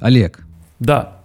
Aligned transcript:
Олег, 0.00 0.40
Да, 0.78 1.18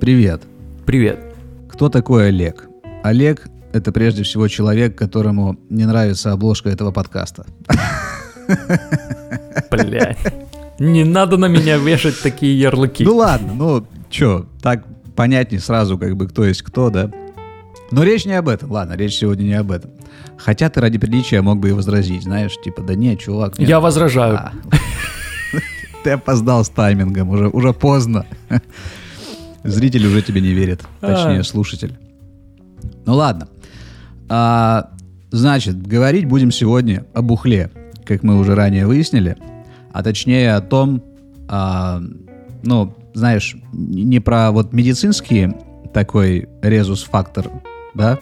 привет. 0.00 0.42
привет. 0.84 1.20
Кто 1.68 1.88
такой 1.88 2.28
Олег? 2.28 2.68
Олег— 3.04 3.46
это 3.72 3.92
прежде 3.92 4.24
всего 4.24 4.48
человек, 4.48 4.98
которому 4.98 5.56
не 5.70 5.86
нравится 5.86 6.32
обложка 6.32 6.70
этого 6.70 6.90
подкаста. 6.90 7.46
Блядь. 9.70 10.18
Не 10.80 11.04
надо 11.04 11.36
на 11.36 11.46
меня 11.46 11.76
вешать 11.76 12.20
такие 12.20 12.58
ярлыки. 12.58 13.04
Ну 13.04 13.16
ладно, 13.16 13.52
ну 13.54 13.86
чё, 14.08 14.46
так 14.60 14.84
понятнее 15.14 15.60
сразу, 15.60 15.96
как 15.98 16.16
бы 16.16 16.26
кто 16.26 16.44
есть 16.44 16.62
кто, 16.62 16.90
да? 16.90 17.10
Но 17.92 18.02
речь 18.02 18.24
не 18.24 18.32
об 18.32 18.48
этом, 18.48 18.72
ладно, 18.72 18.94
речь 18.94 19.18
сегодня 19.18 19.44
не 19.44 19.54
об 19.54 19.70
этом. 19.70 19.90
Хотя 20.36 20.68
ты 20.70 20.80
ради 20.80 20.98
приличия 20.98 21.42
мог 21.42 21.60
бы 21.60 21.68
и 21.68 21.72
возразить, 21.72 22.24
знаешь, 22.24 22.54
типа, 22.64 22.82
да 22.82 22.94
нет, 22.94 23.20
чувак. 23.20 23.58
нет. 23.58 23.68
Я 23.68 23.78
возражаю. 23.78 24.36
А. 24.36 24.52
Ты 26.02 26.10
опоздал 26.10 26.64
с 26.64 26.68
таймингом, 26.68 27.28
уже, 27.28 27.48
уже 27.48 27.72
поздно. 27.72 28.26
Зритель 29.62 30.06
уже 30.06 30.22
тебе 30.22 30.40
не 30.40 30.52
верит, 30.52 30.82
точнее, 31.00 31.40
А. 31.40 31.44
слушатель. 31.44 31.98
Ну 33.04 33.14
ладно. 33.14 33.48
А, 34.28 34.90
значит, 35.30 35.86
говорить 35.86 36.24
будем 36.24 36.50
сегодня 36.50 37.04
о 37.12 37.20
бухле, 37.20 37.70
как 38.04 38.22
мы 38.22 38.38
уже 38.38 38.54
ранее 38.54 38.86
выяснили, 38.86 39.36
а 39.92 40.02
точнее 40.02 40.54
о 40.54 40.60
том, 40.62 41.02
а, 41.48 42.00
ну, 42.62 42.94
знаешь, 43.12 43.56
не 43.72 44.20
про 44.20 44.50
вот 44.52 44.72
медицинский 44.72 45.52
такой 45.92 46.48
резус-фактор, 46.62 47.50
да? 47.94 48.18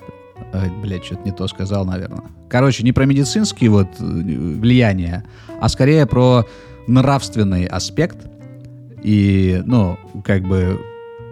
Ай, 0.53 0.71
блядь, 0.83 1.05
что-то 1.05 1.23
не 1.25 1.33
то 1.33 1.47
сказал, 1.47 1.85
наверное. 1.85 2.23
Короче, 2.49 2.83
не 2.83 2.93
про 2.93 3.05
медицинские 3.05 3.71
вот 3.71 3.89
э, 4.01 4.03
влияния, 4.03 5.25
а 5.61 5.69
скорее 5.69 6.07
про 6.07 6.47
нравственный 6.89 7.67
аспект. 7.67 8.27
И, 9.03 9.63
ну, 9.65 9.97
как 10.25 10.43
бы 10.43 10.81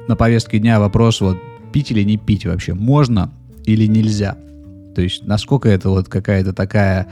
на 0.07 0.15
повестке 0.15 0.59
дня 0.59 0.79
вопрос 0.79 1.21
вот 1.21 1.39
пить 1.73 1.91
или 1.91 2.03
не 2.03 2.17
пить 2.17 2.47
вообще, 2.47 2.75
можно 2.75 3.33
или 3.65 3.87
нельзя. 3.87 4.37
То 4.95 5.03
есть 5.03 5.27
насколько 5.27 5.69
это 5.69 5.91
вот 5.91 6.09
какая-то 6.09 6.53
такая 6.53 7.09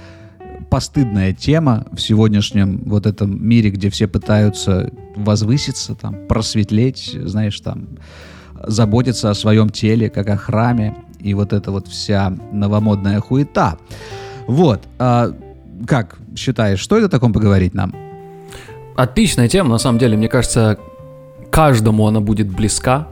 постыдная 0.71 1.33
тема 1.33 1.87
в 1.93 2.01
сегодняшнем 2.01 2.83
вот 2.87 3.07
этом 3.07 3.47
мире, 3.47 3.71
где 3.71 3.91
все 3.91 4.07
пытаются 4.07 4.91
возвыситься, 5.17 5.95
там, 5.95 6.27
просветлеть, 6.27 7.17
знаешь, 7.25 7.59
там, 7.61 7.89
заботиться 8.67 9.31
о 9.31 9.35
своем 9.35 9.71
теле, 9.71 10.09
как 10.09 10.29
о 10.29 10.37
храме, 10.37 10.97
и 11.21 11.35
вот 11.35 11.53
эта 11.53 11.71
вот 11.71 11.89
вся 11.89 12.31
новомодная 12.53 13.21
хуета. 13.21 13.79
Вот. 14.47 14.83
а 14.99 15.33
как 15.87 16.19
считаешь, 16.37 16.79
что 16.79 16.97
это 16.97 17.09
таком 17.09 17.33
поговорить 17.33 17.75
нам? 17.75 18.04
Отличная 18.97 19.49
тема, 19.49 19.71
на 19.71 19.79
самом 19.79 19.99
деле, 19.99 20.17
мне 20.17 20.29
кажется, 20.29 20.79
каждому 21.51 22.07
она 22.07 22.21
будет 22.21 22.49
близка, 22.49 23.09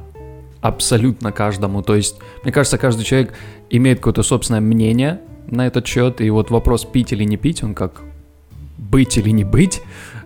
абсолютно 0.61 1.33
каждому. 1.33 1.83
То 1.83 1.97
есть, 1.97 2.17
мне 2.45 2.53
кажется, 2.53 2.79
каждый 2.79 3.05
человек 3.05 3.35
имеет 3.69 3.99
какое-то 3.99 4.23
собственное 4.23 4.61
мнение 4.61 5.21
на 5.49 5.67
этот 5.67 5.87
счет, 5.87 6.21
и 6.21 6.31
вот 6.31 6.51
вопрос 6.51 6.85
пить 6.85 7.13
или 7.13 7.25
не 7.25 7.37
пить, 7.37 7.65
он 7.65 7.75
как 7.75 8.03
быть 8.79 9.19
или 9.19 9.31
не 9.31 9.45
быть, 9.45 9.83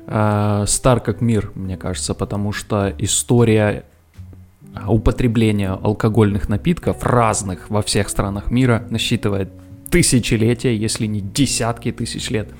э, 0.06 0.64
стар 0.66 1.00
как 1.00 1.20
мир, 1.20 1.50
мне 1.54 1.76
кажется, 1.76 2.14
потому 2.14 2.52
что 2.52 2.92
история 2.98 3.84
а, 4.74 4.92
употребления 4.92 5.70
алкогольных 5.70 6.48
напитков 6.48 7.02
разных 7.02 7.70
во 7.70 7.82
всех 7.82 8.08
странах 8.08 8.50
мира 8.50 8.86
насчитывает 8.90 9.48
тысячелетия, 9.90 10.76
если 10.76 11.06
не 11.06 11.20
десятки 11.20 11.92
тысяч 11.92 12.30
лет. 12.30 12.50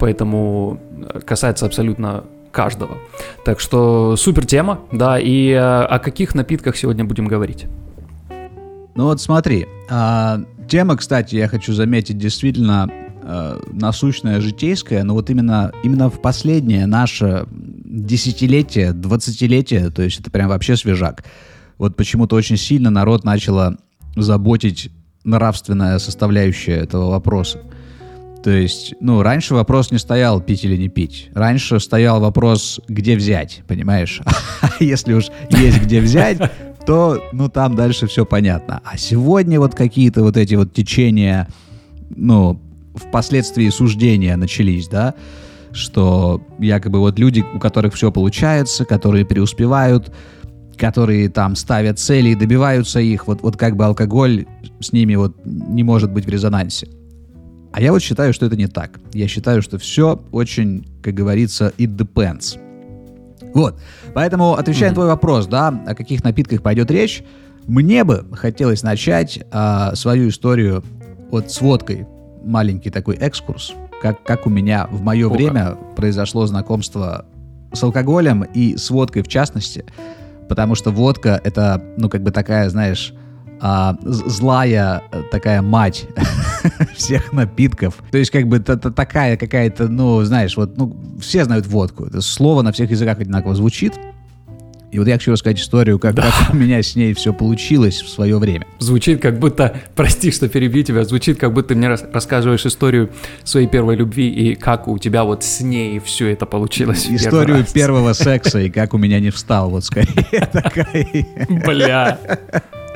Поэтому 0.00 0.80
э, 1.12 1.20
касается 1.20 1.66
абсолютно 1.66 2.24
каждого. 2.50 2.98
Так 3.44 3.60
что 3.60 4.16
супер 4.16 4.46
тема, 4.46 4.80
да, 4.90 5.20
и 5.20 5.50
э, 5.50 5.58
о 5.58 5.98
каких 5.98 6.34
напитках 6.34 6.76
сегодня 6.76 7.04
будем 7.04 7.26
говорить? 7.26 7.66
Ну 8.96 9.04
вот 9.04 9.20
смотри, 9.20 9.66
а, 9.88 10.40
тема, 10.68 10.96
кстати, 10.96 11.36
я 11.36 11.48
хочу 11.48 11.72
заметить, 11.72 12.18
действительно 12.18 12.90
э, 13.22 13.60
насущная, 13.72 14.40
житейская, 14.40 15.04
но 15.04 15.14
вот 15.14 15.30
именно, 15.30 15.72
именно 15.84 16.10
в 16.10 16.20
последнее 16.20 16.86
наше 16.86 17.46
десятилетие, 17.50 18.92
двадцатилетие, 18.92 19.90
то 19.90 20.02
есть 20.02 20.20
это 20.20 20.30
прям 20.30 20.48
вообще 20.48 20.76
свежак. 20.76 21.24
Вот 21.78 21.94
почему-то 21.96 22.36
очень 22.36 22.56
сильно 22.56 22.90
народ 22.90 23.24
начало 23.24 23.76
заботить 24.16 24.90
нравственная 25.24 25.98
составляющая 25.98 26.76
этого 26.76 27.10
вопроса. 27.10 27.60
То 28.42 28.50
есть, 28.50 28.94
ну, 29.00 29.22
раньше 29.22 29.54
вопрос 29.54 29.90
не 29.90 29.98
стоял 29.98 30.40
пить 30.40 30.64
или 30.64 30.76
не 30.76 30.88
пить. 30.88 31.30
Раньше 31.34 31.78
стоял 31.78 32.20
вопрос, 32.20 32.80
где 32.88 33.16
взять, 33.16 33.62
понимаешь? 33.66 34.20
А 34.62 34.82
если 34.82 35.14
уж 35.14 35.26
есть 35.50 35.80
где 35.82 36.00
взять, 36.00 36.38
то, 36.86 37.22
ну, 37.32 37.48
там 37.48 37.74
дальше 37.76 38.06
все 38.06 38.24
понятно. 38.24 38.80
А 38.84 38.96
сегодня 38.96 39.58
вот 39.58 39.74
какие-то 39.74 40.22
вот 40.22 40.36
эти 40.36 40.54
вот 40.54 40.72
течения, 40.72 41.48
ну, 42.14 42.60
впоследствии 42.94 43.68
суждения 43.68 44.36
начались, 44.36 44.88
да, 44.88 45.14
что 45.72 46.42
якобы 46.58 46.98
вот 46.98 47.18
люди, 47.18 47.44
у 47.54 47.58
которых 47.58 47.94
все 47.94 48.10
получается, 48.10 48.84
которые 48.84 49.24
преуспевают, 49.24 50.12
которые 50.76 51.28
там 51.28 51.56
ставят 51.56 51.98
цели 51.98 52.30
и 52.30 52.34
добиваются 52.34 53.00
их, 53.00 53.26
вот, 53.26 53.42
вот 53.42 53.56
как 53.56 53.76
бы 53.76 53.84
алкоголь 53.84 54.46
с 54.80 54.92
ними 54.92 55.14
вот 55.14 55.36
не 55.44 55.82
может 55.82 56.10
быть 56.10 56.24
в 56.24 56.28
резонансе. 56.28 56.88
А 57.72 57.80
я 57.80 57.92
вот 57.92 58.02
считаю, 58.02 58.32
что 58.32 58.46
это 58.46 58.56
не 58.56 58.66
так. 58.66 58.98
Я 59.12 59.28
считаю, 59.28 59.62
что 59.62 59.78
все 59.78 60.20
очень, 60.32 60.86
как 61.02 61.14
говорится, 61.14 61.72
it 61.78 61.96
depends. 61.96 62.58
Вот. 63.54 63.78
Поэтому, 64.14 64.54
отвечая 64.54 64.90
на 64.90 64.94
твой 64.94 65.06
вопрос, 65.06 65.46
да, 65.46 65.68
о 65.86 65.94
каких 65.94 66.24
напитках 66.24 66.62
пойдет 66.62 66.90
речь, 66.90 67.22
мне 67.66 68.04
бы 68.04 68.26
хотелось 68.32 68.82
начать 68.82 69.40
а, 69.50 69.94
свою 69.94 70.28
историю 70.28 70.82
вот 71.30 71.50
с 71.50 71.60
водкой. 71.60 72.06
Маленький 72.42 72.90
такой 72.90 73.16
экскурс, 73.16 73.74
как, 74.00 74.22
как 74.22 74.46
у 74.46 74.50
меня 74.50 74.88
в 74.90 75.02
мое 75.02 75.28
О, 75.28 75.30
время 75.30 75.76
произошло 75.94 76.46
знакомство 76.46 77.26
с 77.72 77.82
алкоголем 77.82 78.42
и 78.42 78.76
с 78.76 78.90
водкой 78.90 79.22
в 79.22 79.28
частности, 79.28 79.84
потому 80.48 80.74
что 80.74 80.90
водка 80.90 81.40
это, 81.44 81.82
ну, 81.96 82.08
как 82.08 82.22
бы 82.22 82.30
такая, 82.30 82.68
знаешь, 82.70 83.12
а, 83.60 83.96
злая 84.02 85.02
э, 85.12 85.22
такая 85.30 85.62
мать 85.62 86.06
всех 86.96 87.32
напитков. 87.32 87.94
То 88.10 88.18
есть, 88.18 88.30
как 88.30 88.46
бы, 88.48 88.58
та- 88.60 88.76
такая 88.76 89.36
какая-то, 89.36 89.88
ну, 89.88 90.22
знаешь, 90.24 90.56
вот, 90.56 90.76
ну, 90.76 90.96
все 91.20 91.44
знают 91.44 91.66
водку. 91.66 92.06
Это 92.06 92.20
слово 92.20 92.62
на 92.62 92.72
всех 92.72 92.90
языках 92.90 93.18
одинаково 93.18 93.54
звучит. 93.54 93.94
И 94.92 94.98
вот 94.98 95.06
я 95.06 95.14
хочу 95.14 95.30
рассказать 95.30 95.60
историю, 95.60 95.98
как, 96.00 96.16
как 96.16 96.34
у 96.52 96.56
меня 96.56 96.82
с 96.82 96.96
ней 96.96 97.14
все 97.14 97.32
получилось 97.32 98.02
в 98.02 98.08
свое 98.08 98.38
время. 98.38 98.66
Звучит 98.78 99.22
как 99.22 99.38
будто, 99.38 99.74
прости, 99.94 100.30
что 100.32 100.48
перебью 100.48 100.82
тебя, 100.82 101.04
звучит 101.04 101.38
как 101.38 101.52
будто 101.52 101.68
ты 101.68 101.74
мне 101.76 101.88
рас- 101.88 102.04
рассказываешь 102.12 102.66
историю 102.66 103.10
своей 103.44 103.68
первой 103.68 103.94
любви 103.94 104.28
и 104.28 104.54
как 104.56 104.88
у 104.88 104.98
тебя 104.98 105.24
вот 105.24 105.44
с 105.44 105.60
ней 105.60 106.00
все 106.00 106.28
это 106.32 106.44
получилось. 106.46 107.06
Историю 107.08 107.64
первого 107.72 108.14
секса 108.14 108.58
и 108.58 108.70
как 108.70 108.94
у 108.94 108.98
меня 108.98 109.20
не 109.20 109.30
встал, 109.30 109.70
вот 109.70 109.84
скорее 109.84 110.48
такая. 110.52 111.26
Бля. 111.48 112.18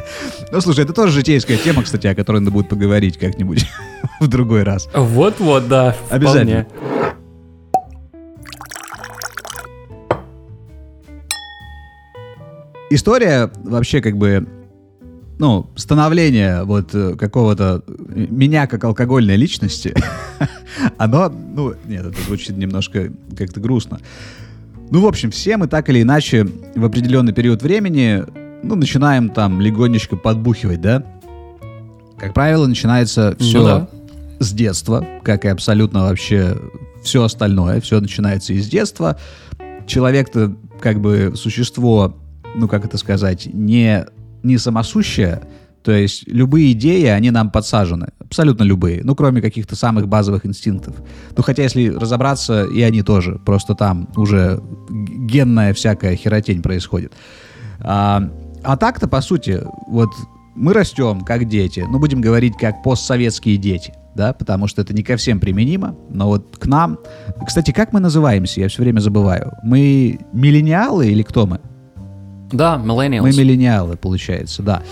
Ну, 0.53 0.61
слушай, 0.61 0.85
это 0.85 0.93
тоже 0.93 1.13
житейская 1.13 1.57
тема, 1.57 1.83
кстати, 1.83 2.07
о 2.07 2.15
которой 2.15 2.39
надо 2.39 2.51
будет 2.51 2.69
поговорить 2.69 3.19
как-нибудь 3.19 3.67
в 4.21 4.29
другой 4.29 4.63
раз. 4.63 4.89
Вот-вот, 4.95 5.69
да, 5.69 5.93
вполне. 5.93 6.15
Обязательно. 6.15 6.67
История 12.91 13.51
вообще 13.65 14.01
как 14.01 14.17
бы, 14.17 14.47
ну, 15.39 15.69
становление 15.75 16.63
вот 16.63 16.95
э, 16.95 17.17
какого-то 17.17 17.83
меня 17.89 18.69
как 18.69 18.85
алкогольной 18.85 19.37
личности, 19.37 19.95
оно, 20.99 21.29
ну, 21.29 21.75
нет, 21.87 22.07
это 22.07 22.23
звучит 22.23 22.57
немножко 22.57 23.11
как-то 23.37 23.59
грустно. 23.59 23.99
Ну, 24.91 25.01
в 25.01 25.07
общем, 25.07 25.33
все 25.33 25.57
мы 25.57 25.67
так 25.67 25.89
или 25.89 26.03
иначе 26.03 26.47
в 26.77 26.85
определенный 26.85 27.33
период 27.33 27.63
времени, 27.63 28.23
ну, 28.65 28.75
начинаем 28.77 29.29
там 29.29 29.61
легонечко 29.61 30.17
подбухивать, 30.17 30.81
да? 30.81 31.05
Как 32.19 32.33
правило, 32.33 32.67
начинается 32.67 33.37
все 33.39 33.59
Ну 33.59 33.65
да. 33.65 33.89
с 34.41 34.53
детства, 34.53 35.07
как 35.23 35.45
и 35.45 35.49
абсолютно 35.49 36.05
вообще 36.05 36.57
все 37.03 37.23
остальное. 37.23 37.81
Все 37.81 38.01
начинается 38.01 38.53
из 38.53 38.69
детства. 38.69 39.19
Человек-то 39.87 40.57
как 40.81 41.01
бы 41.01 41.33
существо, 41.37 42.17
ну 42.55 42.69
как 42.69 42.85
это 42.85 42.97
сказать, 42.99 43.47
не, 43.53 44.07
не 44.43 44.59
самосущее. 44.59 45.43
То 45.83 45.93
есть 45.93 46.27
любые 46.27 46.73
идеи, 46.73 47.05
они 47.05 47.31
нам 47.31 47.51
подсажены. 47.51 48.09
Абсолютно 48.19 48.63
любые. 48.63 49.03
Ну, 49.05 49.15
кроме 49.15 49.43
каких-то 49.43 49.77
самых 49.77 50.09
базовых 50.09 50.47
инстинктов. 50.47 50.97
Ну, 51.37 51.43
хотя, 51.43 51.63
если 51.63 51.89
разобраться, 51.89 52.65
и 52.65 52.81
они 52.81 53.03
тоже. 53.03 53.39
Просто 53.45 53.75
там 53.75 54.09
уже 54.17 54.63
генная 54.89 55.75
всякая 55.75 56.17
херотень 56.17 56.63
происходит. 56.63 57.13
А, 57.81 58.31
а 58.65 58.77
так-то, 58.77 59.09
по 59.09 59.21
сути, 59.21 59.63
вот 59.87 60.11
мы 60.55 60.73
растем 60.73 61.21
как 61.23 61.47
дети. 61.49 61.85
Ну, 61.89 61.99
будем 61.99 62.21
говорить, 62.21 62.55
как 62.57 62.83
постсоветские 62.83 63.57
дети. 63.57 63.93
да, 64.15 64.33
потому 64.33 64.69
что 64.69 64.83
это 64.83 64.95
не 64.95 65.03
ко 65.03 65.17
всем 65.17 65.41
применимо, 65.41 65.97
но 66.09 66.29
вот 66.29 66.57
к 66.57 66.67
нам... 66.67 66.99
Кстати, 67.45 67.73
как 67.73 67.93
мы 67.93 68.01
называемся? 68.01 68.61
Я 68.61 68.69
все 68.69 68.83
время 68.83 69.01
забываю. 69.01 69.53
Мы 69.63 70.21
миллениалы 70.33 71.09
или 71.09 71.23
кто 71.23 71.47
мы? 71.47 71.61
Да, 72.53 72.81
millennials. 72.83 73.23
Мы 73.23 73.31
миллениалы, 73.31 73.97
получается, 73.97 74.63
да. 74.63 74.83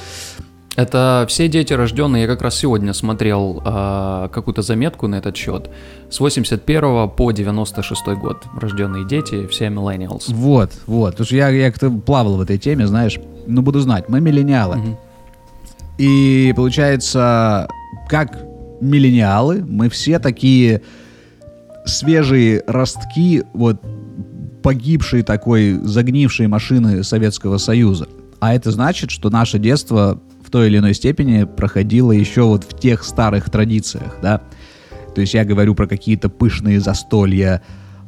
Это 0.75 1.27
все 1.29 1.49
дети 1.49 1.75
рожденные, 1.75 2.23
я 2.23 2.27
как 2.27 2.41
раз 2.41 2.57
сегодня 2.57 2.95
смотрел 2.95 3.63
э, 3.65 4.29
какую-то 4.33 4.63
заметку 4.63 5.07
на 5.07 5.17
этот 5.17 5.37
счет. 5.37 5.69
С 6.11 6.19
81 6.19 7.11
по 7.11 7.31
96 7.31 8.07
год 8.19 8.45
рожденные 8.59 9.07
дети, 9.07 9.47
все 9.49 9.67
millennials. 9.67 10.33
Вот, 10.33 10.73
вот. 10.87 11.11
Потому 11.11 11.27
что 11.27 11.37
я, 11.37 11.51
я 11.51 11.71
как-то 11.71 11.91
плавал 11.91 12.39
в 12.39 12.41
этой 12.41 12.57
теме, 12.57 12.87
знаешь, 12.87 13.21
ну 13.47 13.63
буду 13.63 13.81
знать, 13.81 14.09
мы 14.09 14.21
миллениалы. 14.21 14.77
Мгм. 14.77 14.97
И 15.99 16.53
получается, 16.57 17.69
как 18.09 18.45
миллениалы, 18.81 19.65
мы 19.67 19.89
все 19.89 20.19
такие 20.19 20.83
свежие 21.85 22.63
ростки 22.67 23.43
вот 23.53 23.81
погибшей 24.63 25.23
такой 25.23 25.75
загнившей 25.83 26.47
машины 26.47 27.03
Советского 27.03 27.59
Союза. 27.59 28.07
А 28.41 28.55
это 28.55 28.71
значит, 28.71 29.11
что 29.11 29.31
наше 29.31 29.59
детство 29.59 30.21
в 30.45 30.51
той 30.51 30.69
или 30.69 30.79
иной 30.79 30.95
степени 30.95 31.45
проходило 31.45 32.13
еще 32.13 32.43
вот 32.43 32.65
в 32.65 32.79
тех 32.79 33.05
старых 33.05 33.51
традициях, 33.51 34.17
да. 34.23 34.41
То 35.15 35.21
есть 35.21 35.35
я 35.35 35.45
говорю 35.45 35.75
про 35.75 35.87
какие-то 35.87 36.29
пышные 36.29 36.81
застолья, 36.81 37.63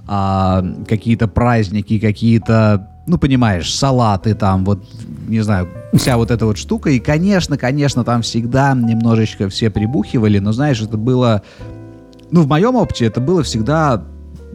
а, 0.07 0.65
какие-то 0.89 1.29
праздники, 1.29 1.99
какие-то, 1.99 2.89
ну, 3.07 3.19
понимаешь, 3.19 3.75
салаты 3.75 4.35
там, 4.35 4.65
вот, 4.65 4.83
не 5.29 5.41
знаю, 5.41 5.69
вся 5.93 6.17
вот 6.17 6.31
эта 6.31 6.47
вот 6.47 6.57
штука. 6.57 6.91
И, 6.91 6.99
конечно, 6.99 7.59
конечно, 7.59 8.05
там 8.05 8.23
всегда 8.23 8.75
немножечко 8.75 9.49
все 9.49 9.71
прибухивали, 9.71 10.39
но, 10.39 10.53
знаешь, 10.53 10.81
это 10.81 10.97
было... 10.97 11.43
Ну, 12.31 12.43
в 12.43 12.49
моем 12.49 12.77
опыте 12.77 13.05
это 13.05 13.21
было 13.21 13.43
всегда 13.43 14.03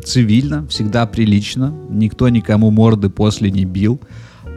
цивильно, 0.04 0.66
всегда 0.68 1.06
прилично. 1.06 1.74
Никто 1.90 2.30
никому 2.30 2.72
морды 2.72 3.10
после 3.10 3.52
не 3.52 3.66
бил. 3.66 4.02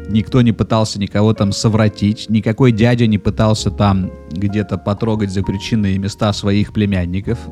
Никто 0.08 0.42
не 0.42 0.52
пытался 0.52 0.98
никого 0.98 1.32
там 1.32 1.52
совратить. 1.52 2.28
Никакой 2.28 2.72
дядя 2.72 3.06
не 3.06 3.18
пытался 3.18 3.70
там 3.70 4.10
где-то 4.30 4.76
потрогать 4.76 5.30
запрещенные 5.30 5.98
места 5.98 6.32
своих 6.32 6.72
племянников. 6.72 7.38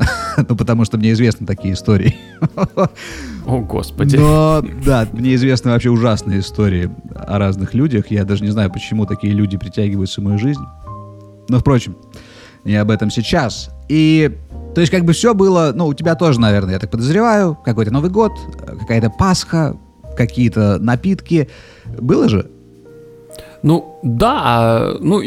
Ну, 0.49 0.57
потому 0.57 0.87
что 0.87 0.97
мне 0.97 1.13
известны 1.13 1.47
такие 1.47 1.75
истории. 1.75 2.15
О, 3.45 3.59
господи. 3.59 4.17
Но, 4.17 4.65
да, 4.87 5.07
мне 5.13 5.35
известны 5.35 5.73
вообще 5.73 5.91
ужасные 5.91 6.41
истории 6.41 6.91
о 7.15 7.39
разных 7.39 7.75
людях. 7.75 8.11
Я 8.11 8.25
даже 8.25 8.45
не 8.45 8.51
знаю, 8.51 8.73
почему 8.73 9.05
такие 9.05 9.35
люди 9.35 9.59
притягиваются 9.59 10.21
в 10.21 10.25
мою 10.25 10.39
жизнь. 10.39 10.63
Но, 11.49 11.59
впрочем, 11.59 11.97
не 12.65 12.77
об 12.77 12.91
этом 12.91 13.11
сейчас. 13.11 13.71
И, 13.89 14.39
то 14.75 14.81
есть, 14.81 14.91
как 14.91 15.05
бы 15.05 15.13
все 15.13 15.35
было, 15.35 15.73
ну, 15.75 15.89
у 15.89 15.95
тебя 15.95 16.15
тоже, 16.15 16.41
наверное, 16.41 16.75
я 16.75 16.79
так 16.79 16.91
подозреваю, 16.91 17.59
какой-то 17.63 17.91
Новый 17.91 18.11
год, 18.11 18.33
какая-то 18.81 19.11
Пасха, 19.11 19.77
какие-то 20.17 20.79
напитки. 20.79 21.49
Было 22.01 22.29
же? 22.29 22.51
Ну, 23.63 23.99
да, 24.03 24.41
а, 24.43 24.97
ну, 25.01 25.21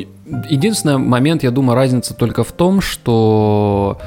единственный 0.50 0.98
момент, 0.98 1.44
я 1.44 1.52
думаю, 1.52 1.76
разница 1.76 2.14
только 2.14 2.44
в 2.44 2.52
том, 2.52 2.82
что 2.82 3.98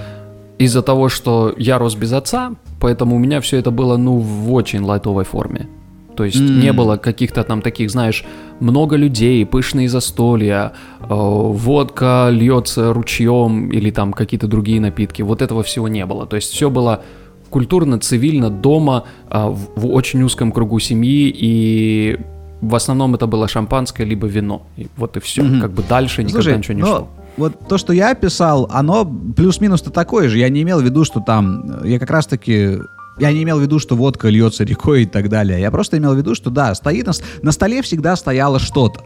из-за 0.59 0.83
того, 0.83 1.09
что 1.09 1.55
я 1.57 1.79
рос 1.79 1.95
без 1.95 2.13
отца, 2.13 2.53
поэтому 2.81 3.17
у 3.17 3.19
меня 3.19 3.41
все 3.41 3.59
это 3.59 3.71
было, 3.71 3.97
ну, 3.97 4.19
в 4.19 4.53
очень 4.53 4.83
лайтовой 4.83 5.25
форме. 5.25 5.69
То 6.17 6.25
есть 6.25 6.41
М. 6.41 6.61
не 6.61 6.73
было 6.73 6.97
каких-то 6.97 7.45
там 7.45 7.61
таких, 7.61 7.91
знаешь, 7.91 8.25
много 8.59 8.97
людей, 8.97 9.45
пышные 9.45 9.89
застолья, 9.89 10.73
э, 11.01 11.05
водка 11.09 12.29
льется 12.31 12.95
ручьем 12.95 13.71
или 13.71 13.91
там 13.91 14.15
какие-то 14.15 14.47
другие 14.47 14.81
напитки. 14.81 15.21
Вот 15.21 15.43
этого 15.43 15.63
всего 15.63 15.89
не 15.89 16.07
было. 16.07 16.27
То 16.27 16.37
есть 16.37 16.51
все 16.53 16.71
было 16.71 17.03
культурно, 17.51 17.99
цивильно, 17.99 18.49
дома, 18.51 19.05
а, 19.29 19.51
в, 19.51 19.69
в 19.77 19.87
очень 19.93 20.23
узком 20.23 20.53
кругу 20.53 20.79
семьи, 20.79 21.33
и 21.35 22.19
в 22.61 22.75
основном 22.75 23.15
это 23.15 23.27
было 23.27 23.49
шампанское 23.49 24.05
либо 24.05 24.27
вино. 24.27 24.67
И 24.77 24.89
вот 24.97 25.17
и 25.17 25.21
все. 25.21 25.43
Мгм. 25.43 25.61
Как 25.61 25.73
бы 25.73 25.83
дальше 25.83 26.23
никогда 26.23 26.43
Слушай, 26.43 26.59
ничего 26.59 26.75
не 26.75 26.83
ну, 26.83 26.87
шло. 26.87 27.09
вот 27.37 27.69
то, 27.69 27.79
что 27.79 27.93
я 27.93 28.11
описал, 28.11 28.69
оно 28.73 29.05
плюс-минус-то 29.05 29.91
такое 29.91 30.29
же. 30.29 30.39
Я 30.39 30.49
не 30.49 30.63
имел 30.63 30.81
в 30.81 30.85
виду, 30.85 31.05
что 31.05 31.21
там... 31.21 31.85
Я 31.85 31.99
как 31.99 32.11
раз-таки... 32.11 32.79
Я 33.19 33.33
не 33.33 33.43
имел 33.43 33.59
в 33.59 33.63
виду, 33.63 33.79
что 33.79 33.97
водка 33.97 34.29
льется 34.29 34.65
рекой 34.65 35.05
и 35.05 35.07
так 35.07 35.29
далее. 35.29 35.61
Я 35.61 35.71
просто 35.71 35.97
имел 35.97 36.15
в 36.15 36.19
виду, 36.19 36.35
что 36.35 36.51
да, 36.51 36.75
стоит 36.75 37.07
на, 37.07 37.13
на 37.43 37.53
столе 37.53 37.81
всегда 37.83 38.15
стояло 38.17 38.59
что-то. 38.59 39.01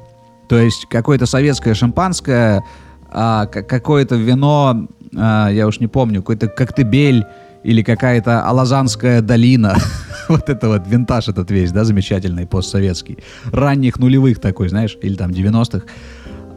То 0.49 0.59
есть 0.59 0.87
какое-то 0.91 1.27
советское 1.27 1.75
шампанское, 1.75 2.65
а, 3.09 3.47
какое-то 3.47 4.17
вино, 4.17 4.89
а, 5.17 5.49
я 5.49 5.67
уж 5.67 5.79
не 5.79 5.87
помню, 5.87 6.23
какой-то 6.23 6.49
коктебель 6.49 7.25
или 7.63 7.83
какая-то 7.83 8.43
Алазанская 8.43 9.21
долина. 9.21 9.77
вот 10.29 10.49
это 10.49 10.69
вот 10.69 10.83
винтаж 10.87 11.29
этот 11.29 11.51
весь, 11.51 11.73
да, 11.73 11.85
замечательный, 11.85 12.47
постсоветский. 12.47 13.19
Ранних 13.53 13.99
нулевых 13.99 14.39
такой, 14.41 14.69
знаешь, 14.69 14.97
или 15.03 15.15
там 15.15 15.31
90-х. 15.31 15.87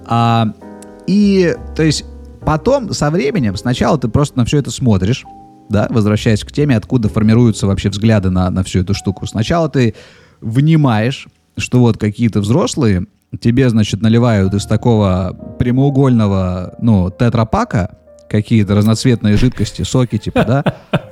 А, 0.06 0.54
и, 1.08 1.56
то 1.76 1.84
есть, 1.84 2.06
потом, 2.46 2.94
со 2.94 3.10
временем, 3.10 3.56
сначала 3.58 3.98
ты 3.98 4.08
просто 4.08 4.38
на 4.38 4.46
все 4.46 4.60
это 4.60 4.72
смотришь, 4.72 5.26
да, 5.70 5.88
возвращаясь 5.90 6.44
к 6.44 6.52
теме, 6.52 6.78
откуда 6.78 7.10
формируются 7.10 7.68
вообще 7.68 7.90
взгляды 7.90 8.30
на, 8.30 8.50
на 8.50 8.64
всю 8.64 8.82
эту 8.82 8.94
штуку. 8.94 9.26
Сначала 9.26 9.70
ты 9.70 9.96
внимаешь, 10.42 11.28
что 11.58 11.80
вот 11.80 11.98
какие-то 11.98 12.42
взрослые 12.42 13.08
тебе, 13.40 13.70
значит, 13.70 14.02
наливают 14.02 14.54
из 14.54 14.66
такого 14.66 15.36
прямоугольного, 15.58 16.76
ну, 16.80 17.10
тетрапака 17.10 17.98
какие-то 18.34 18.74
разноцветные 18.74 19.38
жидкости, 19.38 19.84
соки, 19.84 20.18
типа, 20.18 20.44
да? 20.44 20.64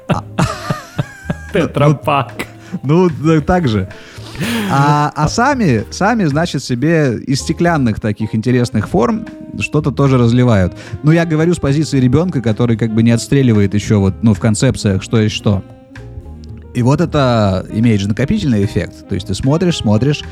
Тетрапак. 1.53 2.31
Ну, 2.81 3.11
да, 3.11 3.41
так 3.41 3.67
же. 3.67 3.87
А, 4.71 5.11
а 5.15 5.27
сами, 5.29 5.85
сами, 5.91 6.25
значит, 6.25 6.63
себе 6.63 7.19
из 7.19 7.41
стеклянных 7.41 7.99
таких 7.99 8.33
интересных 8.33 8.89
форм 8.89 9.27
что-то 9.59 9.91
тоже 9.91 10.17
разливают. 10.17 10.73
Ну, 11.03 11.11
я 11.11 11.25
говорю 11.25 11.53
с 11.53 11.59
позиции 11.59 11.99
ребенка, 11.99 12.41
который 12.41 12.75
как 12.75 12.91
бы 12.91 13.03
не 13.03 13.11
отстреливает 13.11 13.75
еще 13.75 13.97
вот, 13.97 14.23
ну, 14.23 14.33
в 14.33 14.39
концепциях, 14.39 15.03
что 15.03 15.21
есть 15.21 15.35
что. 15.35 15.63
И 16.73 16.81
вот 16.81 17.01
это 17.01 17.67
имеет 17.71 18.01
же 18.01 18.07
накопительный 18.07 18.65
эффект. 18.65 19.07
То 19.07 19.13
есть 19.13 19.27
ты 19.27 19.35
смотришь, 19.35 19.77
смотришь. 19.77 20.23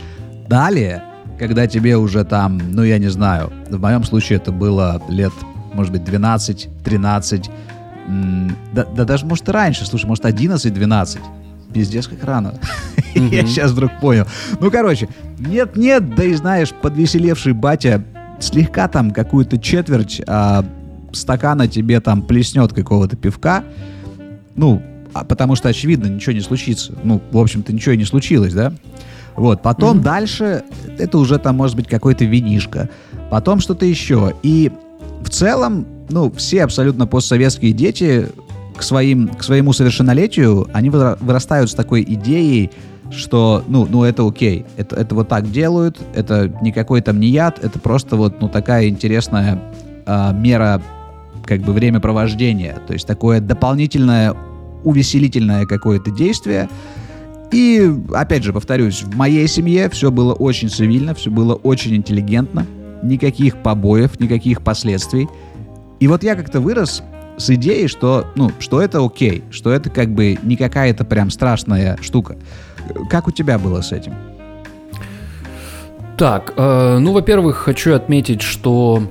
Далее, 0.48 1.04
когда 1.38 1.68
тебе 1.68 1.98
уже 1.98 2.24
там, 2.24 2.60
ну, 2.72 2.82
я 2.82 2.98
не 2.98 3.10
знаю, 3.10 3.52
в 3.70 3.80
моем 3.80 4.04
случае 4.04 4.38
это 4.38 4.52
было 4.52 5.04
лет, 5.08 5.34
может 5.80 5.94
быть, 5.94 6.04
12, 6.04 6.68
13, 6.84 7.50
м, 8.10 8.54
да, 8.74 8.84
да 8.84 9.06
даже, 9.06 9.26
может, 9.26 9.48
и 9.48 9.52
раньше, 9.54 9.86
слушай, 9.86 10.06
может, 10.06 10.26
11, 10.26 10.74
12. 10.74 11.22
Пиздец, 11.74 12.06
как 12.08 12.22
рано. 12.26 12.56
Я 13.16 13.22
Мгм. 13.22 13.48
сейчас 13.48 13.72
вдруг 13.72 13.92
понял. 14.02 14.26
Ну, 14.60 14.70
короче, 14.70 15.08
нет-нет, 15.40 16.16
да 16.16 16.26
и 16.26 16.34
знаешь, 16.34 16.72
подвеселевший 16.72 17.54
батя 17.54 18.04
слегка 18.42 18.90
там 18.90 19.12
какую-то 19.12 19.58
четверть 19.58 20.22
а, 20.28 20.66
стакана 21.14 21.70
тебе 21.70 22.02
там 22.02 22.24
плеснет 22.24 22.74
какого-то 22.74 23.16
пивка. 23.16 23.64
Ну, 24.56 24.82
а 25.14 25.24
потому 25.24 25.56
что, 25.56 25.70
очевидно, 25.70 26.08
ничего 26.08 26.34
не 26.34 26.42
случится. 26.42 26.94
Ну, 27.04 27.22
в 27.32 27.38
общем-то, 27.38 27.72
ничего 27.72 27.94
и 27.94 27.98
не 27.98 28.06
случилось, 28.06 28.54
да? 28.54 28.74
Вот, 29.38 29.62
потом 29.62 29.98
Мгм. 29.98 30.04
дальше 30.04 30.64
это 30.98 31.18
уже 31.20 31.38
там 31.38 31.56
может 31.56 31.78
быть 31.78 31.88
какой-то 31.88 32.26
винишко, 32.26 32.90
потом 33.30 33.62
что-то 33.62 33.86
еще. 33.86 34.34
И 34.44 34.72
в 35.24 35.30
целом, 35.30 35.86
ну, 36.10 36.32
все 36.32 36.64
абсолютно 36.64 37.08
постсоветские 37.08 37.74
дети 37.74 38.28
к, 38.76 38.84
своим, 38.84 39.28
к 39.30 39.44
своему 39.44 39.74
совершеннолетию, 39.74 40.68
они 40.74 40.90
выра- 40.90 41.18
вырастают 41.20 41.70
с 41.70 41.74
такой 41.74 42.04
идеей, 42.04 42.72
что, 43.12 43.64
ну, 43.68 43.88
ну 43.90 44.04
это 44.04 44.28
окей, 44.28 44.66
это, 44.78 44.96
это 44.96 45.16
вот 45.16 45.28
так 45.28 45.52
делают, 45.52 46.00
это 46.14 46.54
никакой 46.62 47.02
там 47.02 47.20
не 47.20 47.28
яд, 47.28 47.60
это 47.64 47.80
просто 47.80 48.16
вот, 48.16 48.42
ну, 48.42 48.50
такая 48.50 48.88
интересная 48.88 49.62
а, 50.06 50.32
мера, 50.32 50.82
как 51.46 51.62
бы, 51.62 51.74
времяпровождения, 51.74 52.80
то 52.88 52.94
есть 52.94 53.08
такое 53.08 53.42
дополнительное 53.42 54.36
увеселительное 54.84 55.66
какое-то 55.66 56.12
действие, 56.12 56.70
и, 57.52 57.92
опять 58.14 58.44
же, 58.44 58.54
повторюсь, 58.54 59.02
в 59.02 59.16
моей 59.16 59.48
семье 59.48 59.90
все 59.90 60.12
было 60.12 60.34
очень 60.34 60.70
цивильно, 60.70 61.16
все 61.16 61.32
было 61.32 61.56
очень 61.56 61.96
интеллигентно, 61.96 62.66
никаких 63.04 63.62
побоев, 63.62 64.20
никаких 64.20 64.62
последствий. 64.62 65.28
И 66.00 66.08
вот 66.08 66.24
я 66.24 66.36
как-то 66.36 66.62
вырос 66.62 67.04
с 67.38 67.50
идеей, 67.50 67.88
что, 67.88 68.28
ну, 68.36 68.52
что 68.60 68.82
это 68.82 69.04
окей, 69.04 69.44
что 69.50 69.72
это 69.72 69.90
как 69.90 70.10
бы 70.10 70.38
не 70.44 70.56
какая-то 70.56 71.06
прям 71.06 71.30
страшная 71.30 71.98
штука. 72.02 72.38
Как 73.10 73.28
у 73.28 73.32
тебя 73.32 73.58
было 73.58 73.82
с 73.82 73.92
этим? 73.92 74.14
Так, 76.18 76.54
э, 76.58 76.98
ну, 77.00 77.14
во-первых, 77.14 77.56
хочу 77.56 77.94
отметить, 77.94 78.42
что 78.42 79.04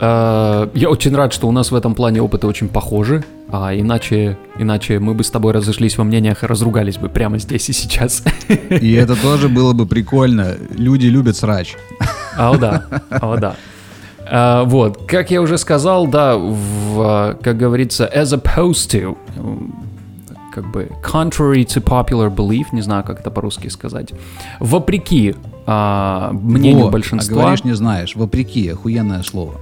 э, 0.00 0.68
я 0.74 0.90
очень 0.90 1.14
рад, 1.14 1.32
что 1.32 1.46
у 1.46 1.52
нас 1.52 1.70
в 1.70 1.76
этом 1.76 1.94
плане 1.94 2.20
опыты 2.20 2.48
очень 2.48 2.68
похожи, 2.68 3.24
а 3.50 3.72
иначе, 3.72 4.36
иначе 4.58 4.98
мы 4.98 5.14
бы 5.14 5.22
с 5.22 5.30
тобой 5.30 5.52
разошлись 5.52 5.96
во 5.96 6.02
мнениях 6.02 6.42
и 6.42 6.46
разругались 6.46 6.98
бы 6.98 7.08
прямо 7.08 7.38
здесь 7.38 7.68
и 7.68 7.72
сейчас. 7.72 8.24
И 8.68 8.92
это 8.94 9.14
тоже 9.14 9.48
было 9.48 9.72
бы 9.74 9.86
прикольно. 9.86 10.56
Люди 10.76 11.06
любят 11.06 11.36
срач. 11.36 11.76
А, 12.38 12.52
о 12.52 12.56
да, 12.56 12.84
а, 13.10 13.32
о 13.32 13.36
да. 13.36 13.56
А, 14.30 14.64
вот, 14.64 15.06
как 15.06 15.30
я 15.30 15.42
уже 15.42 15.58
сказал, 15.58 16.06
да, 16.06 16.36
в, 16.36 17.36
как 17.42 17.56
говорится, 17.56 18.10
as 18.14 18.32
opposed 18.32 18.90
to, 18.90 19.16
как 20.52 20.70
бы 20.70 20.90
contrary 21.02 21.64
to 21.64 21.82
popular 21.82 22.34
belief, 22.34 22.66
не 22.72 22.80
знаю, 22.80 23.04
как 23.04 23.20
это 23.20 23.30
по-русски 23.30 23.68
сказать, 23.68 24.12
вопреки 24.60 25.34
а, 25.66 26.30
мнению 26.32 26.86
Во, 26.86 26.90
большинства. 26.90 27.36
А 27.36 27.40
говоришь, 27.40 27.64
не 27.64 27.74
знаешь. 27.74 28.16
Вопреки, 28.16 28.68
охуенное 28.68 29.22
слово. 29.22 29.54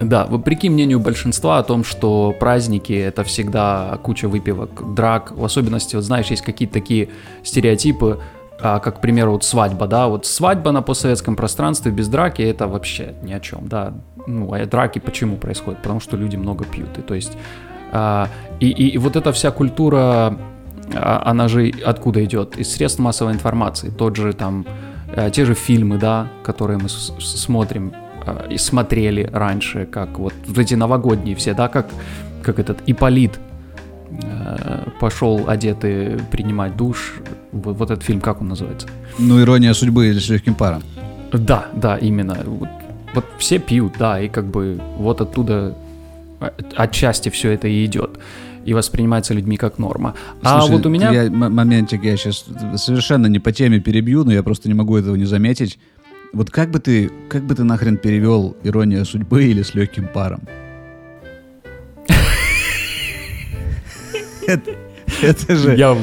Да, 0.00 0.26
вопреки 0.26 0.68
мнению 0.68 1.00
большинства 1.00 1.58
о 1.58 1.62
том, 1.62 1.84
что 1.84 2.34
праздники 2.38 2.92
это 2.92 3.24
всегда 3.24 3.98
куча 4.02 4.28
выпивок, 4.28 4.94
драк, 4.94 5.32
в 5.36 5.44
особенности, 5.44 5.96
вот 5.96 6.04
знаешь, 6.04 6.26
есть 6.28 6.42
какие-то 6.42 6.74
такие 6.74 7.10
стереотипы, 7.42 8.20
а, 8.64 8.78
как, 8.78 8.96
к 8.96 9.00
примеру, 9.00 9.32
вот 9.32 9.44
свадьба, 9.44 9.86
да, 9.86 10.08
вот 10.08 10.24
свадьба 10.24 10.72
на 10.72 10.80
постсоветском 10.80 11.36
пространстве 11.36 11.92
без 11.92 12.08
драки 12.08 12.40
это 12.40 12.66
вообще 12.66 13.14
ни 13.22 13.34
о 13.34 13.38
чем, 13.38 13.68
да. 13.68 13.92
Ну, 14.26 14.54
а 14.54 14.64
драки 14.64 15.00
почему 15.00 15.36
происходят? 15.36 15.82
Потому 15.82 16.00
что 16.00 16.16
люди 16.16 16.36
много 16.36 16.64
пьют, 16.64 16.96
и 16.96 17.02
то 17.02 17.12
есть 17.14 17.36
а, 17.92 18.28
и, 18.60 18.70
и, 18.70 18.88
и 18.88 18.98
вот 18.98 19.16
эта 19.16 19.32
вся 19.32 19.50
культура, 19.50 20.38
а, 20.94 21.22
она 21.26 21.46
же 21.48 21.70
откуда 21.84 22.24
идет? 22.24 22.56
Из 22.56 22.72
средств 22.72 23.00
массовой 23.00 23.34
информации. 23.34 23.90
Тот 23.90 24.16
же 24.16 24.32
там, 24.32 24.64
а, 25.14 25.28
те 25.28 25.44
же 25.44 25.52
фильмы, 25.52 25.98
да, 25.98 26.28
которые 26.42 26.78
мы 26.78 26.88
смотрим 26.88 27.92
и 28.48 28.56
смотрели 28.56 29.28
раньше, 29.30 29.84
как 29.84 30.18
вот 30.18 30.32
эти 30.56 30.72
новогодние 30.72 31.36
все, 31.36 31.52
да, 31.52 31.68
как, 31.68 31.88
как 32.42 32.58
этот 32.58 32.78
Иполит 32.86 33.38
пошел 35.00 35.44
одетый 35.48 36.18
принимать 36.30 36.76
душ. 36.76 37.14
Вот, 37.52 37.90
этот 37.90 38.02
фильм, 38.02 38.20
как 38.20 38.40
он 38.40 38.48
называется? 38.48 38.88
Ну, 39.18 39.40
«Ирония 39.40 39.74
судьбы» 39.74 40.08
или 40.08 40.18
«С 40.18 40.28
легким 40.28 40.54
паром». 40.54 40.82
Да, 41.32 41.66
да, 41.74 41.96
именно. 41.96 42.36
Вот, 42.44 42.68
вот 43.14 43.24
все 43.38 43.58
пьют, 43.58 43.94
да, 43.98 44.20
и 44.20 44.28
как 44.28 44.46
бы 44.46 44.80
вот 44.98 45.20
оттуда 45.20 45.76
отчасти 46.76 47.28
все 47.28 47.50
это 47.52 47.68
и 47.68 47.84
идет 47.84 48.18
и 48.64 48.72
воспринимается 48.72 49.34
людьми 49.34 49.56
как 49.56 49.78
норма. 49.78 50.14
А 50.42 50.58
Слушай, 50.58 50.72
а 50.72 50.76
вот 50.76 50.86
у 50.86 50.88
меня... 50.88 51.10
Я, 51.10 51.30
моментик, 51.30 52.02
я 52.04 52.16
сейчас 52.16 52.46
совершенно 52.76 53.26
не 53.26 53.38
по 53.38 53.52
теме 53.52 53.78
перебью, 53.78 54.24
но 54.24 54.32
я 54.32 54.42
просто 54.42 54.68
не 54.68 54.74
могу 54.74 54.96
этого 54.96 55.16
не 55.16 55.26
заметить. 55.26 55.78
Вот 56.32 56.50
как 56.50 56.70
бы 56.70 56.80
ты, 56.80 57.10
как 57.28 57.44
бы 57.44 57.54
ты 57.54 57.62
нахрен 57.62 57.96
перевел 57.96 58.56
«Ирония 58.64 59.04
судьбы» 59.04 59.44
или 59.44 59.62
«С 59.62 59.74
легким 59.74 60.08
паром»? 60.08 60.40
Это 64.46 65.56
же... 65.56 65.76
Я 65.76 65.96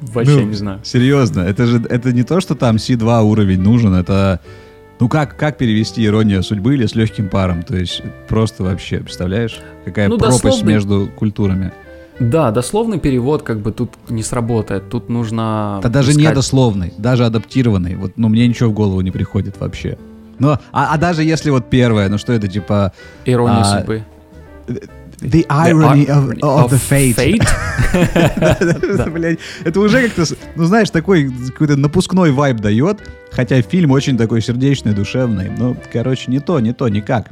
вообще 0.00 0.44
не 0.44 0.54
знаю. 0.54 0.80
Серьезно, 0.84 1.40
это 1.40 1.66
же 1.66 1.82
это 1.88 2.12
не 2.12 2.22
то, 2.22 2.40
что 2.40 2.54
там 2.54 2.76
C2 2.76 3.22
уровень 3.22 3.60
нужен, 3.60 3.94
это 3.94 4.40
ну 5.00 5.08
как, 5.08 5.36
как 5.36 5.58
перевести 5.58 6.04
ирония 6.04 6.42
судьбы 6.42 6.74
или 6.74 6.86
с 6.86 6.94
легким 6.94 7.28
паром? 7.28 7.62
То 7.62 7.76
есть 7.76 8.02
просто 8.28 8.64
вообще, 8.64 8.98
представляешь, 8.98 9.60
какая 9.84 10.08
ну, 10.08 10.18
пропасть 10.18 10.42
дословный... 10.42 10.72
между 10.72 11.08
культурами? 11.16 11.72
Да, 12.18 12.50
дословный 12.50 12.98
перевод 12.98 13.42
как 13.42 13.60
бы 13.60 13.70
тут 13.70 13.92
не 14.08 14.24
сработает. 14.24 14.88
Тут 14.90 15.08
нужно. 15.08 15.78
Да 15.82 15.88
даже 15.88 16.10
искать... 16.10 16.24
не 16.24 16.34
дословный, 16.34 16.92
даже 16.98 17.24
адаптированный. 17.24 17.94
Вот, 17.94 18.12
ну 18.16 18.28
мне 18.28 18.46
ничего 18.48 18.70
в 18.70 18.72
голову 18.72 19.00
не 19.02 19.12
приходит 19.12 19.60
вообще. 19.60 19.96
Ну, 20.40 20.50
а, 20.50 20.94
а 20.94 20.98
даже 20.98 21.22
если 21.22 21.50
вот 21.50 21.70
первое, 21.70 22.08
ну 22.08 22.18
что 22.18 22.32
это 22.32 22.48
типа. 22.48 22.92
Ирония 23.24 23.60
а, 23.60 23.78
судьбы. 23.78 24.04
The 25.20 25.44
irony 25.48 26.06
the 26.06 26.12
of, 26.12 26.30
of, 26.42 26.64
of 26.64 26.70
the 26.70 26.78
fate. 26.78 27.16
fate? 27.16 27.42
это 29.64 29.80
уже 29.80 30.08
как-то, 30.08 30.24
ну 30.54 30.64
знаешь, 30.64 30.90
такой 30.90 31.28
какой-то 31.48 31.76
напускной 31.76 32.30
вайб 32.30 32.58
дает, 32.58 33.00
хотя 33.32 33.60
фильм 33.62 33.90
очень 33.90 34.16
такой 34.16 34.42
сердечный, 34.42 34.92
душевный. 34.94 35.50
Ну, 35.50 35.76
короче, 35.92 36.30
не 36.30 36.38
то, 36.38 36.60
не 36.60 36.72
то, 36.72 36.88
никак. 36.88 37.30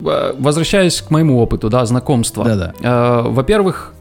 Возвращаясь 0.00 1.02
к 1.02 1.10
моему 1.10 1.38
опыту, 1.38 1.68
да, 1.68 1.84
знакомства. 1.84 2.44
Да-да. 2.44 2.74
Э, 2.80 3.28
во-первых, 3.28 3.92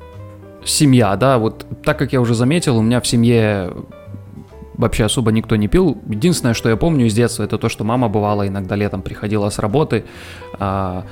семья, 0.64 1.16
да, 1.18 1.40
вот 1.40 1.66
так 1.84 1.98
как 2.00 2.14
я 2.14 2.22
уже 2.22 2.36
заметил, 2.36 2.78
у 2.78 2.82
меня 2.82 3.02
в 3.02 3.08
семье 3.08 3.74
вообще 4.77 5.05
особо 5.05 5.32
никто 5.32 5.55
не 5.55 5.67
пил. 5.67 5.98
Единственное, 6.08 6.53
что 6.53 6.70
я 6.70 6.75
помню 6.75 7.05
из 7.05 7.13
детства, 7.13 7.44
это 7.44 7.58
то, 7.58 7.70
что 7.70 7.84
мама 7.84 8.10
бывала 8.10 8.48
иногда 8.48 8.75
летом 8.75 9.01
приходила 9.01 9.50
с 9.50 9.60
работы, 9.60 10.05
а, 10.60 11.05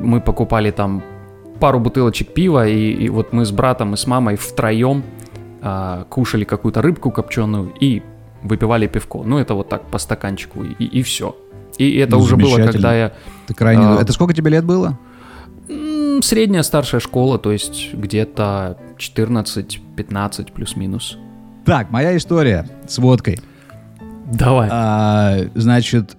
мы 0.00 0.20
покупали 0.20 0.70
там 0.70 1.02
пару 1.60 1.80
бутылочек 1.80 2.32
пива, 2.32 2.66
и, 2.66 2.92
и 2.92 3.08
вот 3.08 3.32
мы 3.32 3.44
с 3.44 3.50
братом 3.50 3.94
и 3.94 3.96
с 3.96 4.06
мамой 4.06 4.36
втроем 4.36 5.02
а, 5.62 6.04
кушали 6.08 6.44
какую-то 6.44 6.82
рыбку 6.82 7.10
копченую 7.10 7.72
и 7.80 8.02
выпивали 8.42 8.86
пивко. 8.86 9.22
Ну, 9.24 9.38
это 9.38 9.54
вот 9.54 9.68
так 9.68 9.82
по 9.90 9.98
стаканчику, 9.98 10.64
и, 10.64 10.84
и 10.84 11.02
все. 11.02 11.36
И 11.78 11.96
это 11.96 12.16
ну, 12.16 12.22
уже 12.22 12.36
было, 12.36 12.56
когда 12.56 12.94
я... 12.94 13.12
Это 13.44 13.54
крайне... 13.54 13.84
А, 13.84 14.00
это 14.00 14.12
сколько 14.12 14.34
тебе 14.34 14.50
лет 14.50 14.64
было? 14.64 14.98
Средняя 16.22 16.62
старшая 16.62 17.00
школа, 17.00 17.38
то 17.38 17.52
есть 17.52 17.94
где-то 17.94 18.78
14-15 18.98 20.52
плюс-минус. 20.52 21.16
Так, 21.64 21.90
моя 21.90 22.16
история 22.16 22.68
с 22.86 22.98
водкой. 22.98 23.38
Давай. 24.32 24.68
А, 24.70 25.38
значит, 25.54 26.16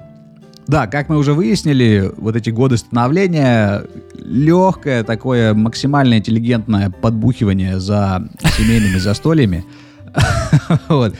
да, 0.67 0.88
как 0.88 1.10
мы 1.10 1.17
уже 1.17 1.33
выяснили, 1.33 2.12
вот 2.17 2.36
эти 2.36 2.50
годы 2.50 2.77
становления, 2.77 3.83
легкое 4.17 5.03
такое 5.03 5.53
максимально 5.53 6.17
интеллигентное 6.17 6.89
подбухивание 6.89 7.79
за 7.79 8.29
семейными 8.57 8.98
застольями. 8.98 9.65
Вот. 10.88 11.15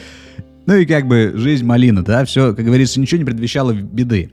Ну 0.64 0.76
и 0.76 0.86
как 0.86 1.08
бы 1.08 1.32
жизнь 1.34 1.64
малина, 1.64 2.04
да, 2.04 2.24
все, 2.24 2.54
как 2.54 2.64
говорится, 2.64 3.00
ничего 3.00 3.18
не 3.18 3.24
предвещало 3.24 3.72
беды. 3.72 4.30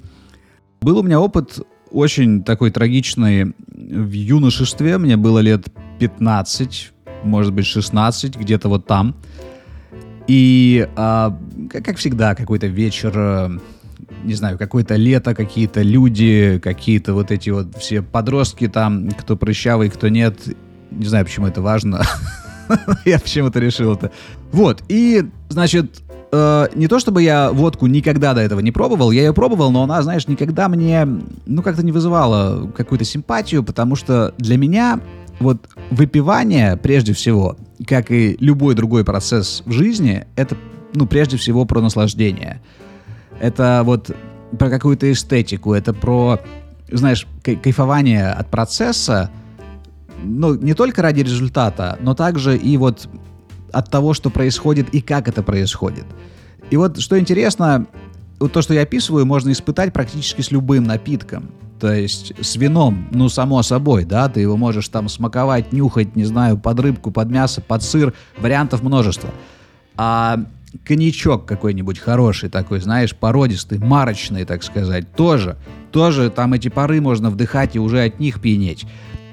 Был 0.81 0.99
у 0.99 1.03
меня 1.03 1.19
опыт 1.19 1.59
очень 1.91 2.43
такой 2.43 2.71
трагичный 2.71 3.53
в 3.67 4.11
юношестве, 4.11 4.97
мне 4.97 5.17
было 5.17 5.39
лет 5.39 5.67
15, 5.99 6.91
может 7.23 7.53
быть 7.53 7.65
16, 7.65 8.37
где-то 8.37 8.69
вот 8.69 8.85
там. 8.85 9.15
И, 10.29 10.87
а, 10.95 11.35
как 11.71 11.97
всегда, 11.97 12.35
какой-то 12.35 12.67
вечер, 12.67 13.11
э, 13.15 13.49
не 14.23 14.35
знаю, 14.35 14.59
какое-то 14.59 14.93
лето, 14.95 15.33
какие-то 15.33 15.81
люди, 15.81 16.61
какие-то 16.63 17.15
вот 17.15 17.31
эти 17.31 17.49
вот 17.49 17.75
все 17.77 18.03
подростки 18.03 18.67
там, 18.67 19.09
кто 19.09 19.35
прыщавый, 19.35 19.89
кто 19.89 20.07
нет. 20.07 20.37
Не 20.91 21.07
знаю, 21.07 21.25
почему 21.25 21.47
это 21.47 21.63
важно. 21.63 22.03
Я 23.05 23.17
почему-то 23.17 23.59
решил 23.59 23.95
это. 23.95 24.11
Вот, 24.51 24.83
и, 24.87 25.27
значит, 25.49 26.03
э, 26.31 26.67
не 26.75 26.87
то 26.87 26.99
чтобы 26.99 27.23
я 27.23 27.51
водку 27.51 27.87
никогда 27.87 28.35
до 28.35 28.41
этого 28.41 28.59
не 28.59 28.71
пробовал, 28.71 29.09
я 29.09 29.23
ее 29.23 29.33
пробовал, 29.33 29.71
но 29.71 29.81
она, 29.81 29.99
знаешь, 30.03 30.27
никогда 30.27 30.69
мне, 30.69 31.07
ну, 31.47 31.63
как-то 31.63 31.83
не 31.83 31.91
вызывала 31.91 32.69
какую-то 32.77 33.03
симпатию, 33.03 33.63
потому 33.63 33.95
что 33.95 34.35
для 34.37 34.57
меня 34.57 34.99
вот 35.39 35.69
выпивание, 35.91 36.77
прежде 36.77 37.13
всего, 37.13 37.57
как 37.87 38.11
и 38.11 38.35
любой 38.39 38.75
другой 38.75 39.03
процесс 39.03 39.63
в 39.65 39.71
жизни, 39.71 40.25
это, 40.35 40.55
ну, 40.93 41.05
прежде 41.05 41.37
всего 41.37 41.65
про 41.65 41.81
наслаждение. 41.81 42.61
Это 43.39 43.81
вот 43.85 44.15
про 44.57 44.69
какую-то 44.69 45.11
эстетику, 45.11 45.73
это 45.73 45.93
про, 45.93 46.39
знаешь, 46.91 47.27
кайфование 47.43 48.31
от 48.31 48.49
процесса, 48.49 49.29
ну, 50.23 50.55
не 50.55 50.73
только 50.73 51.01
ради 51.01 51.21
результата, 51.21 51.97
но 52.01 52.13
также 52.13 52.57
и 52.57 52.77
вот 52.77 53.07
от 53.71 53.89
того, 53.89 54.13
что 54.13 54.29
происходит 54.29 54.89
и 54.93 55.01
как 55.01 55.27
это 55.27 55.43
происходит. 55.43 56.05
И 56.69 56.77
вот, 56.77 56.99
что 56.99 57.19
интересно, 57.19 57.85
вот 58.39 58.51
то, 58.51 58.61
что 58.61 58.73
я 58.73 58.81
описываю, 58.81 59.25
можно 59.25 59.51
испытать 59.51 59.93
практически 59.93 60.41
с 60.41 60.51
любым 60.51 60.83
напитком. 60.83 61.51
То 61.79 61.93
есть 61.93 62.33
с 62.41 62.55
вином, 62.57 63.07
ну, 63.11 63.29
само 63.29 63.63
собой, 63.63 64.03
да, 64.03 64.27
ты 64.27 64.41
его 64.41 64.57
можешь 64.57 64.89
там 64.89 65.07
смаковать, 65.07 65.71
нюхать, 65.71 66.15
не 66.15 66.25
знаю, 66.25 66.57
под 66.57 66.79
рыбку, 66.79 67.11
под 67.11 67.29
мясо, 67.29 67.61
под 67.61 67.83
сыр, 67.83 68.13
вариантов 68.37 68.83
множество. 68.83 69.29
А 69.95 70.39
коньячок 70.83 71.45
какой-нибудь 71.45 71.99
хороший 71.99 72.49
такой, 72.49 72.79
знаешь, 72.81 73.15
породистый, 73.15 73.79
марочный, 73.79 74.45
так 74.45 74.63
сказать, 74.63 75.11
тоже, 75.13 75.57
тоже 75.91 76.29
там 76.29 76.53
эти 76.53 76.67
пары 76.67 77.01
можно 77.01 77.29
вдыхать 77.29 77.75
и 77.75 77.79
уже 77.79 78.03
от 78.03 78.19
них 78.19 78.41
пьянеть. 78.41 78.85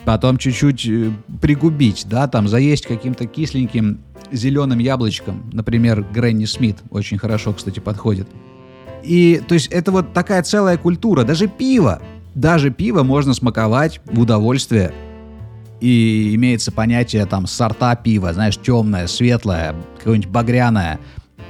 Потом 0.05 0.39
чуть-чуть 0.39 0.87
э, 0.87 1.11
пригубить, 1.41 2.07
да, 2.09 2.29
там 2.29 2.47
заесть 2.47 2.87
каким-то 2.87 3.27
кисленьким 3.27 3.99
зеленым 4.31 4.79
яблочком, 4.79 5.51
например, 5.53 6.07
Гренни 6.13 6.45
Смит, 6.45 6.79
очень 6.91 7.19
хорошо, 7.19 7.53
кстати, 7.53 7.81
подходит. 7.81 8.29
И, 9.03 9.43
то 9.47 9.55
есть, 9.55 9.67
это 9.69 9.91
вот 9.91 10.13
такая 10.13 10.43
целая 10.43 10.79
культура, 10.79 11.25
даже 11.25 11.49
пиво, 11.49 12.01
даже 12.37 12.71
пиво 12.71 13.03
можно 13.03 13.35
смаковать 13.35 14.01
в 14.05 14.21
удовольствие. 14.21 14.93
И 15.81 16.35
имеется 16.35 16.71
понятие 16.71 17.27
там 17.27 17.47
сорта 17.47 17.97
пива, 17.97 18.33
знаешь, 18.33 18.59
темное, 18.59 19.07
светлое, 19.09 19.75
какое-нибудь 19.99 20.31
багряное. 20.31 21.01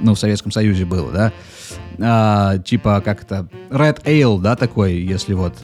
Ну, 0.01 0.15
в 0.15 0.19
Советском 0.19 0.53
Союзе 0.53 0.85
было, 0.85 1.13
да? 1.13 1.33
А, 1.99 2.59
типа 2.59 3.03
как 3.05 3.23
это 3.23 3.49
Red 3.71 4.05
Ale, 4.05 4.41
да, 4.41 4.57
такой, 4.57 4.95
если 4.95 5.35
вот 5.35 5.55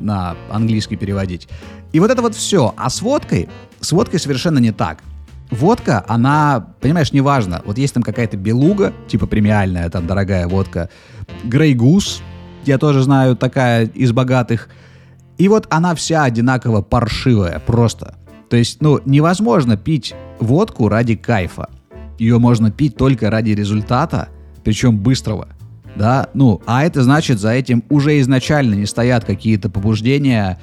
на 0.00 0.36
английский 0.50 0.96
переводить. 0.96 1.48
И 1.92 2.00
вот 2.00 2.10
это 2.10 2.22
вот 2.22 2.34
все. 2.34 2.72
А 2.76 2.88
с 2.88 3.02
водкой, 3.02 3.48
с 3.80 3.92
водкой 3.92 4.20
совершенно 4.20 4.58
не 4.58 4.72
так. 4.72 5.02
водка, 5.50 6.04
она, 6.06 6.74
понимаешь, 6.80 7.12
неважно. 7.12 7.62
Вот 7.64 7.78
есть 7.78 7.94
там 7.94 8.02
какая-то 8.02 8.36
белуга, 8.36 8.92
типа 9.08 9.26
премиальная, 9.26 9.88
там 9.90 10.06
дорогая 10.06 10.46
водка. 10.46 10.88
Грей 11.44 11.74
Гус, 11.74 12.22
я 12.68 12.78
тоже 12.78 13.02
знаю, 13.02 13.34
такая 13.36 13.86
из 13.86 14.12
богатых. 14.12 14.68
И 15.38 15.48
вот 15.48 15.66
она 15.70 15.94
вся 15.94 16.24
одинаково 16.24 16.82
паршивая, 16.82 17.58
просто. 17.60 18.14
То 18.50 18.56
есть, 18.56 18.80
ну, 18.80 19.00
невозможно 19.04 19.76
пить 19.76 20.14
водку 20.38 20.88
ради 20.88 21.16
кайфа. 21.16 21.68
Ее 22.18 22.38
можно 22.38 22.70
пить 22.70 22.96
только 22.96 23.30
ради 23.30 23.50
результата, 23.50 24.28
причем 24.64 24.98
быстрого. 24.98 25.48
Да, 25.96 26.28
ну, 26.34 26.60
а 26.66 26.84
это 26.84 27.02
значит, 27.02 27.40
за 27.40 27.50
этим 27.50 27.82
уже 27.88 28.20
изначально 28.20 28.74
не 28.74 28.86
стоят 28.86 29.24
какие-то 29.24 29.68
побуждения, 29.68 30.58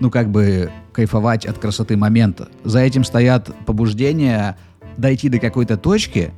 ну, 0.00 0.10
как 0.10 0.30
бы 0.30 0.70
кайфовать 0.92 1.46
от 1.46 1.58
красоты 1.58 1.96
момента. 1.96 2.48
За 2.64 2.80
этим 2.80 3.04
стоят 3.04 3.50
побуждения 3.64 4.56
дойти 4.96 5.28
до 5.28 5.38
какой-то 5.38 5.76
точки, 5.76 6.32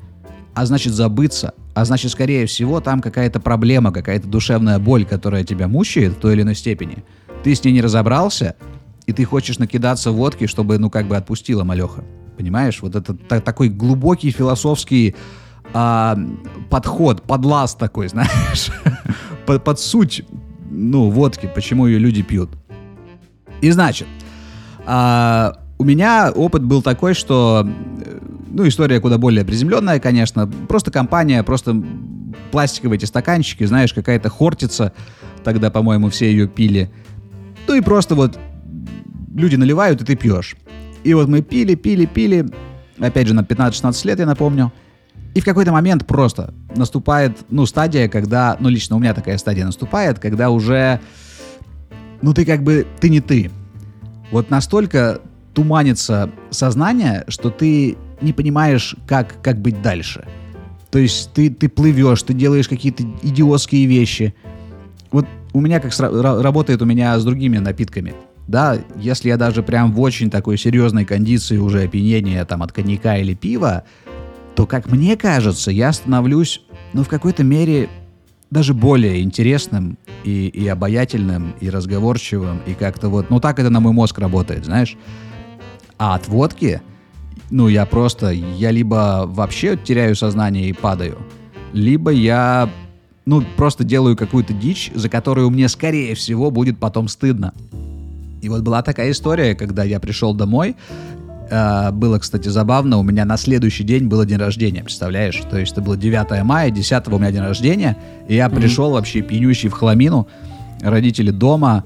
а 0.55 0.67
значит 0.67 0.93
забыться, 0.93 1.55
а 1.75 1.85
значит, 1.85 2.12
скорее 2.12 2.47
всего, 2.47 2.81
там 2.81 3.00
какая-то 3.00 3.40
проблема, 3.40 3.93
какая-то 3.93 4.28
душевная 4.28 4.78
боль, 4.78 5.04
которая 5.04 5.45
тебя 5.45 5.69
мучает 5.69 6.12
в 6.12 6.16
той 6.16 6.35
или 6.35 6.43
иной 6.43 6.54
степени. 6.54 7.04
Ты 7.43 7.54
с 7.54 7.64
ней 7.64 7.73
не 7.73 7.83
разобрался, 7.83 8.54
и 9.07 9.12
ты 9.12 9.25
хочешь 9.25 9.59
накидаться 9.59 10.12
водки, 10.12 10.47
чтобы, 10.47 10.78
ну, 10.78 10.88
как 10.88 11.07
бы 11.09 11.16
отпустила 11.16 11.64
малеха. 11.64 12.04
Понимаешь? 12.38 12.81
Вот 12.81 12.95
это 12.95 13.14
та- 13.14 13.40
такой 13.40 13.69
глубокий 13.69 14.31
философский 14.31 15.14
а, 15.73 16.16
подход, 16.71 17.23
подлаз 17.23 17.75
такой, 17.75 18.09
знаешь, 18.09 18.71
под, 19.45 19.64
под 19.64 19.81
суть, 19.81 20.25
ну, 20.71 21.11
водки, 21.11 21.50
почему 21.52 21.87
ее 21.87 21.99
люди 21.99 22.23
пьют. 22.23 22.50
И 23.61 23.71
значит, 23.71 24.07
а, 24.87 25.59
у 25.78 25.85
меня 25.85 26.33
опыт 26.35 26.62
был 26.62 26.83
такой, 26.83 27.14
что, 27.14 27.69
ну, 28.55 28.69
история 28.69 29.01
куда 29.01 29.19
более 29.19 29.45
приземленная, 29.45 29.99
конечно, 29.99 30.47
просто 30.47 30.93
компания, 30.93 31.43
просто 31.43 31.83
пластиковые 32.53 32.99
эти 32.99 33.05
стаканчики, 33.05 33.65
знаешь, 33.65 33.93
какая-то 33.93 34.29
хортица, 34.29 34.93
тогда, 35.43 35.71
по-моему, 35.71 36.09
все 36.09 36.31
ее 36.31 36.47
пили. 36.47 36.91
Ну 37.67 37.75
и 37.75 37.81
просто 37.81 38.15
вот 38.15 38.39
люди 39.35 39.57
наливают, 39.57 40.03
и 40.03 40.05
ты 40.05 40.15
пьешь. 40.15 40.57
И 41.03 41.15
вот 41.15 41.29
мы 41.29 41.43
пили, 41.43 41.75
пили, 41.75 42.07
пили, 42.07 42.47
опять 42.99 43.27
же, 43.27 43.35
на 43.35 43.41
15-16 43.41 44.07
лет, 44.07 44.21
я 44.21 44.27
напомню. 44.27 44.73
И 45.35 45.41
в 45.41 45.45
какой-то 45.45 45.73
момент 45.73 46.07
просто 46.07 46.55
наступает, 46.77 47.37
ну, 47.51 47.67
стадия, 47.67 48.09
когда, 48.09 48.57
ну, 48.61 48.69
лично 48.69 48.95
у 48.95 49.01
меня 49.01 49.15
такая 49.15 49.37
стадия 49.37 49.67
наступает, 49.67 50.21
когда 50.21 50.51
уже, 50.51 51.01
ну, 52.23 52.33
ты 52.33 52.45
как 52.45 52.63
бы, 52.63 52.87
ты 53.01 53.11
не 53.11 53.21
ты. 53.21 53.51
Вот 54.31 54.49
настолько 54.51 55.21
туманится 55.55 56.31
сознание, 56.51 57.25
что 57.27 57.51
ты 57.51 57.97
не 58.25 58.33
понимаешь, 58.33 58.97
как, 59.07 59.40
как 59.43 59.61
быть 59.61 59.81
дальше. 59.83 60.25
То 60.90 60.99
есть 60.99 61.33
ты, 61.33 61.50
ты 61.50 61.69
плывешь, 61.69 62.23
ты 62.23 62.35
делаешь 62.35 62.69
какие-то 62.69 63.04
идиотские 63.23 63.87
вещи. 63.87 64.35
Вот 65.11 65.26
у 65.52 65.61
меня 65.61 65.81
как 65.81 65.93
сра- 65.93 66.40
работает 66.40 66.83
у 66.83 66.85
меня 66.85 67.19
с 67.19 67.25
другими 67.25 67.59
напитками– 67.59 68.14
да, 68.47 68.78
если 68.97 69.28
я 69.28 69.37
даже 69.37 69.62
прям 69.62 69.93
в 69.93 70.00
очень 70.00 70.31
такой 70.31 70.59
серьезной 70.59 71.04
кондиции 71.04 71.57
уже 71.57 71.83
опьянения 71.83 72.45
там 72.45 72.62
от 72.62 72.73
коньяка 72.73 73.16
или 73.16 73.35
пива, 73.35 73.85
то, 74.54 74.66
как 74.66 74.90
мне 74.90 75.16
кажется, 75.16 75.71
я 75.71 75.93
становлюсь, 75.93 76.62
ну, 76.93 77.02
в 77.02 77.09
какой-то 77.09 77.43
мере 77.43 77.88
даже 78.50 78.75
более 78.75 79.23
интересным 79.23 79.99
и, 80.23 80.47
и 80.47 80.69
обаятельным, 80.69 81.54
и 81.61 81.71
разговорчивым, 81.71 82.61
и 82.66 82.75
как-то 82.75 83.09
вот, 83.09 83.31
ну, 83.31 83.40
так 83.40 83.59
это 83.59 83.71
на 83.71 83.81
мой 83.81 83.93
мозг 83.93 84.19
работает, 84.19 84.64
знаешь. 84.64 84.97
А 85.99 86.14
от 86.14 86.28
водки, 86.28 86.83
ну, 87.51 87.69
я 87.69 87.87
просто, 87.87 88.31
я 88.31 88.71
либо 88.71 89.25
вообще 89.27 89.77
теряю 89.77 90.17
сознание 90.17 90.69
и 90.69 90.73
падаю, 90.73 91.19
либо 91.73 92.11
я, 92.11 92.69
ну, 93.27 93.43
просто 93.57 93.85
делаю 93.85 94.17
какую-то 94.17 94.53
дичь, 94.53 94.91
за 94.95 95.09
которую 95.09 95.51
мне, 95.51 95.69
скорее 95.69 96.15
всего, 96.15 96.51
будет 96.51 96.79
потом 96.79 97.09
стыдно. 97.09 97.53
И 98.43 98.49
вот 98.49 98.63
была 98.63 98.83
такая 98.83 99.11
история, 99.11 99.55
когда 99.55 99.85
я 99.85 100.01
пришел 100.01 100.35
домой, 100.35 100.77
Uh, 101.51 101.93
было, 101.93 102.19
кстати, 102.19 102.49
забавно, 102.49 102.97
у 102.97 103.03
меня 103.03 103.27
на 103.27 103.37
следующий 103.37 103.85
день 103.85 104.07
было 104.07 104.25
день 104.25 104.39
рождения, 104.39 104.83
представляешь? 104.83 105.39
То 105.51 105.59
есть 105.59 105.73
это 105.73 105.83
было 105.83 105.95
9 105.95 106.42
мая, 106.42 106.71
10 106.71 107.09
у 107.09 107.18
меня 107.18 107.31
день 107.31 107.42
рождения, 107.42 107.99
и 108.29 108.35
я 108.35 108.47
mm-hmm. 108.47 108.57
пришел 108.57 108.90
вообще 108.92 109.21
пьянющий 109.21 109.68
в 109.68 109.75
хламину, 109.75 110.27
родители 110.81 111.31
дома. 111.31 111.85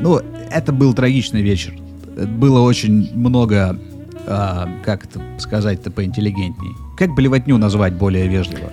Ну, 0.00 0.20
это 0.50 0.72
был 0.72 0.94
трагичный 0.94 1.42
вечер. 1.42 1.74
Было 2.16 2.60
очень 2.60 3.10
много, 3.14 3.78
uh, 4.26 4.68
как 4.84 5.04
это 5.04 5.20
сказать-то 5.38 5.90
поинтеллигентней. 5.90 6.74
Как 6.96 7.14
блевотню 7.14 7.58
назвать 7.58 7.94
более 7.94 8.28
вежливо? 8.28 8.70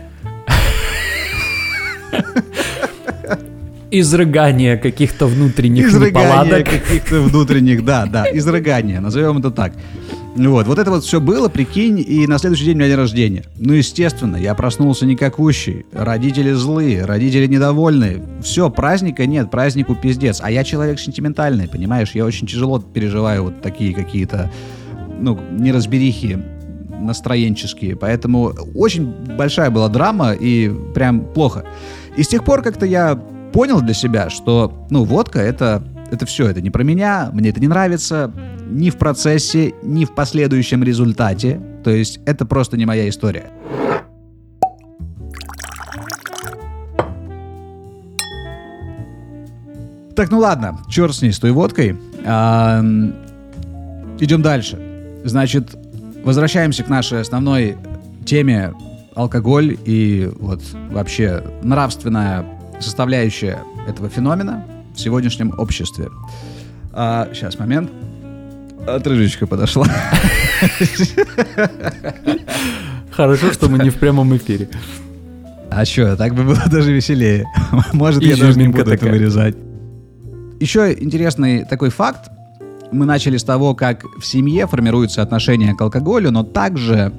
изрыгание 3.92 4.78
каких-то 4.78 5.28
внутренних 5.28 5.88
изрыгание 5.88 6.26
неполадок. 6.26 6.70
каких-то 6.70 7.22
внутренних, 7.22 7.84
да, 7.84 8.06
да, 8.06 8.26
изрыгание, 8.32 9.00
назовем 9.02 9.40
это 9.40 9.52
так. 9.52 9.74
Вот, 10.34 10.66
вот 10.66 10.80
это 10.80 10.90
вот 10.92 11.04
все 11.04 11.20
было, 11.20 11.50
прикинь, 11.50 12.00
и 12.00 12.26
на 12.26 12.38
следующий 12.38 12.64
день 12.64 12.76
у 12.76 12.78
меня 12.78 12.88
день 12.88 12.98
рождения. 12.98 13.44
Ну, 13.58 13.74
естественно, 13.74 14.38
я 14.38 14.56
проснулся 14.56 15.06
никакущий, 15.06 15.86
родители 15.92 16.54
злые, 16.54 17.04
родители 17.04 17.48
недовольны, 17.48 18.22
все, 18.42 18.70
праздника 18.70 19.26
нет, 19.26 19.52
празднику 19.52 19.94
пиздец. 19.94 20.40
А 20.42 20.50
я 20.50 20.64
человек 20.64 21.02
сентиментальный, 21.02 21.68
понимаешь, 21.68 22.12
я 22.14 22.24
очень 22.24 22.48
тяжело 22.48 22.80
переживаю 22.80 23.44
вот 23.44 23.62
такие 23.62 23.94
какие-то, 23.94 24.50
ну, 25.22 25.40
неразберихи 25.52 26.44
настроенческие, 27.00 27.96
поэтому 27.96 28.54
очень 28.76 29.06
большая 29.38 29.72
была 29.72 29.90
драма 29.90 30.34
и 30.34 30.70
прям 30.94 31.22
плохо. 31.22 31.64
И 32.16 32.24
с 32.24 32.28
тех 32.28 32.44
пор 32.44 32.62
как-то 32.62 32.86
я 32.86 33.16
понял 33.54 33.82
для 33.82 33.94
себя, 33.94 34.30
что, 34.30 34.86
ну, 34.90 35.04
водка 35.04 35.40
это, 35.40 35.84
это 36.12 36.26
все, 36.26 36.48
это 36.48 36.62
не 36.62 36.70
про 36.70 36.84
меня, 36.84 37.30
мне 37.34 37.50
это 37.50 37.60
не 37.60 37.68
нравится, 37.68 38.32
ни 38.70 38.90
в 38.90 38.98
процессе, 38.98 39.74
ни 39.84 40.06
в 40.06 40.14
последующем 40.14 40.84
результате. 40.84 41.60
То 41.84 41.90
есть 41.90 42.20
это 42.26 42.46
просто 42.46 42.78
не 42.78 42.86
моя 42.86 43.10
история. 43.10 43.50
Так, 50.16 50.30
ну 50.30 50.40
ладно, 50.40 50.78
черт 50.90 51.16
с 51.16 51.22
ней, 51.22 51.32
с 51.32 51.40
той 51.40 51.52
водкой. 51.52 52.00
А, 52.26 52.82
идем 54.20 54.42
дальше. 54.42 54.91
Значит, 55.24 55.76
возвращаемся 56.24 56.84
к 56.84 56.90
нашей 56.90 57.22
основной 57.22 57.78
теме 58.26 58.74
алкоголь 59.16 59.78
и 59.86 60.30
вот 60.40 60.62
вообще 60.90 61.44
нравственная 61.64 62.46
составляющая 62.80 63.60
этого 63.88 64.10
феномена 64.10 64.66
в 64.96 65.00
сегодняшнем 65.00 65.54
обществе. 65.58 66.10
А, 66.94 67.30
сейчас, 67.34 67.58
момент. 67.60 67.90
Отрыжечка 68.88 69.48
подошла. 69.48 69.88
Хорошо, 73.12 73.52
что 73.54 73.70
мы 73.70 73.80
не 73.80 73.90
в 73.90 73.96
прямом 73.98 74.36
эфире. 74.38 74.70
А 75.70 75.86
что, 75.86 76.18
так 76.18 76.34
бы 76.34 76.44
было 76.44 76.64
даже 76.70 76.92
веселее. 76.92 77.46
Может, 77.94 78.24
я 78.24 78.36
даже 78.36 78.58
не 78.58 78.68
буду 78.68 78.92
это 78.92 79.06
вырезать. 79.06 79.56
Еще 80.60 80.94
интересный 81.00 81.66
такой 81.66 81.90
факт. 81.90 82.30
Мы 82.92 83.06
начали 83.06 83.38
с 83.38 83.44
того, 83.44 83.74
как 83.74 84.04
в 84.20 84.26
семье 84.26 84.68
формируются 84.68 85.22
отношения 85.22 85.74
к 85.74 85.82
алкоголю, 85.82 86.32
но 86.32 86.44
также 86.44 87.14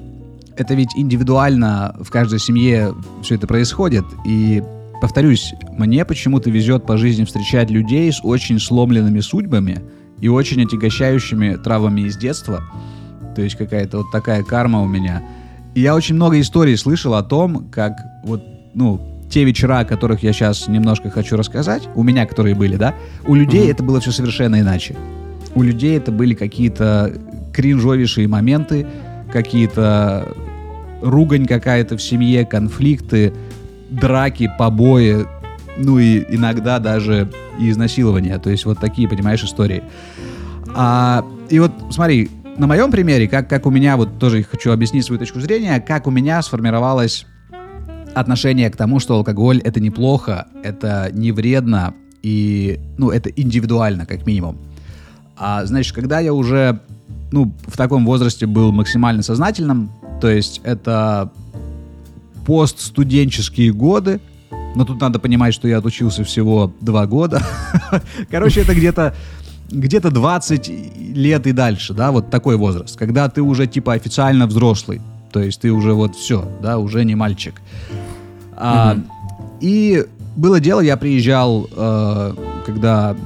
это 0.57 0.75
ведь 0.75 0.91
индивидуально 0.95 1.97
в 2.01 2.11
каждой 2.11 2.39
семье 2.39 2.95
все 3.23 3.37
это 3.37 3.47
происходит. 3.47 4.05
И 4.27 4.63
повторюсь, 5.01 5.55
мне 5.79 6.05
почему-то 6.05 6.51
везет 6.51 6.87
по 6.87 6.97
жизни 6.97 7.25
встречать 7.25 7.71
людей 7.71 8.13
с 8.13 8.21
очень 8.23 8.59
сломленными 8.61 9.21
судьбами 9.21 9.81
и 10.21 10.29
очень 10.29 10.63
отягощающими 10.63 11.57
травмами 11.57 12.03
из 12.03 12.17
детства. 12.17 12.63
То 13.35 13.43
есть 13.43 13.57
какая-то 13.57 13.99
вот 13.99 14.11
такая 14.13 14.43
карма 14.43 14.83
у 14.83 14.87
меня. 14.87 15.23
И 15.75 15.81
я 15.81 15.95
очень 15.95 16.17
много 16.17 16.39
историй 16.41 16.77
слышал 16.77 17.15
о 17.15 17.23
том, 17.23 17.71
как 17.71 17.95
вот, 18.25 18.43
ну, 18.75 19.01
те 19.31 19.45
вечера, 19.45 19.81
о 19.81 19.85
которых 19.87 20.23
я 20.23 20.35
сейчас 20.35 20.69
немножко 20.69 21.09
хочу 21.09 21.37
рассказать, 21.37 21.89
у 21.95 22.03
меня, 22.03 22.27
которые 22.27 22.55
были, 22.55 22.77
да, 22.77 22.95
у 23.27 23.35
людей 23.35 23.67
mm-hmm. 23.67 23.71
это 23.71 23.83
было 23.83 24.01
все 24.01 24.13
совершенно 24.13 24.61
иначе. 24.61 24.95
У 25.55 25.63
людей 25.63 25.97
это 25.97 26.13
были 26.13 26.35
какие-то 26.35 27.13
кринжовейшие 27.53 28.29
моменты, 28.29 28.87
какие-то 29.33 30.29
ругань 31.03 31.47
какая-то 31.47 31.97
в 31.97 32.03
семье, 32.03 32.47
конфликты, 32.47 33.33
драки, 33.91 34.51
побои, 34.59 35.27
ну 35.77 35.99
и 35.99 36.25
иногда 36.35 36.79
даже 36.79 37.31
изнасилования. 37.59 38.39
То 38.39 38.51
есть 38.51 38.65
вот 38.65 38.79
такие, 38.79 39.09
понимаешь, 39.09 39.43
истории. 39.43 39.83
А, 40.75 41.25
и 41.51 41.59
вот 41.59 41.73
смотри, 41.91 42.31
на 42.57 42.67
моем 42.67 42.91
примере, 42.91 43.29
как, 43.29 43.49
как 43.49 43.67
у 43.67 43.71
меня, 43.71 43.97
вот 43.97 44.19
тоже 44.19 44.43
хочу 44.43 44.73
объяснить 44.73 45.05
свою 45.05 45.19
точку 45.19 45.41
зрения, 45.41 45.81
как 45.81 46.07
у 46.07 46.11
меня 46.11 46.41
сформировалось 46.43 47.27
отношение 48.15 48.71
к 48.71 48.77
тому, 48.77 49.01
что 49.01 49.15
алкоголь 49.15 49.61
это 49.61 49.81
неплохо, 49.81 50.47
это 50.63 51.11
не 51.13 51.33
вредно 51.33 51.95
и, 52.23 52.79
ну, 52.99 53.11
это 53.11 53.31
индивидуально, 53.31 54.07
как 54.07 54.27
минимум. 54.27 54.59
А, 55.45 55.67
значит, 55.67 55.93
когда 55.93 56.21
я 56.21 56.33
уже 56.33 56.81
ну, 57.33 57.53
в 57.67 57.77
таком 57.77 58.07
возрасте 58.07 58.47
был 58.47 58.71
максимально 58.71 59.23
сознательным. 59.23 59.91
То 60.21 60.29
есть 60.29 60.61
это 60.63 61.33
постстуденческие 62.47 63.73
годы, 63.73 64.21
но 64.77 64.85
тут 64.85 65.01
надо 65.01 65.19
понимать, 65.19 65.53
что 65.53 65.67
я 65.67 65.79
отучился 65.79 66.23
всего 66.23 66.73
два 66.81 67.07
года. 67.07 67.43
Короче, 68.31 68.61
это 68.61 68.75
где-то 68.75 69.15
где-то 69.71 70.11
20 70.11 70.71
лет 71.17 71.47
и 71.47 71.53
дальше, 71.53 71.95
да, 71.95 72.13
вот 72.13 72.31
такой 72.31 72.59
возраст, 72.59 72.95
когда 72.97 73.31
ты 73.31 73.41
уже 73.41 73.67
типа 73.67 73.95
официально 73.95 74.47
взрослый, 74.47 75.01
то 75.33 75.41
есть 75.41 75.63
ты 75.63 75.73
уже 75.73 75.95
вот 75.95 76.15
все, 76.15 76.47
да, 76.63 76.77
уже 76.77 77.05
не 77.07 77.15
мальчик. 77.15 77.55
А, 78.55 78.99
И 79.61 80.05
было 80.37 80.61
дело, 80.61 80.81
я 80.81 80.99
приезжал, 80.99 81.69
э, 81.75 82.35
когда, 82.67 83.17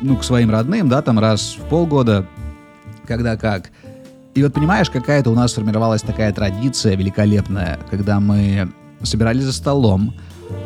ну, 0.00 0.16
к 0.16 0.24
своим 0.24 0.50
родным, 0.50 0.88
да, 0.88 1.02
там 1.02 1.18
раз 1.18 1.56
в 1.58 1.68
полгода, 1.68 2.26
когда 3.06 3.36
как. 3.36 3.70
И 4.34 4.42
вот 4.42 4.52
понимаешь, 4.52 4.90
какая-то 4.90 5.30
у 5.30 5.34
нас 5.34 5.52
сформировалась 5.52 6.02
такая 6.02 6.32
традиция 6.32 6.96
великолепная, 6.96 7.78
когда 7.90 8.18
мы 8.18 8.68
собирались 9.02 9.44
за 9.44 9.52
столом, 9.52 10.14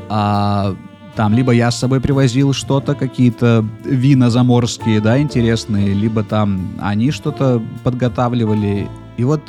а 0.09 0.75
там 1.17 1.35
либо 1.35 1.53
я 1.53 1.71
с 1.71 1.79
собой 1.79 2.01
привозил 2.01 2.53
что-то, 2.53 2.95
какие-то 2.95 3.65
вина 3.85 4.31
заморские, 4.31 5.01
да, 5.01 5.21
интересные, 5.21 5.93
либо 5.93 6.23
там 6.23 6.75
они 6.81 7.11
что-то 7.11 7.63
подготавливали. 7.83 8.89
И 9.17 9.25
вот 9.25 9.43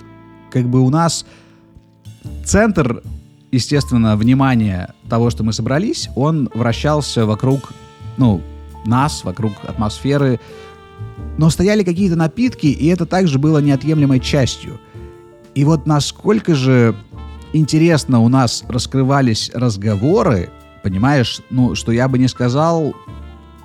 как 0.51 0.65
бы 0.65 0.81
у 0.81 0.89
нас 0.89 1.25
центр, 2.43 3.03
естественно, 3.51 4.17
внимания 4.17 4.93
того, 5.07 5.29
что 5.29 5.43
мы 5.43 5.53
собрались, 5.53 6.09
он 6.15 6.49
вращался 6.53 7.25
вокруг, 7.25 7.71
ну, 8.17 8.41
нас, 8.85 9.23
вокруг 9.23 9.53
атмосферы, 9.67 10.39
но 11.37 11.49
стояли 11.49 11.83
какие-то 11.83 12.15
напитки, 12.15 12.67
и 12.67 12.87
это 12.87 13.05
также 13.05 13.39
было 13.39 13.59
неотъемлемой 13.59 14.19
частью. 14.19 14.79
И 15.55 15.63
вот 15.63 15.85
насколько 15.85 16.55
же 16.55 16.95
интересно 17.53 18.19
у 18.19 18.29
нас 18.29 18.63
раскрывались 18.67 19.51
разговоры, 19.53 20.49
Понимаешь, 20.83 21.41
ну, 21.49 21.75
что 21.75 21.91
я 21.91 22.07
бы 22.07 22.17
не 22.17 22.27
сказал, 22.27 22.95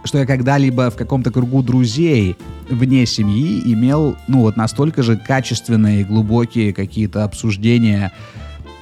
что 0.05 0.19
я 0.19 0.27
когда-либо 0.27 0.91
в 0.91 0.97
каком-то 0.97 1.31
кругу 1.31 1.63
друзей 1.63 2.37
вне 2.69 3.07
семьи 3.07 3.63
имел, 3.73 4.17
ну, 4.27 4.41
вот 4.41 4.57
настолько 4.57 5.03
же 5.03 5.17
качественные 5.17 6.05
глубокие 6.05 6.73
какие-то 6.73 7.25
обсуждения, 7.25 8.13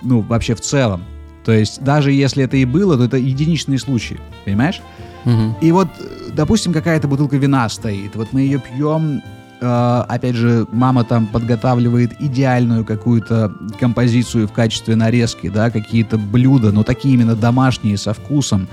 ну, 0.03 0.21
вообще 0.21 0.55
в 0.55 0.61
целом. 0.61 1.05
То 1.45 1.53
есть 1.53 1.83
даже 1.83 2.12
если 2.12 2.45
это 2.45 2.57
и 2.57 2.64
было, 2.64 2.97
то 2.97 3.05
это 3.05 3.16
единичный 3.16 3.79
случай, 3.79 4.18
понимаешь? 4.45 4.81
Угу. 5.24 5.56
И 5.61 5.72
вот, 5.72 5.88
допустим, 6.35 6.72
какая-то 6.72 7.08
бутылка 7.08 7.37
вина 7.37 7.68
стоит, 7.68 8.16
вот 8.16 8.32
мы 8.32 8.40
ее 8.42 8.58
пьем, 8.58 9.22
э, 9.61 10.04
опять 10.08 10.35
же, 10.35 10.66
мама 10.72 11.04
там 11.04 11.26
подготавливает 11.26 12.20
идеальную 12.20 12.85
какую-то 12.85 13.52
композицию 13.78 14.48
в 14.48 14.52
качестве 14.52 14.96
нарезки, 14.96 15.48
да, 15.48 15.70
какие-то 15.70 16.18
блюда, 16.18 16.72
но 16.72 16.82
такие 16.82 17.14
именно 17.14 17.37
домашние, 17.37 17.96
со 17.96 18.14
вкусом. 18.14 18.68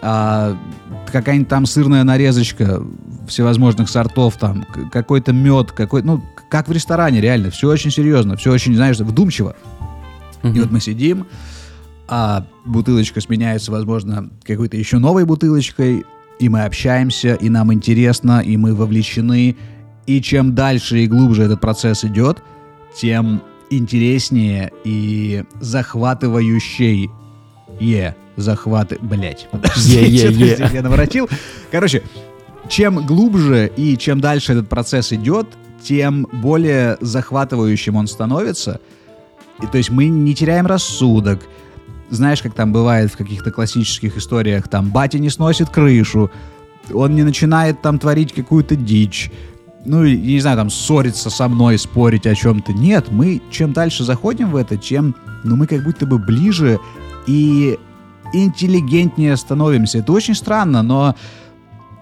А, 0.00 0.56
какая-нибудь 1.12 1.48
там 1.48 1.66
сырная 1.66 2.04
нарезочка 2.04 2.82
всевозможных 3.26 3.88
сортов, 3.88 4.36
там, 4.36 4.64
какой-то 4.92 5.32
мед, 5.32 5.72
какой 5.72 6.02
ну, 6.02 6.22
как 6.48 6.68
в 6.68 6.72
ресторане, 6.72 7.20
реально, 7.20 7.50
все 7.50 7.68
очень 7.68 7.90
серьезно, 7.90 8.36
все 8.36 8.52
очень, 8.52 8.74
знаешь, 8.74 8.98
вдумчиво. 8.98 9.54
Uh-huh. 10.42 10.56
И 10.56 10.60
вот 10.60 10.70
мы 10.70 10.80
сидим, 10.80 11.26
а 12.08 12.46
бутылочка 12.64 13.20
сменяется, 13.20 13.70
возможно, 13.70 14.30
какой-то 14.44 14.76
еще 14.76 14.98
новой 14.98 15.24
бутылочкой, 15.24 16.04
и 16.38 16.48
мы 16.48 16.62
общаемся, 16.62 17.34
и 17.34 17.48
нам 17.48 17.72
интересно, 17.72 18.40
и 18.40 18.56
мы 18.56 18.74
вовлечены, 18.74 19.56
и 20.06 20.22
чем 20.22 20.54
дальше 20.54 21.00
и 21.00 21.06
глубже 21.06 21.42
этот 21.42 21.60
процесс 21.60 22.04
идет, 22.04 22.42
тем 22.96 23.42
интереснее 23.70 24.72
и 24.84 25.44
захватывающей 25.60 27.10
е 27.78 28.16
захваты, 28.36 28.98
блять, 29.00 29.48
подожди, 29.52 30.06
я 30.06 30.82
наворотил. 30.82 31.28
Короче, 31.70 32.02
чем 32.68 33.04
глубже 33.06 33.70
и 33.76 33.96
чем 33.96 34.20
дальше 34.20 34.52
этот 34.52 34.68
процесс 34.68 35.12
идет, 35.12 35.46
тем 35.82 36.26
более 36.32 36.96
захватывающим 37.00 37.96
он 37.96 38.06
становится. 38.06 38.80
И, 39.62 39.66
то 39.66 39.78
есть 39.78 39.90
мы 39.90 40.06
не 40.06 40.34
теряем 40.34 40.66
рассудок. 40.66 41.40
Знаешь, 42.10 42.42
как 42.42 42.54
там 42.54 42.72
бывает 42.72 43.12
в 43.12 43.16
каких-то 43.16 43.50
классических 43.50 44.16
историях, 44.16 44.68
там 44.68 44.90
батя 44.90 45.18
не 45.18 45.30
сносит 45.30 45.68
крышу, 45.68 46.30
он 46.92 47.14
не 47.14 47.22
начинает 47.22 47.82
там 47.82 47.98
творить 47.98 48.32
какую-то 48.32 48.76
дичь, 48.76 49.30
ну, 49.84 50.04
не 50.04 50.40
знаю, 50.40 50.56
там, 50.56 50.70
ссориться 50.70 51.30
со 51.30 51.48
мной, 51.48 51.78
спорить 51.78 52.26
о 52.26 52.34
чем-то. 52.34 52.72
Нет, 52.72 53.10
мы 53.10 53.40
чем 53.50 53.72
дальше 53.72 54.04
заходим 54.04 54.50
в 54.50 54.56
это, 54.56 54.76
чем, 54.76 55.14
ну, 55.44 55.56
мы 55.56 55.66
как 55.66 55.82
будто 55.82 56.04
бы 56.06 56.18
ближе 56.18 56.78
и 57.26 57.78
интеллигентнее 58.32 59.36
становимся. 59.36 59.98
Это 59.98 60.12
очень 60.12 60.34
странно, 60.34 60.82
но 60.82 61.14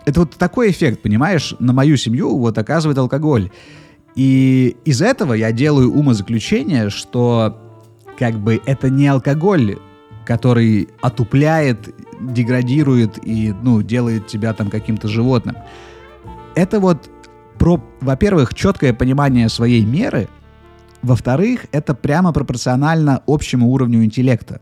это 0.05 0.21
вот 0.21 0.33
такой 0.33 0.71
эффект, 0.71 1.03
понимаешь, 1.03 1.55
на 1.59 1.73
мою 1.73 1.97
семью 1.97 2.37
вот 2.39 2.57
оказывает 2.59 2.99
алкоголь. 2.99 3.51
И 4.15 4.77
из 4.85 5.03
этого 5.03 5.35
я 5.35 5.53
делаю 5.53 5.93
умозаключение, 5.93 6.91
что 6.91 7.59
как 8.19 8.39
бы 8.39 8.61
это 8.65 8.89
не 8.89 9.07
алкоголь, 9.09 9.79
который 10.27 10.89
отупляет, 11.01 11.95
деградирует 12.21 13.19
и, 13.25 13.55
ну, 13.63 13.81
делает 13.83 14.27
тебя 14.27 14.53
там 14.53 14.69
каким-то 14.69 15.09
животным. 15.09 15.57
Это 16.55 16.81
вот 16.81 17.09
про, 17.59 17.83
во-первых, 18.01 18.55
четкое 18.55 18.93
понимание 18.93 19.49
своей 19.49 19.85
меры, 19.85 20.29
во-вторых, 21.03 21.67
это 21.73 21.95
прямо 21.95 22.33
пропорционально 22.33 23.23
общему 23.27 23.71
уровню 23.71 24.05
интеллекта 24.05 24.61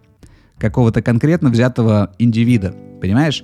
какого-то 0.59 1.03
конкретно 1.03 1.51
взятого 1.51 2.13
индивида, 2.19 2.75
понимаешь? 3.01 3.43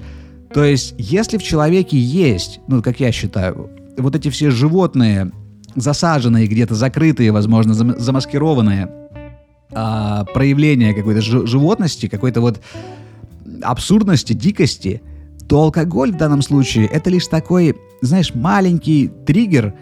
То 0.52 0.64
есть, 0.64 0.94
если 0.98 1.38
в 1.38 1.42
человеке 1.42 1.98
есть, 1.98 2.60
ну, 2.68 2.82
как 2.82 3.00
я 3.00 3.12
считаю, 3.12 3.70
вот 3.96 4.14
эти 4.14 4.28
все 4.28 4.50
животные, 4.50 5.32
засаженные 5.74 6.46
где-то, 6.46 6.74
закрытые, 6.74 7.32
возможно, 7.32 7.72
зам- 7.72 7.98
замаскированные 7.98 8.99
а, 9.72 10.24
проявления 10.24 10.94
какой-то 10.94 11.20
животности, 11.20 12.08
какой-то 12.08 12.40
вот 12.40 12.60
абсурдности, 13.62 14.32
дикости, 14.32 15.02
то 15.48 15.62
алкоголь 15.62 16.12
в 16.12 16.16
данном 16.16 16.42
случае 16.42 16.86
это 16.86 17.10
лишь 17.10 17.26
такой, 17.26 17.76
знаешь, 18.02 18.34
маленький 18.34 19.10
триггер, 19.26 19.74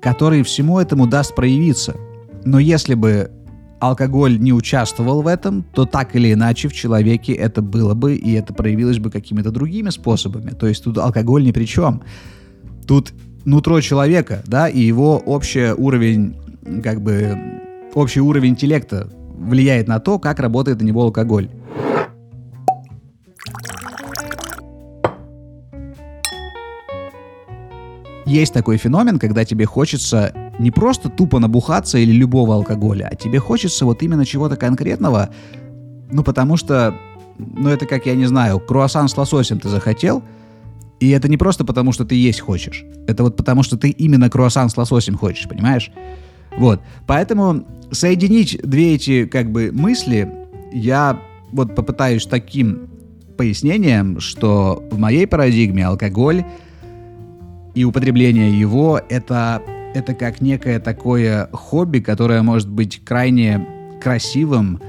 который 0.00 0.42
всему 0.42 0.78
этому 0.78 1.06
даст 1.06 1.34
проявиться. 1.34 1.96
Но 2.44 2.58
если 2.58 2.94
бы 2.94 3.30
алкоголь 3.80 4.38
не 4.38 4.52
участвовал 4.52 5.22
в 5.22 5.26
этом, 5.26 5.64
то 5.74 5.86
так 5.86 6.14
или 6.14 6.32
иначе 6.32 6.68
в 6.68 6.72
человеке 6.72 7.32
это 7.32 7.62
было 7.62 7.94
бы, 7.94 8.14
и 8.14 8.32
это 8.32 8.52
проявилось 8.52 8.98
бы 8.98 9.10
какими-то 9.10 9.50
другими 9.50 9.90
способами. 9.90 10.50
То 10.50 10.66
есть 10.66 10.84
тут 10.84 10.98
алкоголь 10.98 11.44
ни 11.44 11.52
при 11.52 11.64
чем. 11.64 12.02
Тут 12.86 13.12
нутро 13.44 13.80
человека, 13.80 14.42
да, 14.46 14.68
и 14.68 14.80
его 14.80 15.16
общий 15.18 15.72
уровень, 15.72 16.36
как 16.82 17.00
бы, 17.00 17.38
общий 17.94 18.20
уровень 18.20 18.50
интеллекта 18.50 19.08
влияет 19.34 19.88
на 19.88 20.00
то, 20.00 20.18
как 20.18 20.38
работает 20.38 20.80
на 20.80 20.84
него 20.84 21.02
алкоголь. 21.02 21.48
есть 28.30 28.54
такой 28.54 28.76
феномен, 28.76 29.18
когда 29.18 29.44
тебе 29.44 29.66
хочется 29.66 30.32
не 30.60 30.70
просто 30.70 31.08
тупо 31.08 31.40
набухаться 31.40 31.98
или 31.98 32.12
любого 32.12 32.54
алкоголя, 32.54 33.08
а 33.10 33.16
тебе 33.16 33.40
хочется 33.40 33.84
вот 33.84 34.02
именно 34.02 34.24
чего-то 34.24 34.56
конкретного, 34.56 35.30
ну 36.12 36.22
потому 36.22 36.56
что, 36.56 36.94
ну 37.38 37.68
это 37.68 37.86
как, 37.86 38.06
я 38.06 38.14
не 38.14 38.26
знаю, 38.26 38.60
круассан 38.60 39.08
с 39.08 39.16
лососем 39.16 39.58
ты 39.58 39.68
захотел, 39.68 40.22
и 41.00 41.10
это 41.10 41.28
не 41.28 41.38
просто 41.38 41.64
потому, 41.64 41.92
что 41.92 42.04
ты 42.04 42.14
есть 42.14 42.40
хочешь. 42.40 42.84
Это 43.08 43.24
вот 43.24 43.36
потому, 43.36 43.62
что 43.62 43.76
ты 43.76 43.90
именно 43.90 44.30
круассан 44.30 44.68
с 44.68 44.76
лососем 44.76 45.16
хочешь, 45.16 45.48
понимаешь? 45.48 45.90
Вот. 46.56 46.80
Поэтому 47.06 47.64
соединить 47.90 48.60
две 48.62 48.94
эти 48.94 49.26
как 49.26 49.50
бы 49.50 49.70
мысли 49.72 50.28
я 50.72 51.20
вот 51.52 51.74
попытаюсь 51.74 52.26
таким 52.26 52.88
пояснением, 53.36 54.20
что 54.20 54.84
в 54.90 54.98
моей 54.98 55.26
парадигме 55.26 55.86
алкоголь 55.86 56.44
и 57.74 57.84
употребление 57.84 58.58
его 58.58 59.00
это, 59.08 59.62
это 59.94 60.14
как 60.14 60.40
некое 60.40 60.78
такое 60.78 61.48
хобби, 61.52 62.00
которое 62.00 62.42
может 62.42 62.68
быть 62.68 63.02
крайне 63.04 63.66
красивым 64.02 64.80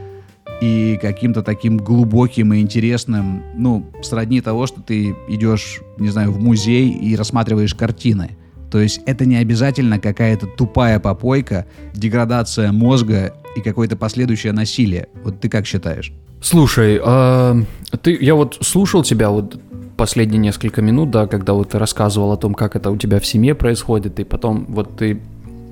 и 0.62 1.00
каким-то 1.02 1.42
таким 1.42 1.78
глубоким 1.78 2.54
и 2.54 2.60
интересным, 2.60 3.42
ну, 3.56 3.86
сродни 4.04 4.42
того, 4.42 4.68
что 4.68 4.82
ты 4.82 5.16
идешь, 5.28 5.82
не 5.98 6.10
знаю, 6.10 6.32
в 6.32 6.40
музей 6.40 6.90
и 6.92 7.16
рассматриваешь 7.16 7.74
картины. 7.74 8.38
То 8.72 8.80
есть 8.80 9.02
это 9.06 9.26
не 9.26 9.36
обязательно 9.36 10.00
какая-то 10.00 10.48
тупая 10.48 11.00
попойка, 11.00 11.66
деградация 11.94 12.72
мозга 12.72 13.34
и 13.56 13.62
какое-то 13.62 13.98
последующее 13.98 14.54
насилие. 14.54 15.08
Вот 15.24 15.42
ты 15.42 15.50
как 15.50 15.66
считаешь? 15.68 16.14
Слушай, 16.42 17.00
а, 17.04 17.62
ты, 18.02 18.18
я 18.20 18.34
вот 18.34 18.58
слушал 18.62 19.04
тебя 19.04 19.30
вот 19.30 19.60
последние 19.98 20.40
несколько 20.40 20.82
минут, 20.82 21.12
да, 21.12 21.28
когда 21.28 21.54
вот 21.54 21.70
ты 21.70 21.80
рассказывал 21.80 22.32
о 22.32 22.38
том, 22.38 22.54
как 22.54 22.76
это 22.76 22.90
у 22.90 22.98
тебя 22.98 23.20
в 23.20 23.26
семье 23.26 23.54
происходит, 23.54 24.20
и 24.20 24.24
потом 24.24 24.66
вот 24.70 24.98
ты 24.98 25.22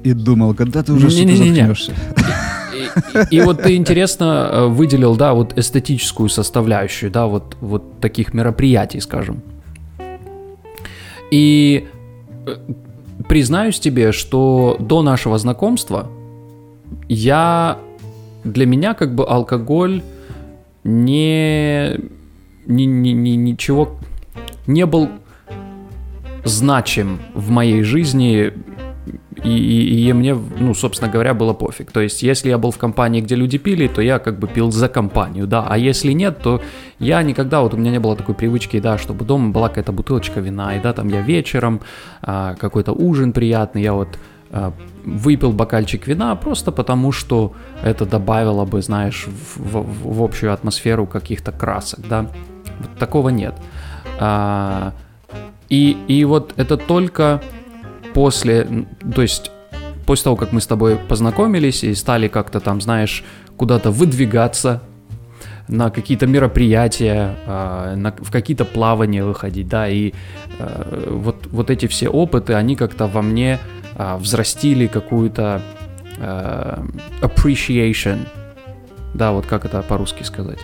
и 0.04 0.14
думал, 0.14 0.54
когда 0.54 0.84
ты 0.84 0.94
уже 0.94 1.08
Не- 1.08 1.26
не- 1.26 1.40
не- 1.40 1.50
не. 1.50 1.56
заткнешься. 1.56 1.94
И, 3.32 3.36
и 3.38 3.42
вот 3.42 3.62
ты 3.64 3.76
интересно 3.76 4.50
э, 4.52 4.68
выделил, 4.68 5.16
да, 5.16 5.34
вот 5.34 5.58
эстетическую 5.58 6.30
составляющую, 6.30 7.12
да, 7.12 7.28
вот, 7.28 7.58
вот 7.60 8.00
таких 8.00 8.34
мероприятий, 8.34 9.00
скажем. 9.02 9.42
И 11.32 11.88
э, 12.46 12.56
признаюсь 13.28 13.80
тебе, 13.80 14.12
что 14.12 14.78
до 14.80 15.02
нашего 15.02 15.38
знакомства 15.38 16.08
я 17.08 17.80
для 18.44 18.66
меня 18.66 18.94
как 18.94 19.14
бы 19.16 19.26
алкоголь 19.26 20.02
не, 20.84 22.00
не, 22.66 22.86
не- 22.86 23.14
не- 23.14 23.36
ничего 23.36 23.92
не 24.68 24.86
был 24.86 25.10
значим 26.46 27.20
в 27.34 27.50
моей 27.50 27.84
жизни 27.84 28.54
и, 29.44 29.50
и- 29.50 30.08
и 30.10 30.14
мне, 30.14 30.36
ну, 30.60 30.74
собственно 30.74 31.12
говоря, 31.12 31.34
было 31.34 31.54
пофиг. 31.54 31.92
То 31.92 32.02
есть, 32.02 32.24
если 32.24 32.50
я 32.50 32.58
был 32.58 32.72
в 32.72 32.78
компании, 32.78 33.22
где 33.22 33.36
люди 33.36 33.58
пили, 33.58 33.88
то 33.88 34.02
я 34.02 34.20
как 34.20 34.40
бы 34.40 34.48
пил 34.48 34.72
за 34.72 34.88
компанию, 34.90 35.48
да. 35.48 35.66
А 35.70 35.78
если 35.78 36.14
нет, 36.14 36.40
то 36.44 36.62
я 37.00 37.22
никогда, 37.24 37.62
вот 37.62 37.74
у 37.74 37.78
меня 37.78 37.92
не 37.92 38.00
было 38.00 38.16
такой 38.16 38.36
привычки, 38.36 38.80
да, 38.80 38.98
чтобы 38.98 39.26
дома 39.26 39.50
была 39.52 39.70
какая-то 39.70 39.92
бутылочка 39.92 40.40
вина, 40.42 40.76
и 40.76 40.82
да, 40.82 40.94
там 40.94 41.08
я 41.10 41.22
вечером, 41.22 41.80
а, 42.22 42.56
какой-то 42.56 42.92
ужин 42.94 43.32
приятный, 43.34 43.82
я 43.84 43.94
вот 43.94 44.20
а, 44.52 44.74
выпил 45.06 45.52
бокальчик 45.52 46.08
вина 46.08 46.36
просто 46.36 46.72
потому, 46.72 47.12
что 47.12 47.54
это 47.84 48.06
добавило 48.06 48.66
бы, 48.66 48.82
знаешь, 48.82 49.28
в, 49.56 49.78
в- 49.78 50.16
в 50.18 50.24
общую 50.24 50.52
атмосферу 50.54 51.06
каких-то 51.06 51.52
красок, 51.52 52.00
да. 52.10 52.26
Вот 52.80 52.98
такого 52.98 53.30
нет. 53.30 53.54
А, 54.20 54.94
и, 55.70 55.96
и 56.08 56.26
вот 56.26 56.54
это 56.58 56.78
только 56.78 57.42
после, 58.14 58.68
то 59.16 59.22
есть 59.22 59.52
после 60.06 60.24
того, 60.26 60.36
как 60.36 60.52
мы 60.52 60.60
с 60.62 60.68
тобой 60.68 60.96
познакомились 60.96 61.84
и 61.84 61.94
стали 61.96 62.28
как-то 62.28 62.60
там, 62.60 62.82
знаешь, 62.82 63.24
куда-то 63.58 63.92
выдвигаться 63.92 64.82
на 65.68 65.92
какие-то 65.92 66.26
мероприятия, 66.26 67.36
а, 67.46 67.96
на, 67.96 68.12
в 68.12 68.32
какие-то 68.32 68.66
плавания 68.66 69.24
выходить, 69.24 69.68
да, 69.68 69.88
и 69.88 70.14
э, 70.58 71.08
вот, 71.12 71.46
вот 71.52 71.70
эти 71.70 71.86
все 71.86 72.10
опыты, 72.10 72.54
они 72.54 72.76
как-то 72.76 73.06
во 73.06 73.22
мне 73.22 73.60
а, 73.96 74.18
взрастили 74.18 74.88
какую-то 74.88 75.62
appreciation, 77.22 78.28
да, 79.14 79.32
вот 79.32 79.46
как 79.46 79.66
это 79.66 79.82
по-русски 79.82 80.24
сказать. 80.24 80.60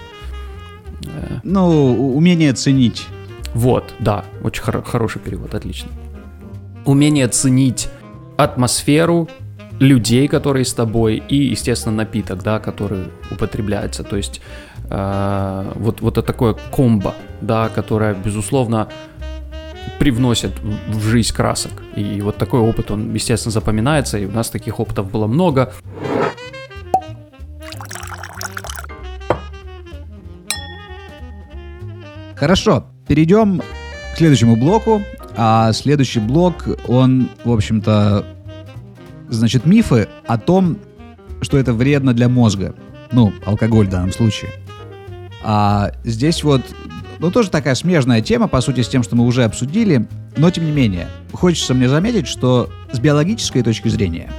Э, 1.06 1.40
Ну, 1.44 2.14
умение 2.16 2.54
ценить. 2.54 3.08
вот, 3.54 3.94
да, 4.00 4.26
очень 4.44 4.64
хоро- 4.64 4.84
хороший 4.84 5.20
перевод, 5.22 5.54
отлично. 5.56 5.90
Умение 6.86 7.28
ценить 7.28 7.90
атмосферу, 8.38 9.28
людей, 9.80 10.28
которые 10.28 10.66
с 10.66 10.74
тобой, 10.74 11.22
и, 11.28 11.36
естественно, 11.36 11.96
напиток, 11.96 12.44
да, 12.44 12.60
который 12.60 13.06
употребляется. 13.32 14.04
То 14.04 14.16
есть 14.18 14.40
э, 14.90 15.72
вот, 15.76 16.02
вот 16.02 16.18
это 16.18 16.26
такое 16.26 16.54
комбо, 16.72 17.14
да, 17.42 17.70
которое, 17.70 18.14
безусловно, 18.14 18.88
привносит 20.00 20.52
в- 20.88 21.02
жизнь 21.10 21.34
красок. 21.34 21.72
И 21.96 22.22
вот 22.22 22.38
такой 22.38 22.60
опыт, 22.60 22.92
он, 22.92 23.14
естественно, 23.14 23.52
запоминается, 23.52 24.18
и 24.18 24.26
у 24.26 24.32
нас 24.32 24.50
таких 24.50 24.80
опытов 24.80 25.12
было 25.12 25.28
много. 25.28 25.74
Хорошо, 32.36 32.86
перейдем 33.08 33.62
к 34.14 34.18
следующему 34.18 34.56
блоку. 34.56 35.02
А 35.38 35.74
следующий 35.74 36.20
блок, 36.20 36.68
он, 36.88 37.30
в 37.44 37.52
общем-то, 37.52 38.26
значит, 39.30 39.66
мифы 39.66 40.08
о 40.28 40.38
том, 40.38 40.78
что 41.42 41.58
это 41.58 41.74
вредно 41.74 42.14
для 42.14 42.30
мозга. 42.30 42.74
Ну, 43.12 43.34
алкоголь 43.46 43.88
в 43.88 43.90
данном 43.90 44.12
случае. 44.12 44.52
А 45.44 45.92
здесь 46.04 46.44
вот, 46.44 46.62
ну, 47.20 47.32
тоже 47.32 47.50
такая 47.50 47.76
смежная 47.76 48.22
тема, 48.22 48.48
по 48.48 48.62
сути, 48.62 48.82
с 48.82 48.88
тем, 48.88 49.04
что 49.04 49.16
мы 49.16 49.26
уже 49.26 49.44
обсудили, 49.44 50.08
но 50.38 50.50
тем 50.50 50.66
не 50.66 50.72
менее, 50.72 51.08
хочется 51.34 51.74
мне 51.74 51.88
заметить, 51.88 52.28
что 52.28 52.70
с 52.92 53.00
биологической 53.00 53.62
точки 53.62 53.90
зрения, 53.90 54.32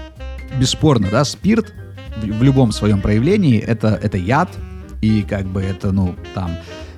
бесспорно, 0.58 1.08
да, 1.10 1.24
спирт 1.24 1.72
в, 2.16 2.26
в 2.26 2.42
любом 2.42 2.72
своем 2.72 3.00
проявлении 3.00 3.58
это, 3.58 3.98
это 4.02 4.18
яд, 4.18 4.50
и 5.00 5.22
как 5.22 5.46
бы 5.46 5.62
это, 5.62 5.92
ну, 5.92 6.16
там, 6.34 6.50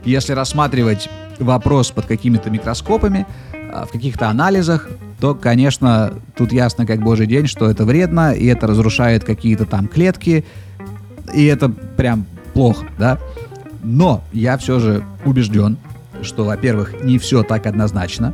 если 0.05 0.33
рассматривать 0.33 1.11
вопрос 1.39 1.91
под 1.91 2.07
какими-то 2.07 2.51
микроскопами, 2.51 3.27
в 3.87 3.93
каких-то 3.93 4.29
анализах, 4.29 4.89
то, 5.21 5.35
конечно, 5.35 6.15
тут 6.37 6.53
ясно 6.53 6.87
как 6.87 7.03
божий 7.03 7.27
день, 7.27 7.47
что 7.47 7.71
это 7.71 7.85
вредно, 7.85 8.33
и 8.33 8.47
это 8.47 8.67
разрушает 8.67 9.25
какие-то 9.25 9.65
там 9.65 9.89
клетки, 9.89 10.45
и 11.35 11.45
это 11.45 11.69
прям 11.69 12.27
плохо, 12.55 12.87
да. 12.99 13.19
Но 13.83 14.23
я 14.33 14.57
все 14.59 14.79
же 14.79 15.05
убежден, 15.25 15.77
что, 16.23 16.45
во-первых, 16.45 17.03
не 17.03 17.19
все 17.19 17.43
так 17.43 17.67
однозначно. 17.67 18.33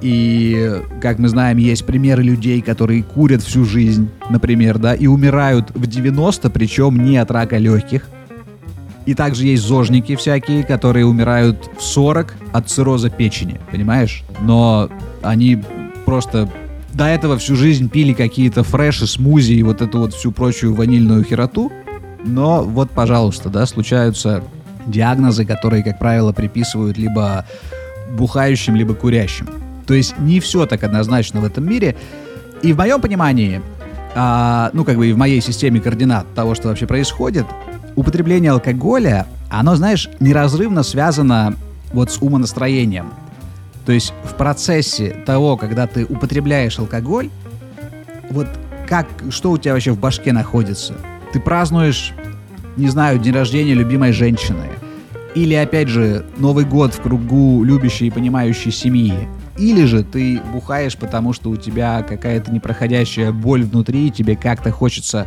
И, 0.00 0.82
как 1.00 1.18
мы 1.18 1.28
знаем, 1.28 1.56
есть 1.56 1.86
примеры 1.86 2.22
людей, 2.22 2.60
которые 2.60 3.02
курят 3.02 3.42
всю 3.42 3.64
жизнь, 3.64 4.10
например, 4.28 4.78
да, 4.78 4.94
и 4.94 5.06
умирают 5.06 5.70
в 5.74 5.86
90, 5.86 6.50
причем 6.50 7.02
не 7.02 7.16
от 7.16 7.30
рака 7.30 7.56
легких. 7.56 8.06
И 9.06 9.14
также 9.14 9.46
есть 9.46 9.62
зожники 9.62 10.16
всякие, 10.16 10.64
которые 10.64 11.06
умирают 11.06 11.70
в 11.78 11.82
40 11.82 12.34
от 12.52 12.68
цирроза 12.70 13.10
печени, 13.10 13.60
понимаешь? 13.70 14.24
Но 14.40 14.88
они 15.22 15.62
просто 16.06 16.48
до 16.92 17.06
этого 17.06 17.36
всю 17.38 17.56
жизнь 17.56 17.90
пили 17.90 18.12
какие-то 18.12 18.62
фреши, 18.62 19.06
смузи 19.06 19.52
и 19.52 19.62
вот 19.62 19.82
эту 19.82 19.98
вот 19.98 20.14
всю 20.14 20.32
прочую 20.32 20.74
ванильную 20.74 21.24
хероту. 21.24 21.70
Но 22.24 22.62
вот, 22.62 22.90
пожалуйста, 22.90 23.50
да, 23.50 23.66
случаются 23.66 24.42
диагнозы, 24.86 25.44
которые, 25.44 25.82
как 25.82 25.98
правило, 25.98 26.32
приписывают 26.32 26.96
либо 26.96 27.44
бухающим, 28.12 28.76
либо 28.76 28.94
курящим. 28.94 29.48
То 29.86 29.94
есть 29.94 30.18
не 30.18 30.40
все 30.40 30.66
так 30.66 30.82
однозначно 30.82 31.40
в 31.40 31.44
этом 31.44 31.68
мире. 31.68 31.96
И 32.62 32.72
в 32.72 32.78
моем 32.78 33.00
понимании, 33.00 33.60
а, 34.14 34.70
ну, 34.72 34.84
как 34.84 34.96
бы 34.96 35.08
и 35.08 35.12
в 35.12 35.18
моей 35.18 35.40
системе 35.40 35.80
координат 35.80 36.32
того, 36.34 36.54
что 36.54 36.68
вообще 36.68 36.86
происходит, 36.86 37.44
употребление 37.96 38.52
алкоголя, 38.52 39.26
оно, 39.50 39.76
знаешь, 39.76 40.08
неразрывно 40.20 40.82
связано 40.82 41.54
вот 41.92 42.10
с 42.10 42.18
умонастроением. 42.20 43.12
То 43.86 43.92
есть 43.92 44.12
в 44.24 44.34
процессе 44.34 45.10
того, 45.26 45.56
когда 45.56 45.86
ты 45.86 46.04
употребляешь 46.04 46.78
алкоголь, 46.78 47.30
вот 48.30 48.48
как, 48.88 49.06
что 49.30 49.52
у 49.52 49.58
тебя 49.58 49.74
вообще 49.74 49.92
в 49.92 49.98
башке 49.98 50.32
находится? 50.32 50.94
Ты 51.32 51.40
празднуешь, 51.40 52.12
не 52.76 52.88
знаю, 52.88 53.18
день 53.18 53.34
рождения 53.34 53.74
любимой 53.74 54.12
женщины. 54.12 54.66
Или, 55.34 55.54
опять 55.54 55.88
же, 55.88 56.24
Новый 56.36 56.64
год 56.64 56.94
в 56.94 57.00
кругу 57.00 57.64
любящей 57.64 58.06
и 58.06 58.10
понимающей 58.10 58.70
семьи. 58.70 59.28
Или 59.58 59.84
же 59.84 60.02
ты 60.02 60.40
бухаешь, 60.52 60.96
потому 60.96 61.32
что 61.32 61.50
у 61.50 61.56
тебя 61.56 62.02
какая-то 62.02 62.52
непроходящая 62.52 63.32
боль 63.32 63.64
внутри, 63.64 64.08
и 64.08 64.10
тебе 64.10 64.36
как-то 64.36 64.70
хочется, 64.70 65.26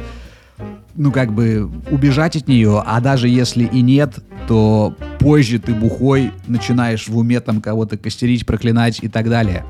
ну, 0.98 1.12
как 1.12 1.32
бы, 1.32 1.70
убежать 1.92 2.36
от 2.36 2.48
нее, 2.48 2.84
а 2.86 3.00
даже 3.00 3.30
если 3.30 3.66
и 3.66 3.82
нет, 3.82 4.20
то 4.48 4.96
позже 5.20 5.60
ты 5.60 5.74
бухой 5.74 6.32
начинаешь 6.48 7.08
в 7.08 7.16
уме 7.18 7.40
там 7.40 7.62
кого-то 7.62 7.98
костерить, 7.98 8.46
проклинать 8.46 9.00
и 9.04 9.08
так 9.08 9.30
далее. 9.30 9.64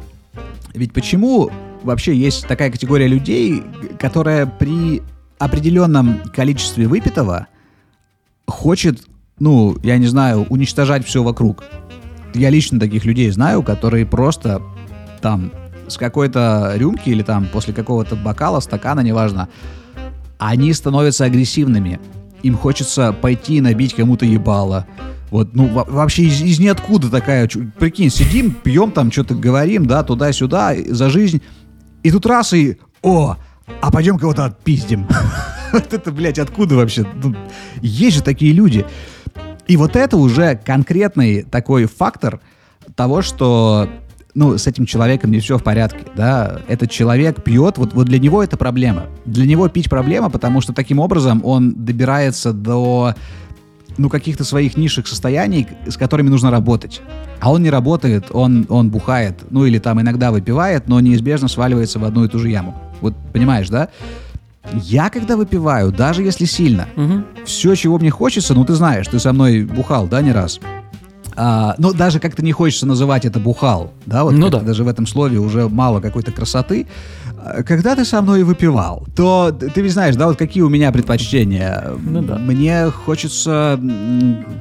Ведь 0.74 0.94
почему 0.94 1.52
вообще 1.84 2.16
есть 2.16 2.48
такая 2.48 2.72
категория 2.72 3.08
людей, 3.08 3.62
которая 4.00 4.46
при 4.46 5.02
определенном 5.38 6.22
количестве 6.34 6.88
выпитого 6.88 7.48
хочет, 8.48 9.04
ну, 9.40 9.78
я 9.84 9.98
не 9.98 10.08
знаю, 10.08 10.46
уничтожать 10.50 11.06
все 11.06 11.24
вокруг. 11.24 11.66
Я 12.34 12.50
лично 12.50 12.80
таких 12.80 13.04
людей 13.04 13.30
знаю, 13.32 13.64
которые 13.64 14.06
просто 14.06 14.62
там 15.22 15.52
с 15.88 15.98
какой-то 15.98 16.74
рюмки 16.76 17.10
или 17.10 17.24
там 17.24 17.48
после 17.52 17.74
какого-то 17.74 18.16
бокала, 18.16 18.60
стакана, 18.60 19.02
неважно, 19.02 19.50
они 20.38 20.74
становятся 20.74 21.26
агрессивными. 21.26 22.00
Им 22.44 22.56
хочется 22.58 23.14
пойти 23.14 23.58
и 23.58 23.62
набить 23.62 23.94
кому-то 23.96 24.26
ебало. 24.26 24.86
Вот, 25.32 25.54
ну, 25.56 25.68
во- 25.68 25.84
вообще 25.86 26.24
из, 26.24 26.42
из 26.42 26.60
ниоткуда 26.60 27.10
такая, 27.10 27.50
прикинь, 27.80 28.10
сидим, 28.10 28.52
пьем 28.52 28.92
там, 28.92 29.12
что-то 29.12 29.36
говорим, 29.36 29.86
да, 29.86 30.04
туда-сюда, 30.04 30.74
за 30.88 31.10
жизнь. 31.10 31.42
И 32.04 32.12
тут 32.12 32.26
раз 32.26 32.54
и, 32.54 32.78
о, 33.02 33.36
а 33.82 33.92
пойдем 33.92 34.18
кого-то 34.18 34.46
отпиздим. 34.46 35.08
Вот 35.74 35.94
это, 35.94 36.14
блядь, 36.14 36.40
откуда 36.40 36.76
вообще? 36.78 37.06
Ну, 37.22 37.36
Есть 37.82 38.16
же 38.16 38.24
такие 38.24 38.54
люди. 38.54 38.86
И 39.68 39.76
вот 39.76 39.98
это 39.98 40.16
уже 40.16 40.56
конкретный 40.56 41.44
такой 41.44 41.88
фактор 41.88 42.40
того, 42.96 43.22
что 43.22 43.90
ну, 44.38 44.56
с 44.56 44.68
этим 44.68 44.86
человеком 44.86 45.32
не 45.32 45.40
все 45.40 45.58
в 45.58 45.64
порядке, 45.64 46.06
да, 46.16 46.60
этот 46.68 46.92
человек 46.92 47.42
пьет, 47.44 47.80
вот, 47.80 47.94
вот 47.96 48.06
для 48.06 48.20
него 48.20 48.44
это 48.44 48.56
проблема. 48.56 49.08
Для 49.26 49.48
него 49.48 49.68
пить 49.68 49.90
проблема, 49.90 50.30
потому 50.30 50.62
что 50.62 50.74
таким 50.74 51.00
образом 51.00 51.42
он 51.44 51.74
добирается 51.74 52.54
до, 52.54 53.16
ну, 53.98 54.10
каких-то 54.10 54.44
своих 54.44 54.78
низших 54.78 55.08
состояний, 55.08 55.66
с 55.88 55.98
которыми 55.98 56.30
нужно 56.30 56.52
работать. 56.52 57.02
А 57.40 57.52
он 57.52 57.64
не 57.64 57.72
работает, 57.72 58.26
он, 58.32 58.68
он 58.70 58.92
бухает, 58.92 59.40
ну, 59.50 59.66
или 59.66 59.80
там 59.80 60.00
иногда 60.02 60.32
выпивает, 60.32 60.88
но 60.88 61.00
неизбежно 61.00 61.48
сваливается 61.48 61.98
в 61.98 62.04
одну 62.04 62.24
и 62.26 62.28
ту 62.28 62.38
же 62.38 62.50
яму. 62.50 62.76
Вот 63.02 63.16
понимаешь, 63.34 63.70
да? 63.70 63.90
Я 64.74 65.10
когда 65.10 65.36
выпиваю, 65.36 65.92
даже 65.92 66.22
если 66.22 66.46
сильно, 66.46 66.88
Мгм. 66.96 67.26
все, 67.46 67.74
чего 67.74 67.98
мне 67.98 68.12
хочется, 68.12 68.54
ну 68.54 68.66
ты 68.66 68.76
знаешь, 68.76 69.08
ты 69.08 69.18
со 69.18 69.34
мной 69.34 69.64
бухал, 69.64 70.06
да, 70.08 70.22
не 70.22 70.32
раз. 70.32 70.60
А, 71.40 71.76
ну, 71.78 71.94
даже 71.94 72.20
как-то 72.20 72.44
не 72.44 72.52
хочется 72.52 72.88
называть 72.88 73.24
это 73.24 73.40
бухал, 73.40 73.94
да, 74.08 74.24
вот 74.24 74.34
Ну 74.34 74.50
да. 74.50 74.60
даже 74.60 74.84
в 74.84 74.88
этом 74.88 75.06
слове 75.06 75.38
уже 75.38 75.70
мало 75.70 76.02
какой-то 76.02 76.32
красоты. 76.32 76.88
А, 77.38 77.62
Когда 77.62 77.96
ты 77.96 78.06
со 78.06 78.24
мной 78.24 78.42
выпивал, 78.42 79.06
то 79.16 79.52
ты 79.52 79.82
ведь 79.82 79.94
знаешь, 79.94 80.16
да, 80.16 80.26
вот 80.28 80.38
какие 80.38 80.64
у 80.64 80.70
меня 80.70 80.92
предпочтения. 80.92 81.92
Ну 82.04 82.24
да. 82.24 82.38
Мне 82.40 82.90
хочется 82.90 83.80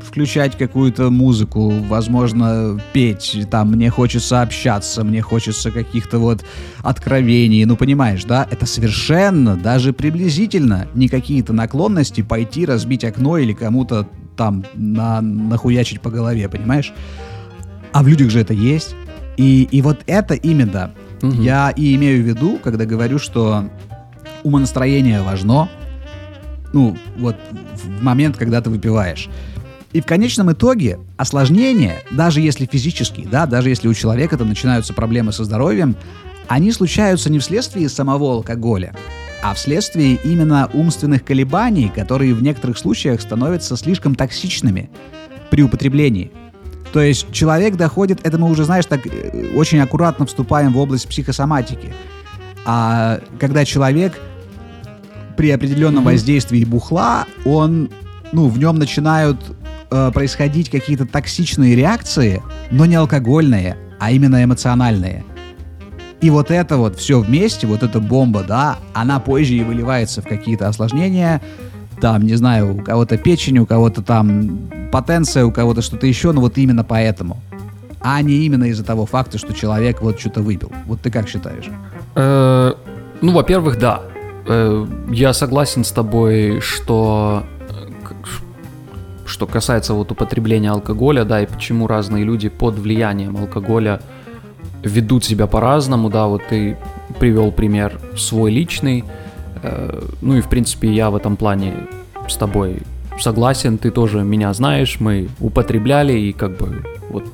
включать 0.06 0.58
какую-то 0.58 1.08
музыку, 1.10 1.70
возможно, 1.88 2.78
петь, 2.92 3.46
там, 3.50 3.70
мне 3.70 3.88
хочется 3.88 4.42
общаться, 4.42 5.02
мне 5.02 5.22
хочется 5.22 5.70
каких-то 5.70 6.18
вот 6.18 6.44
откровений, 6.82 7.64
ну, 7.64 7.76
понимаешь, 7.76 8.24
да, 8.24 8.46
это 8.50 8.66
совершенно, 8.66 9.56
даже 9.56 9.94
приблизительно 9.94 10.88
не 10.94 11.08
какие-то 11.08 11.54
наклонности 11.54 12.20
пойти 12.20 12.66
разбить 12.66 13.02
окно 13.04 13.38
или 13.38 13.54
кому-то 13.54 14.06
там 14.36 14.64
на, 14.74 15.20
нахуячить 15.20 16.00
по 16.00 16.10
голове, 16.10 16.48
понимаешь? 16.48 16.92
А 17.92 18.02
в 18.02 18.08
людях 18.08 18.30
же 18.30 18.40
это 18.40 18.52
есть. 18.52 18.94
И, 19.36 19.68
и 19.70 19.82
вот 19.82 20.00
это 20.06 20.34
именно 20.34 20.92
Мгм. 21.22 21.42
я 21.42 21.70
и 21.70 21.94
имею 21.96 22.22
в 22.22 22.26
виду, 22.26 22.58
когда 22.62 22.84
говорю, 22.84 23.18
что 23.18 23.70
умонастроение 24.42 25.22
важно, 25.22 25.68
ну, 26.72 26.96
вот 27.16 27.36
в 27.74 28.02
момент, 28.02 28.36
когда 28.36 28.60
ты 28.60 28.70
выпиваешь. 28.70 29.28
И 29.92 30.00
в 30.00 30.06
конечном 30.06 30.52
итоге 30.52 30.98
осложнения, 31.16 31.96
даже 32.10 32.40
если 32.40 32.66
физические, 32.66 33.26
да, 33.26 33.46
даже 33.46 33.70
если 33.70 33.88
у 33.88 33.94
человека 33.94 34.36
там 34.36 34.48
начинаются 34.48 34.92
проблемы 34.92 35.32
со 35.32 35.44
здоровьем, 35.44 35.96
они 36.48 36.70
случаются 36.70 37.30
не 37.30 37.38
вследствие 37.38 37.88
самого 37.88 38.32
алкоголя, 38.34 38.94
а 39.42 39.54
вследствие 39.54 40.18
именно 40.24 40.68
умственных 40.72 41.24
колебаний, 41.24 41.90
которые 41.94 42.34
в 42.34 42.42
некоторых 42.42 42.78
случаях 42.78 43.20
становятся 43.20 43.76
слишком 43.76 44.14
токсичными 44.14 44.90
при 45.50 45.62
употреблении. 45.62 46.30
То 46.92 47.00
есть 47.00 47.30
человек 47.32 47.76
доходит, 47.76 48.20
это 48.24 48.38
мы 48.38 48.48
уже, 48.50 48.64
знаешь, 48.64 48.86
так 48.86 49.06
э, 49.06 49.52
очень 49.54 49.80
аккуратно 49.80 50.26
вступаем 50.26 50.72
в 50.72 50.78
область 50.78 51.08
психосоматики. 51.08 51.92
А 52.64 53.20
когда 53.38 53.64
человек 53.64 54.18
при 55.36 55.50
определенном 55.50 56.04
воздействии 56.04 56.64
бухла, 56.64 57.26
он, 57.44 57.90
ну, 58.32 58.48
в 58.48 58.58
нем 58.58 58.78
начинают 58.78 59.38
э, 59.90 60.10
происходить 60.12 60.70
какие-то 60.70 61.06
токсичные 61.06 61.76
реакции, 61.76 62.42
но 62.70 62.86
не 62.86 62.94
алкогольные, 62.94 63.76
а 64.00 64.10
именно 64.10 64.42
эмоциональные. 64.42 65.24
И 66.20 66.30
вот 66.30 66.50
это 66.50 66.76
вот 66.78 66.96
все 66.96 67.20
вместе, 67.20 67.66
вот 67.66 67.82
эта 67.82 68.00
бомба, 68.00 68.42
да, 68.42 68.78
она 68.94 69.20
позже 69.20 69.54
и 69.54 69.62
выливается 69.62 70.22
в 70.22 70.24
какие-то 70.24 70.66
осложнения, 70.68 71.42
там, 72.00 72.22
не 72.22 72.34
знаю, 72.34 72.76
у 72.76 72.82
кого-то 72.82 73.16
печень, 73.18 73.58
у 73.58 73.66
кого-то 73.66 74.02
там 74.02 74.58
потенция, 74.92 75.44
у 75.44 75.52
кого-то 75.52 75.82
что-то 75.82 76.06
еще, 76.06 76.32
но 76.32 76.40
вот 76.40 76.58
именно 76.58 76.84
поэтому. 76.84 77.40
А 78.00 78.22
не 78.22 78.46
именно 78.46 78.64
из-за 78.64 78.84
того 78.84 79.04
факта, 79.06 79.38
что 79.38 79.52
человек 79.52 80.00
вот 80.00 80.18
что-то 80.20 80.40
выпил. 80.42 80.70
Вот 80.86 81.00
ты 81.00 81.10
как 81.10 81.28
считаешь? 81.28 81.68
Э, 82.14 82.74
Ну, 83.22 83.32
во-первых, 83.32 83.78
да. 83.78 84.02
Э, 84.46 84.86
Я 85.10 85.32
согласен 85.32 85.84
с 85.84 85.90
тобой, 85.90 86.60
что 86.60 87.42
э, 87.68 88.14
что 89.26 89.46
касается 89.46 89.94
вот 89.94 90.12
употребления 90.12 90.70
алкоголя, 90.70 91.24
да, 91.24 91.42
и 91.42 91.46
почему 91.46 91.86
разные 91.86 92.24
люди 92.24 92.48
под 92.48 92.78
влиянием 92.78 93.36
алкоголя 93.36 94.00
ведут 94.86 95.24
себя 95.24 95.46
по-разному, 95.46 96.10
да, 96.10 96.26
вот 96.26 96.42
ты 96.48 96.76
привел 97.18 97.52
пример 97.52 98.00
свой 98.16 98.50
личный, 98.50 99.04
Э, 99.62 100.00
ну 100.20 100.36
и 100.36 100.40
в 100.40 100.48
принципе 100.48 100.90
я 100.92 101.10
в 101.10 101.16
этом 101.16 101.36
плане 101.36 101.74
с 102.28 102.36
тобой 102.36 102.82
согласен, 103.18 103.78
ты 103.78 103.90
тоже 103.90 104.22
меня 104.22 104.52
знаешь, 104.52 105.00
мы 105.00 105.28
употребляли 105.40 106.12
и 106.12 106.32
как 106.32 106.56
бы 106.56 106.84
вот 107.10 107.24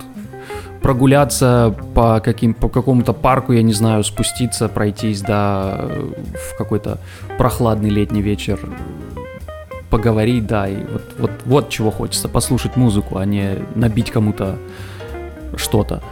прогуляться 0.81 1.75
по, 1.95 2.21
каким, 2.21 2.55
по 2.55 2.69
какому-то 2.69 3.13
парку, 3.13 3.53
я 3.53 3.63
не 3.63 3.73
знаю, 3.73 4.03
спуститься, 4.03 4.69
пройтись, 4.69 5.21
да, 5.21 5.81
в 5.87 6.57
какой-то 6.59 6.99
прохладный 7.39 7.91
летний 7.91 8.23
вечер, 8.23 8.59
поговорить, 9.91 10.47
да, 10.47 10.69
и 10.69 10.77
вот, 10.77 11.03
вот, 11.19 11.31
вот 11.45 11.69
чего 11.69 11.91
хочется, 11.91 12.29
послушать 12.29 12.77
музыку, 12.77 13.19
а 13.19 13.25
не 13.25 13.59
набить 13.75 14.11
кому-то 14.11 14.57
что-то. 15.57 16.03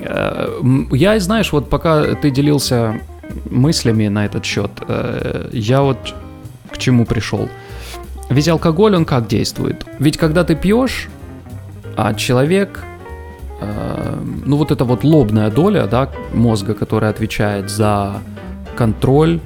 Э, 0.00 0.48
Я, 0.92 1.18
знаешь, 1.20 1.52
вот 1.52 1.68
пока 1.70 2.02
ты 2.14 2.30
делился 2.30 3.00
мыслями 3.50 4.08
на 4.08 4.24
этот 4.26 4.44
счет, 4.44 4.70
э, 4.88 5.48
я 5.52 5.82
вот 5.82 5.98
к 6.70 6.78
чему 6.78 7.04
пришел. 7.04 7.48
Ведь 8.30 8.48
алкоголь, 8.48 8.94
он 8.96 9.04
как 9.04 9.26
действует? 9.26 9.86
Ведь 9.98 10.16
когда 10.18 10.44
ты 10.44 10.54
пьешь, 10.54 11.08
а 11.96 12.14
человек, 12.14 12.84
э, 13.60 14.14
ну 14.46 14.56
вот 14.56 14.70
эта 14.70 14.84
вот 14.84 15.04
лобная 15.04 15.50
доля, 15.50 15.86
да, 15.86 16.08
мозга, 16.34 16.74
которая 16.74 17.10
отвечает 17.10 17.70
за 17.70 18.14
контроль, 18.76 19.40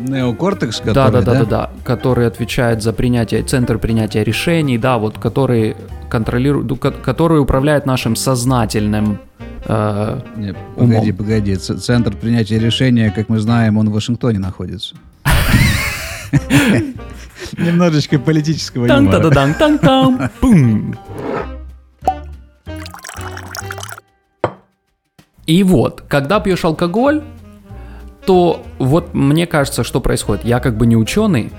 Неокортекс, 0.00 0.80
да, 0.80 0.92
который, 0.92 1.24
да, 1.24 1.32
да, 1.32 1.38
да, 1.40 1.44
да, 1.44 1.70
который 1.84 2.26
отвечает 2.26 2.82
за 2.82 2.92
принятие, 2.92 3.42
центр 3.42 3.78
принятия 3.78 4.24
решений, 4.24 4.76
да, 4.76 4.98
вот 4.98 5.18
который 5.18 5.76
контролирует, 6.10 6.78
ко- 6.80 6.90
который 6.90 7.40
управляет 7.40 7.86
нашим 7.86 8.16
сознательным. 8.16 9.18
Э, 9.66 10.20
Не, 10.36 10.54
погоди, 10.76 11.10
Умом. 11.10 11.16
погоди. 11.16 11.56
Центр 11.56 12.16
принятия 12.16 12.58
решения, 12.58 13.10
как 13.10 13.28
мы 13.28 13.38
знаем, 13.38 13.76
он 13.76 13.90
в 13.90 13.92
Вашингтоне 13.92 14.38
находится. 14.38 14.96
Немножечко 17.58 18.18
политического 18.18 18.86
юмора. 18.86 19.12
Тан-та-да-дан, 19.12 19.54
тан-там, 19.54 20.30
пум. 20.40 20.96
И 25.46 25.62
вот, 25.62 26.02
когда 26.08 26.40
пьешь 26.40 26.64
алкоголь, 26.64 27.22
то 28.24 28.62
вот 28.78 29.14
мне 29.14 29.46
кажется, 29.46 29.84
что 29.84 30.00
происходит. 30.00 30.44
Я 30.44 30.60
как 30.60 30.76
бы 30.76 30.86
не 30.86 30.96
ученый, 30.96 31.52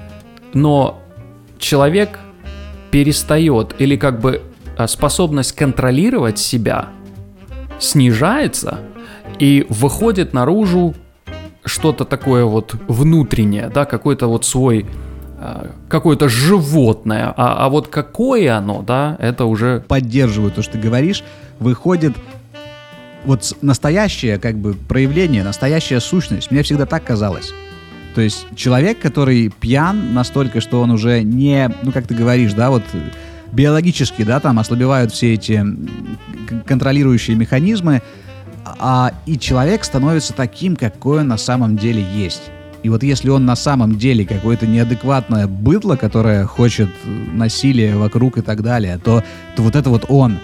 но 0.53 0.99
человек 1.59 2.19
перестает 2.91 3.75
или 3.77 3.95
как 3.95 4.19
бы 4.19 4.41
а, 4.77 4.87
способность 4.87 5.53
контролировать 5.53 6.39
себя 6.39 6.89
снижается 7.79 8.79
и 9.39 9.65
выходит 9.69 10.33
наружу 10.33 10.95
что-то 11.65 12.05
такое 12.05 12.45
вот 12.45 12.75
внутреннее, 12.88 13.69
да, 13.73 13.85
какой-то 13.85 14.27
вот 14.27 14.45
свой 14.45 14.85
а, 15.38 15.71
какое-то 15.89 16.29
животное, 16.29 17.33
а, 17.35 17.65
а 17.65 17.69
вот 17.69 17.88
какое 17.88 18.55
оно, 18.55 18.81
да, 18.81 19.17
это 19.19 19.45
уже 19.45 19.83
Поддерживаю 19.88 20.51
то, 20.51 20.61
что 20.61 20.73
ты 20.73 20.79
говоришь. 20.79 21.23
Выходит 21.59 22.15
вот 23.25 23.57
настоящее 23.61 24.38
как 24.38 24.55
бы 24.55 24.73
проявление, 24.73 25.43
настоящая 25.43 25.99
сущность. 25.99 26.51
Мне 26.51 26.63
всегда 26.63 26.85
так 26.85 27.03
казалось. 27.03 27.53
То 28.13 28.21
есть 28.21 28.47
человек, 28.55 28.99
который 28.99 29.49
пьян 29.49 30.13
настолько, 30.13 30.61
что 30.61 30.81
он 30.81 30.91
уже 30.91 31.21
не, 31.21 31.69
ну 31.83 31.91
как 31.91 32.07
ты 32.07 32.15
говоришь, 32.15 32.53
да, 32.53 32.69
вот 32.69 32.83
э, 32.93 32.99
биологически, 33.55 34.23
да, 34.23 34.39
там 34.39 34.59
ослабевают 34.59 35.11
все 35.11 35.33
эти 35.33 35.63
контролирующие 36.65 37.35
механизмы, 37.35 38.01
а 38.79 39.13
и 39.25 39.39
человек 39.39 39.83
становится 39.83 40.33
таким, 40.33 40.75
какой 40.75 41.21
он 41.21 41.27
на 41.29 41.37
самом 41.37 41.77
деле 41.77 42.03
есть. 42.03 42.43
И 42.83 42.89
вот 42.89 43.01
если 43.01 43.29
он 43.29 43.45
на 43.45 43.55
самом 43.55 43.97
деле 43.97 44.25
какое-то 44.25 44.67
неадекватное 44.67 45.47
быдло, 45.47 45.95
которое 45.95 46.45
хочет 46.45 46.89
э, 47.03 47.09
насилия 47.33 47.95
вокруг 47.95 48.37
и 48.37 48.41
так 48.41 48.61
далее, 48.61 48.99
то, 49.03 49.23
то 49.55 49.63
вот 49.63 49.75
это 49.75 49.89
вот 49.89 50.05
он. 50.07 50.37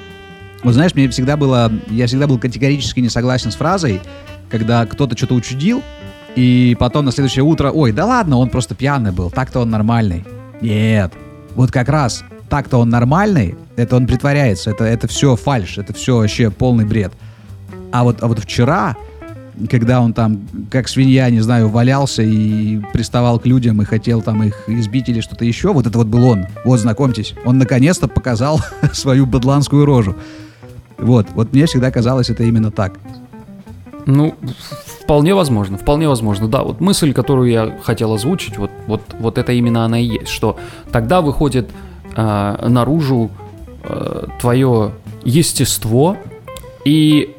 Вот 0.64 0.74
знаешь, 0.74 0.96
мне 0.96 1.08
всегда 1.10 1.38
было, 1.38 1.72
я 1.88 2.08
всегда 2.08 2.26
был 2.26 2.40
категорически 2.40 3.00
не 3.00 3.10
согласен 3.10 3.52
с 3.52 3.56
фразой, 3.56 4.02
когда 4.50 4.86
кто-то 4.88 5.16
что-то 5.16 5.36
учудил, 5.36 5.84
и 6.36 6.76
потом 6.80 7.06
на 7.06 7.12
следующее 7.12 7.44
утро, 7.44 7.70
ой, 7.70 7.92
да 7.92 8.06
ладно, 8.06 8.38
он 8.38 8.50
просто 8.50 8.74
пьяный 8.74 9.12
был, 9.12 9.30
так-то 9.30 9.60
он 9.60 9.70
нормальный. 9.70 10.24
Нет, 10.62 11.14
вот 11.54 11.72
как 11.72 11.90
раз 11.90 12.24
так-то 12.52 12.80
он 12.80 12.90
нормальный, 12.90 13.56
это 13.78 13.96
он 13.96 14.06
притворяется, 14.06 14.72
это, 14.72 14.84
это 14.84 15.08
все 15.08 15.38
фальш, 15.38 15.78
это 15.78 15.94
все 15.94 16.18
вообще 16.18 16.52
полный 16.52 16.84
бред. 16.84 17.14
А 17.94 18.04
вот, 18.04 18.22
а 18.22 18.28
вот 18.28 18.40
вчера, 18.40 18.98
когда 19.70 20.02
он 20.02 20.12
там, 20.12 20.42
как 20.70 20.90
свинья, 20.90 21.30
не 21.30 21.40
знаю, 21.40 21.70
валялся 21.70 22.22
и 22.22 22.82
приставал 22.92 23.40
к 23.40 23.46
людям 23.46 23.82
и 23.82 23.86
хотел 23.86 24.22
там 24.22 24.44
их 24.44 24.68
избить 24.68 25.08
или 25.08 25.22
что-то 25.22 25.46
еще, 25.46 25.72
вот 25.72 25.88
это 25.88 25.98
вот 25.98 26.08
был 26.08 26.26
он. 26.26 26.46
Вот, 26.66 26.82
знакомьтесь, 26.82 27.36
он 27.46 27.58
наконец-то 27.58 28.10
показал 28.10 28.60
свою 28.92 29.26
бадланскую 29.26 29.86
рожу. 29.86 30.18
Вот, 30.98 31.28
вот 31.34 31.54
мне 31.54 31.68
всегда 31.68 31.90
казалось 31.90 32.30
это 32.30 32.44
именно 32.44 32.70
так. 32.70 33.00
Ну, 34.06 34.36
вполне 35.00 35.34
возможно, 35.36 35.78
вполне 35.78 36.10
возможно, 36.10 36.50
да. 36.50 36.64
Вот 36.64 36.82
мысль, 36.82 37.14
которую 37.14 37.50
я 37.50 37.78
хотел 37.82 38.14
озвучить, 38.14 38.58
вот, 38.58 38.72
вот, 38.88 39.02
вот 39.20 39.38
это 39.38 39.54
именно 39.54 39.86
она 39.86 39.98
и 40.02 40.06
есть, 40.06 40.28
что 40.28 40.58
тогда 40.92 41.22
выходит 41.22 41.70
э, 42.16 42.68
наружу 42.68 43.32
э, 43.84 44.26
твое 44.40 44.92
естество, 45.24 46.18
и 46.86 47.36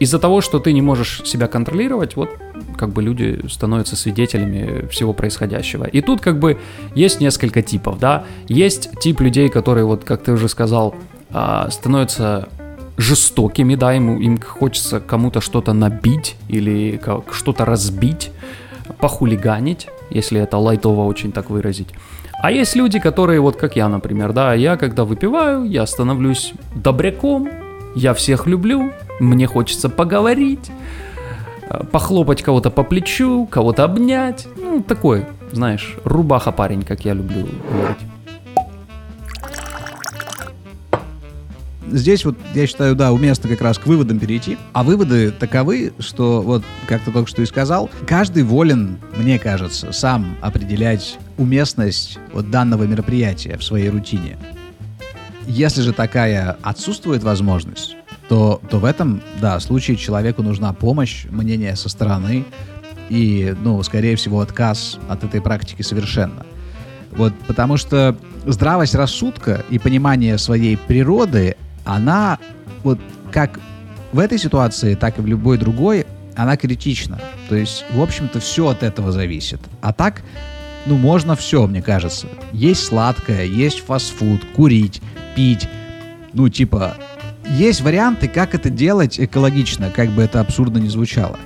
из-за 0.00 0.18
того, 0.18 0.40
что 0.40 0.58
ты 0.58 0.72
не 0.72 0.82
можешь 0.82 1.22
себя 1.24 1.46
контролировать, 1.46 2.16
вот 2.16 2.30
как 2.76 2.90
бы 2.90 3.02
люди 3.02 3.40
становятся 3.48 3.94
свидетелями 3.94 4.88
всего 4.88 5.12
происходящего. 5.12 5.84
И 5.84 6.00
тут 6.00 6.20
как 6.20 6.38
бы 6.38 6.58
есть 6.94 7.20
несколько 7.20 7.62
типов, 7.62 7.98
да. 7.98 8.24
Есть 8.48 8.90
тип 9.00 9.20
людей, 9.20 9.48
которые, 9.48 9.84
вот 9.84 10.04
как 10.04 10.22
ты 10.24 10.32
уже 10.32 10.48
сказал, 10.48 10.94
а, 11.30 11.70
становятся 11.70 12.48
жестокими, 12.96 13.74
да, 13.74 13.92
ему, 13.92 14.18
им 14.18 14.40
хочется 14.40 15.00
кому-то 15.00 15.40
что-то 15.40 15.72
набить 15.72 16.36
или 16.48 17.00
что-то 17.30 17.64
разбить, 17.64 18.32
похулиганить, 18.98 19.88
если 20.10 20.40
это 20.40 20.58
лайтово 20.58 21.04
очень 21.04 21.32
так 21.32 21.50
выразить. 21.50 21.88
А 22.42 22.50
есть 22.50 22.74
люди, 22.74 22.98
которые, 22.98 23.38
вот 23.38 23.54
как 23.54 23.76
я, 23.76 23.88
например, 23.88 24.32
да, 24.32 24.52
я 24.52 24.76
когда 24.76 25.04
выпиваю, 25.04 25.62
я 25.62 25.86
становлюсь 25.86 26.54
добряком, 26.74 27.48
я 27.94 28.14
всех 28.14 28.48
люблю, 28.48 28.92
мне 29.20 29.46
хочется 29.46 29.88
поговорить, 29.88 30.72
э, 31.70 31.84
похлопать 31.84 32.42
кого-то 32.42 32.70
по 32.70 32.82
плечу, 32.82 33.46
кого-то 33.46 33.84
обнять. 33.84 34.48
Ну, 34.56 34.82
такой, 34.82 35.24
знаешь, 35.52 35.96
рубаха 36.02 36.50
парень, 36.50 36.82
как 36.82 37.04
я 37.04 37.14
люблю 37.14 37.46
говорить. 37.70 37.98
здесь 41.92 42.24
вот, 42.24 42.36
я 42.54 42.66
считаю, 42.66 42.94
да, 42.94 43.12
уместно 43.12 43.48
как 43.48 43.60
раз 43.60 43.78
к 43.78 43.86
выводам 43.86 44.18
перейти. 44.18 44.58
А 44.72 44.82
выводы 44.82 45.30
таковы, 45.30 45.92
что 45.98 46.42
вот, 46.42 46.64
как 46.86 47.02
ты 47.02 47.10
только 47.10 47.28
что 47.28 47.42
и 47.42 47.46
сказал, 47.46 47.90
каждый 48.06 48.42
волен, 48.42 48.98
мне 49.16 49.38
кажется, 49.38 49.92
сам 49.92 50.36
определять 50.40 51.18
уместность 51.42 52.18
вот 52.32 52.50
данного 52.50 52.84
мероприятия 52.84 53.56
в 53.56 53.64
своей 53.64 53.90
рутине. 53.90 54.38
Если 55.46 55.82
же 55.82 55.92
такая 55.92 56.56
отсутствует 56.62 57.22
возможность, 57.22 57.96
то, 58.28 58.60
то 58.70 58.78
в 58.78 58.84
этом, 58.84 59.20
да, 59.40 59.58
случае 59.60 59.96
человеку 59.96 60.42
нужна 60.42 60.72
помощь, 60.72 61.26
мнение 61.30 61.76
со 61.76 61.88
стороны 61.88 62.44
и, 63.08 63.54
ну, 63.62 63.82
скорее 63.82 64.16
всего, 64.16 64.40
отказ 64.40 64.98
от 65.08 65.24
этой 65.24 65.42
практики 65.42 65.82
совершенно. 65.82 66.46
Вот, 67.10 67.34
потому 67.46 67.76
что 67.76 68.16
здравость 68.46 68.94
рассудка 68.94 69.64
и 69.68 69.78
понимание 69.78 70.38
своей 70.38 70.76
природы, 70.76 71.56
она 71.84 72.38
вот 72.84 72.98
как 73.30 73.60
в 74.12 74.18
этой 74.18 74.38
ситуации, 74.38 74.94
так 74.94 75.18
и 75.18 75.22
в 75.22 75.26
любой 75.26 75.58
другой, 75.58 76.06
она 76.36 76.56
критична. 76.56 77.20
То 77.48 77.56
есть, 77.56 77.84
в 77.92 78.00
общем-то, 78.00 78.40
все 78.40 78.68
от 78.68 78.82
этого 78.82 79.12
зависит. 79.12 79.60
А 79.80 79.92
так, 79.92 80.22
ну, 80.86 80.96
можно 80.96 81.36
все, 81.36 81.66
мне 81.66 81.80
кажется. 81.80 82.26
Есть 82.52 82.84
сладкое, 82.84 83.44
есть 83.44 83.84
фастфуд, 83.84 84.44
курить, 84.54 85.00
пить. 85.36 85.68
Ну, 86.32 86.48
типа, 86.48 86.96
есть 87.48 87.80
варианты, 87.82 88.28
как 88.28 88.54
это 88.54 88.70
делать 88.70 89.20
экологично, 89.20 89.90
как 89.90 90.10
бы 90.10 90.22
это 90.22 90.40
абсурдно 90.40 90.78
не 90.78 90.88
звучало. 90.88 91.38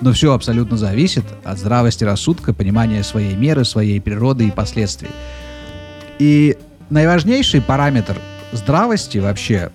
Но 0.00 0.12
все 0.12 0.32
абсолютно 0.32 0.76
зависит 0.76 1.24
от 1.44 1.58
здравости 1.58 2.04
рассудка, 2.04 2.54
понимания 2.54 3.02
своей 3.02 3.34
меры, 3.34 3.64
своей 3.64 4.00
природы 4.00 4.48
и 4.48 4.50
последствий. 4.50 5.10
И 6.18 6.56
наиважнейший 6.88 7.60
параметр 7.60 8.16
здравости 8.52 9.18
вообще, 9.18 9.70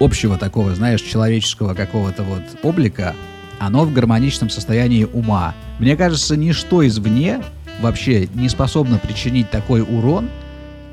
общего 0.00 0.36
такого, 0.36 0.74
знаешь, 0.74 1.00
человеческого 1.00 1.74
какого-то 1.74 2.24
вот 2.24 2.42
облика, 2.62 3.14
оно 3.58 3.84
в 3.84 3.92
гармоничном 3.92 4.50
состоянии 4.50 5.04
ума. 5.04 5.54
Мне 5.78 5.96
кажется, 5.96 6.36
ничто 6.36 6.86
извне 6.86 7.42
вообще 7.80 8.28
не 8.34 8.48
способно 8.48 8.98
причинить 8.98 9.50
такой 9.50 9.82
урон, 9.82 10.28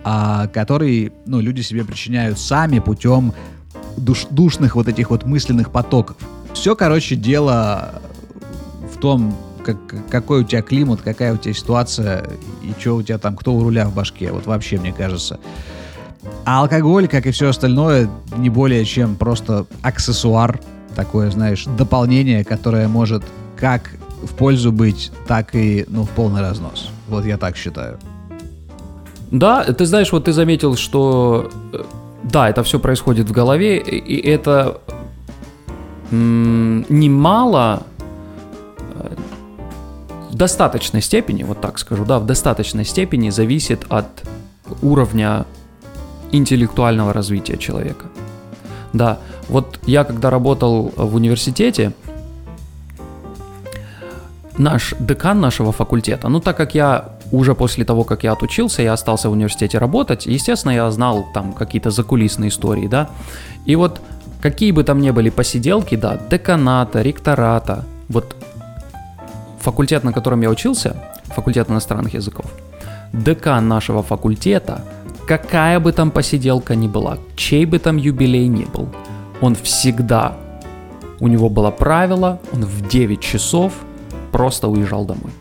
а, 0.03 0.47
который 0.47 1.13
ну, 1.25 1.39
люди 1.39 1.61
себе 1.61 1.85
причиняют 1.85 2.37
сами 2.37 2.79
путем 2.79 3.33
душ, 3.97 4.25
душных 4.29 4.75
вот 4.75 4.87
этих 4.87 5.09
вот 5.09 5.25
мысленных 5.25 5.71
потоков. 5.71 6.17
Все, 6.53 6.75
короче, 6.75 7.15
дело 7.15 8.01
в 8.93 8.99
том, 8.99 9.35
как, 9.63 9.77
какой 10.09 10.41
у 10.41 10.43
тебя 10.43 10.61
климат, 10.61 11.01
какая 11.01 11.33
у 11.33 11.37
тебя 11.37 11.53
ситуация 11.53 12.25
и 12.61 12.79
что 12.79 12.97
у 12.97 13.03
тебя 13.03 13.17
там, 13.17 13.35
кто 13.35 13.53
у 13.53 13.63
руля 13.63 13.87
в 13.87 13.95
башке. 13.95 14.31
Вот 14.31 14.45
вообще, 14.45 14.77
мне 14.77 14.93
кажется. 14.93 15.39
А 16.45 16.61
алкоголь, 16.61 17.07
как 17.07 17.25
и 17.25 17.31
все 17.31 17.49
остальное, 17.49 18.09
не 18.37 18.49
более 18.49 18.85
чем 18.85 19.15
просто 19.15 19.65
аксессуар, 19.81 20.59
такое, 20.95 21.31
знаешь, 21.31 21.65
дополнение, 21.65 22.43
которое 22.43 22.87
может 22.87 23.23
как 23.57 23.91
в 24.23 24.33
пользу 24.33 24.71
быть, 24.71 25.11
так 25.27 25.55
и, 25.55 25.85
ну, 25.87 26.03
в 26.03 26.09
полный 26.09 26.41
разнос. 26.41 26.89
Вот 27.07 27.25
я 27.25 27.37
так 27.37 27.57
считаю. 27.57 27.99
Да, 29.31 29.63
ты 29.63 29.85
знаешь, 29.85 30.11
вот 30.11 30.25
ты 30.25 30.33
заметил, 30.33 30.75
что 30.75 31.49
э, 31.73 31.83
да, 32.23 32.49
это 32.49 32.63
все 32.63 32.79
происходит 32.79 33.29
в 33.29 33.31
голове, 33.31 33.77
и 33.79 34.29
это 34.29 34.79
немало 36.11 37.83
э, 38.93 39.15
в 40.29 40.35
достаточной 40.35 41.01
степени, 41.01 41.43
вот 41.43 41.61
так 41.61 41.79
скажу, 41.79 42.05
да, 42.05 42.19
в 42.19 42.25
достаточной 42.25 42.85
степени 42.85 43.29
зависит 43.31 43.85
от 43.89 44.07
уровня 44.81 45.45
интеллектуального 46.31 47.13
развития 47.13 47.57
человека. 47.57 48.05
Да, 48.93 49.17
вот 49.49 49.79
я 49.85 50.03
когда 50.03 50.29
работал 50.29 50.93
в 50.95 51.15
университете, 51.15 51.93
наш 54.57 54.93
декан 54.99 55.39
нашего 55.39 55.71
факультета, 55.71 56.29
ну 56.29 56.39
так 56.39 56.57
как 56.57 56.75
я 56.75 57.09
уже 57.31 57.55
после 57.55 57.85
того, 57.85 58.03
как 58.03 58.23
я 58.23 58.33
отучился, 58.33 58.81
я 58.81 58.93
остался 58.93 59.29
в 59.29 59.31
университете 59.31 59.79
работать, 59.79 60.25
естественно, 60.25 60.71
я 60.71 60.91
знал 60.91 61.25
там 61.33 61.53
какие-то 61.53 61.89
закулисные 61.89 62.49
истории, 62.49 62.87
да, 62.87 63.09
и 63.65 63.75
вот 63.75 64.01
какие 64.41 64.71
бы 64.71 64.83
там 64.83 65.01
ни 65.01 65.11
были 65.11 65.29
посиделки, 65.29 65.95
да, 65.95 66.19
деканата, 66.29 67.01
ректората, 67.01 67.83
вот 68.09 68.35
факультет, 69.59 70.03
на 70.03 70.13
котором 70.13 70.41
я 70.41 70.49
учился, 70.49 70.95
факультет 71.23 71.69
иностранных 71.69 72.13
языков, 72.13 72.45
декан 73.13 73.67
нашего 73.67 74.03
факультета, 74.03 74.83
какая 75.27 75.79
бы 75.79 75.91
там 75.93 76.11
посиделка 76.11 76.75
ни 76.75 76.87
была, 76.87 77.17
чей 77.35 77.65
бы 77.65 77.79
там 77.79 77.97
юбилей 77.97 78.47
ни 78.47 78.65
был, 78.65 78.89
он 79.41 79.55
всегда, 79.55 80.35
у 81.19 81.27
него 81.27 81.49
было 81.49 81.71
правило, 81.71 82.39
он 82.53 82.65
в 82.65 82.87
9 82.87 83.19
часов 83.19 83.73
просто 84.33 84.67
уезжал 84.67 85.05
домой 85.05 85.31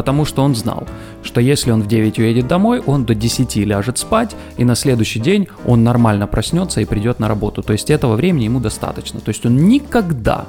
потому 0.00 0.24
что 0.24 0.42
он 0.42 0.54
знал, 0.54 0.86
что 1.22 1.42
если 1.42 1.72
он 1.72 1.82
в 1.82 1.86
9 1.86 2.18
уедет 2.18 2.48
домой, 2.48 2.82
он 2.86 3.04
до 3.04 3.14
10 3.14 3.56
ляжет 3.56 3.98
спать, 3.98 4.34
и 4.56 4.64
на 4.64 4.74
следующий 4.74 5.20
день 5.20 5.48
он 5.66 5.84
нормально 5.84 6.26
проснется 6.26 6.80
и 6.80 6.86
придет 6.86 7.20
на 7.20 7.28
работу. 7.28 7.62
То 7.62 7.74
есть 7.74 7.90
этого 7.90 8.16
времени 8.16 8.44
ему 8.44 8.60
достаточно. 8.60 9.20
То 9.20 9.28
есть 9.28 9.44
он 9.44 9.56
никогда 9.56 10.46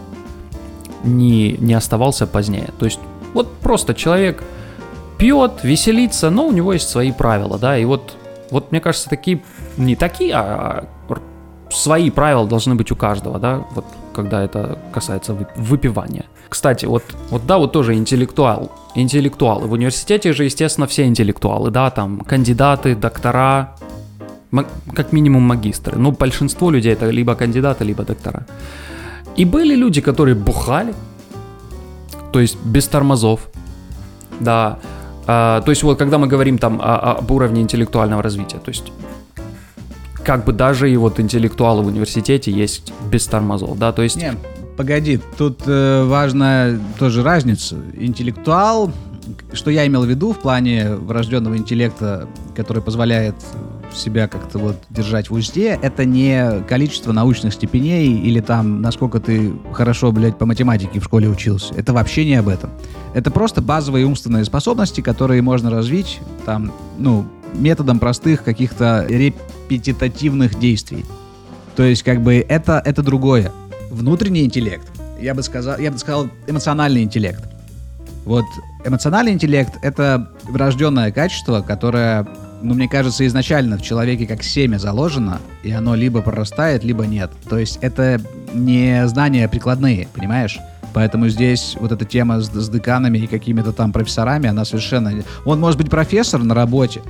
не, 1.03 1.57
не 1.59 1.73
оставался 1.73 2.27
позднее. 2.27 2.69
То 2.79 2.85
есть 2.85 2.99
вот 3.33 3.51
просто 3.57 3.93
человек 3.93 4.41
пьет, 5.17 5.63
веселится, 5.63 6.29
но 6.29 6.47
у 6.47 6.51
него 6.51 6.71
есть 6.71 6.89
свои 6.89 7.11
правила, 7.11 7.57
да, 7.59 7.77
и 7.77 7.85
вот, 7.85 8.15
вот 8.51 8.71
мне 8.71 8.79
кажется, 8.79 9.09
такие, 9.09 9.43
не 9.77 9.95
такие, 9.95 10.33
а 10.33 10.87
свои 11.69 12.09
правила 12.09 12.47
должны 12.47 12.75
быть 12.75 12.91
у 12.91 12.95
каждого, 12.95 13.37
да, 13.37 13.65
вот 13.71 13.85
когда 14.13 14.43
это 14.43 14.79
касается 14.93 15.37
выпивания. 15.55 16.25
Кстати, 16.51 16.85
вот, 16.85 17.03
вот 17.29 17.45
да, 17.45 17.57
вот 17.57 17.71
тоже 17.71 17.93
интеллектуал, 17.93 18.73
интеллектуалы. 18.93 19.67
В 19.67 19.71
университете 19.71 20.33
же, 20.33 20.43
естественно, 20.43 20.85
все 20.85 21.05
интеллектуалы, 21.05 21.71
да, 21.71 21.89
там 21.89 22.19
кандидаты, 22.19 22.93
доктора, 22.93 23.77
как 24.93 25.13
минимум 25.13 25.43
магистры. 25.43 25.97
Ну, 25.97 26.11
большинство 26.11 26.69
людей 26.69 26.91
это 26.91 27.09
либо 27.09 27.35
кандидаты, 27.35 27.85
либо 27.85 28.03
доктора. 28.03 28.45
И 29.37 29.45
были 29.45 29.75
люди, 29.75 30.01
которые 30.01 30.35
бухали, 30.35 30.93
то 32.33 32.41
есть 32.41 32.57
без 32.65 32.85
тормозов, 32.89 33.49
да. 34.41 34.77
А, 35.27 35.61
то 35.61 35.71
есть 35.71 35.83
вот 35.83 35.97
когда 35.97 36.17
мы 36.17 36.27
говорим 36.27 36.57
там 36.57 36.81
о, 36.81 37.13
об 37.13 37.31
уровне 37.31 37.61
интеллектуального 37.61 38.21
развития, 38.21 38.57
то 38.57 38.71
есть 38.71 38.91
как 40.25 40.43
бы 40.43 40.51
даже 40.51 40.91
и 40.91 40.97
вот 40.97 41.17
интеллектуалы 41.21 41.81
в 41.81 41.87
университете 41.87 42.51
есть 42.51 42.91
без 43.09 43.25
тормозов, 43.25 43.77
да, 43.77 43.93
то 43.93 44.01
есть... 44.01 44.17
Не, 44.17 44.33
погоди, 44.77 45.19
тут 45.37 45.61
э, 45.65 46.03
важна 46.05 46.79
тоже 46.99 47.23
разница. 47.23 47.77
Интеллектуал, 47.97 48.91
что 49.53 49.71
я 49.71 49.85
имел 49.87 50.03
в 50.03 50.09
виду 50.09 50.33
в 50.33 50.39
плане 50.39 50.95
врожденного 50.95 51.57
интеллекта, 51.57 52.27
который 52.55 52.81
позволяет 52.81 53.35
себя 53.93 54.27
как-то 54.27 54.57
вот 54.57 54.77
держать 54.89 55.29
в 55.29 55.33
узде, 55.33 55.77
это 55.81 56.05
не 56.05 56.63
количество 56.67 57.11
научных 57.11 57.53
степеней 57.53 58.21
или 58.21 58.39
там, 58.39 58.81
насколько 58.81 59.19
ты 59.19 59.53
хорошо, 59.73 60.11
блядь, 60.11 60.37
по 60.37 60.45
математике 60.45 60.99
в 60.99 61.03
школе 61.03 61.27
учился. 61.27 61.73
Это 61.75 61.93
вообще 61.93 62.25
не 62.25 62.35
об 62.35 62.47
этом. 62.47 62.69
Это 63.13 63.31
просто 63.31 63.61
базовые 63.61 64.05
умственные 64.05 64.45
способности, 64.45 65.01
которые 65.01 65.41
можно 65.41 65.69
развить 65.69 66.19
там, 66.45 66.71
ну, 66.97 67.25
методом 67.53 67.99
простых 67.99 68.43
каких-то 68.43 69.05
репетитативных 69.07 70.57
действий. 70.59 71.05
То 71.75 71.83
есть, 71.83 72.03
как 72.03 72.21
бы, 72.21 72.35
это, 72.35 72.81
это 72.83 73.01
другое. 73.01 73.51
Внутренний 73.91 74.45
интеллект, 74.45 74.87
я 75.19 75.35
бы 75.35 75.43
сказал, 75.43 75.77
я 75.77 75.91
бы 75.91 75.97
сказал, 75.97 76.29
эмоциональный 76.47 77.03
интеллект. 77.03 77.43
Вот 78.23 78.45
эмоциональный 78.85 79.33
интеллект— 79.33 79.73
это 79.81 80.31
врожденное 80.43 81.11
качество, 81.11 81.61
которое 81.61 82.25
ну, 82.61 82.73
мне 82.73 82.87
кажется, 82.87 83.25
изначально 83.27 83.77
в 83.77 83.81
человеке 83.81 84.25
как 84.25 84.43
семя 84.43 84.77
заложено, 84.77 85.39
и 85.63 85.71
оно 85.71 85.95
либо 85.95 86.21
прорастает, 86.21 86.85
либо 86.85 87.05
нет. 87.05 87.31
То 87.49 87.57
есть 87.57 87.79
это 87.81 88.21
не 88.53 89.07
знания 89.07 89.49
прикладные, 89.49 90.07
понимаешь? 90.13 90.59
Поэтому 90.93 91.27
здесь 91.27 91.75
вот 91.79 91.91
эта 91.91 92.05
тема 92.05 92.39
с, 92.39 92.49
с 92.49 92.69
деканами 92.69 93.17
и 93.17 93.27
какими-то 93.27 93.73
там 93.73 93.91
профессорами, 93.91 94.47
она 94.47 94.63
совершенно... 94.63 95.11
Он 95.43 95.59
может 95.59 95.77
быть 95.77 95.89
профессор 95.89 96.43
на 96.43 96.53
работе, 96.53 97.01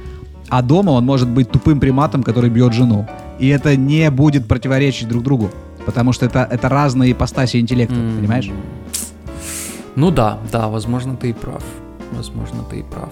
а 0.49 0.61
дома 0.61 0.91
он 0.91 1.05
может 1.05 1.29
быть 1.29 1.51
тупым 1.51 1.79
приматом, 1.79 2.23
который 2.23 2.49
бьет 2.49 2.73
жену. 2.73 3.07
И 3.39 3.47
это 3.47 3.75
не 3.75 4.09
будет 4.09 4.47
противоречить 4.47 5.07
друг 5.07 5.23
другу, 5.23 5.51
потому 5.85 6.13
что 6.13 6.25
это, 6.25 6.47
это 6.49 6.69
разные 6.69 7.11
ипостаси 7.11 7.57
интеллекта, 7.57 7.95
mm. 7.95 8.17
понимаешь? 8.17 8.51
Ну 9.95 10.11
да, 10.11 10.37
да, 10.51 10.67
возможно, 10.67 11.15
ты 11.15 11.29
и 11.29 11.33
прав. 11.33 11.63
Возможно, 12.11 12.63
ты 12.69 12.79
и 12.79 12.83
прав. 12.83 13.09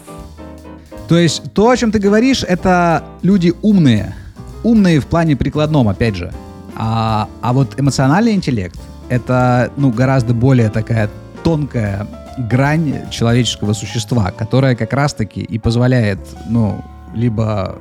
То 1.08 1.18
есть 1.18 1.54
то, 1.54 1.70
о 1.70 1.78
чем 1.78 1.92
ты 1.92 2.00
говоришь, 2.00 2.44
это 2.44 3.04
люди 3.22 3.54
умные. 3.62 4.16
Умные 4.64 5.00
в 5.00 5.08
плане 5.08 5.36
прикладном, 5.36 5.90
опять 5.90 6.16
же. 6.16 6.32
А, 6.76 7.28
а 7.42 7.54
вот 7.54 7.80
эмоциональный 7.80 8.34
интеллект— 8.34 8.80
это 9.10 9.72
ну, 9.76 9.92
гораздо 9.92 10.34
более 10.34 10.70
такая 10.70 11.10
тонкая 11.44 12.08
грань 12.38 13.10
человеческого 13.10 13.74
существа, 13.74 14.32
которая 14.32 14.76
как 14.76 14.94
раз-таки 14.94 15.42
и 15.42 15.60
позволяет, 15.60 16.20
ну, 16.48 16.84
либо 17.14 17.80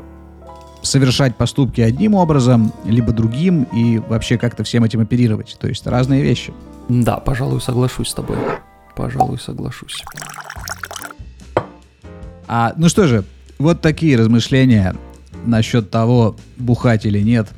совершать 0.82 1.36
поступки 1.36 1.80
одним 1.80 2.14
образом, 2.14 2.72
либо 2.84 3.12
другим, 3.12 3.64
и 3.64 3.98
вообще 3.98 4.38
как-то 4.38 4.64
всем 4.64 4.84
этим 4.84 5.00
оперировать. 5.00 5.56
То 5.60 5.68
есть 5.68 5.86
разные 5.86 6.22
вещи. 6.22 6.52
Да, 6.88 7.18
пожалуй, 7.18 7.60
соглашусь 7.60 8.08
с 8.08 8.14
тобой. 8.14 8.38
Пожалуй, 8.96 9.38
соглашусь. 9.38 10.02
А, 12.46 12.72
ну 12.76 12.88
что 12.88 13.06
же, 13.06 13.24
вот 13.58 13.80
такие 13.80 14.16
размышления 14.16 14.96
насчет 15.44 15.90
того, 15.90 16.36
бухать 16.56 17.06
или 17.06 17.20
нет. 17.20 17.48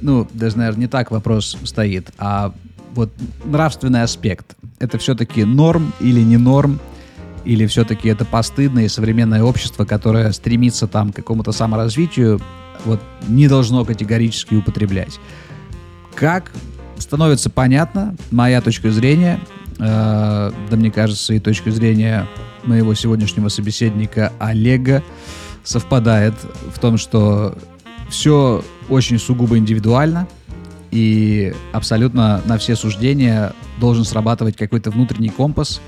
Ну, 0.00 0.26
даже, 0.32 0.56
наверное, 0.56 0.82
не 0.82 0.86
так 0.86 1.10
вопрос 1.10 1.58
стоит, 1.64 2.10
а 2.18 2.52
вот 2.94 3.12
нравственный 3.44 4.02
аспект. 4.02 4.56
Это 4.78 4.98
все-таки 4.98 5.44
норм 5.44 5.92
или 6.00 6.20
не 6.20 6.36
норм? 6.36 6.80
Или 7.44 7.66
все-таки 7.66 8.08
это 8.08 8.24
постыдное 8.24 8.88
современное 8.88 9.42
общество, 9.42 9.84
которое 9.84 10.32
стремится 10.32 10.86
там 10.86 11.12
к 11.12 11.16
какому-то 11.16 11.52
саморазвитию, 11.52 12.40
вот 12.84 13.00
не 13.28 13.48
должно 13.48 13.84
категорически 13.84 14.54
употреблять? 14.54 15.18
Как 16.14 16.50
становится 16.98 17.50
понятно, 17.50 18.14
моя 18.30 18.60
точка 18.60 18.90
зрения, 18.90 19.40
э, 19.78 20.52
да 20.70 20.76
мне 20.76 20.90
кажется, 20.90 21.34
и 21.34 21.38
точка 21.38 21.70
зрения 21.70 22.26
моего 22.64 22.94
сегодняшнего 22.94 23.48
собеседника 23.48 24.32
Олега 24.38 25.02
совпадает 25.64 26.34
в 26.74 26.78
том, 26.78 26.98
что 26.98 27.56
все 28.10 28.64
очень 28.88 29.18
сугубо 29.18 29.56
индивидуально, 29.56 30.28
и 30.90 31.54
абсолютно 31.72 32.42
на 32.44 32.58
все 32.58 32.74
суждения 32.76 33.52
должен 33.78 34.04
срабатывать 34.04 34.56
какой-то 34.56 34.90
внутренний 34.90 35.28
компас 35.28 35.80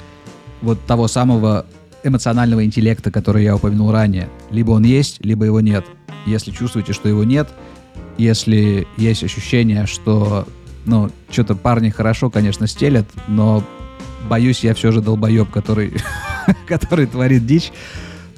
вот 0.63 0.85
того 0.87 1.09
самого 1.09 1.67
эмоционального 2.05 2.65
интеллекта, 2.65 3.11
который 3.11 3.45
я 3.45 3.55
упомянул 3.57 3.93
ранее. 3.93 4.29
Либо 4.51 4.73
он 4.73 4.85
есть, 4.85 5.25
либо 5.25 5.45
его 5.45 5.61
нет. 5.61 5.85
Если 6.27 6.51
чувствуете, 6.51 6.93
что 6.93 7.09
его 7.09 7.25
нет, 7.25 7.49
если 8.19 8.87
есть 8.97 9.25
ощущение, 9.25 9.87
что, 9.87 10.47
ну, 10.85 11.11
что-то 11.31 11.55
парни 11.55 11.91
хорошо, 11.91 12.31
конечно, 12.31 12.67
стелят, 12.67 13.07
но 13.29 13.65
боюсь, 14.29 14.65
я 14.65 14.75
все 14.75 14.93
же 14.93 15.01
долбоеб, 15.01 15.51
который, 15.51 15.95
который 16.67 17.07
творит 17.07 17.47
дичь, 17.47 17.73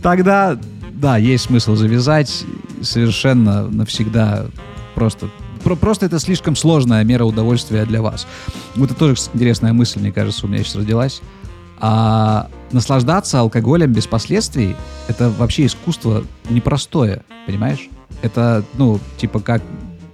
тогда, 0.03 0.59
да, 0.93 1.17
есть 1.17 1.45
смысл 1.45 1.75
завязать 1.75 2.45
совершенно 2.83 3.69
навсегда 3.69 4.47
просто 4.95 5.29
просто 5.81 6.05
это 6.05 6.19
слишком 6.19 6.57
сложная 6.57 7.03
мера 7.05 7.25
удовольствия 7.25 7.87
для 7.87 8.03
вас. 8.03 8.27
Вот 8.77 8.91
это 8.91 8.99
тоже 8.99 9.15
интересная 9.33 9.73
мысль, 9.73 9.99
мне 9.99 10.13
кажется, 10.13 10.45
у 10.45 10.49
меня 10.49 10.63
сейчас 10.63 10.77
родилась. 10.77 11.23
А 11.87 12.49
наслаждаться 12.73 13.41
алкоголем 13.41 13.93
без 13.93 14.07
последствий— 14.07 14.75
это 15.09 15.29
вообще 15.29 15.67
искусство 15.67 16.25
непростое, 16.49 17.25
понимаешь? 17.47 17.91
Это, 18.23 18.65
ну, 18.79 18.99
типа 19.19 19.41
как 19.41 19.63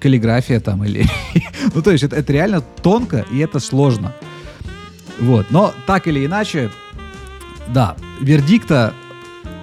каллиграфия 0.00 0.58
там 0.58 0.82
или... 0.82 1.06
ну, 1.72 1.80
то 1.80 1.92
есть 1.92 2.02
это, 2.02 2.16
это 2.16 2.32
реально 2.32 2.60
тонко 2.60 3.24
и 3.30 3.38
это 3.38 3.60
сложно. 3.60 4.12
Вот. 5.20 5.46
Но 5.50 5.72
так 5.86 6.08
или 6.08 6.26
иначе, 6.26 6.72
да, 7.68 7.94
вердикта 8.20 8.92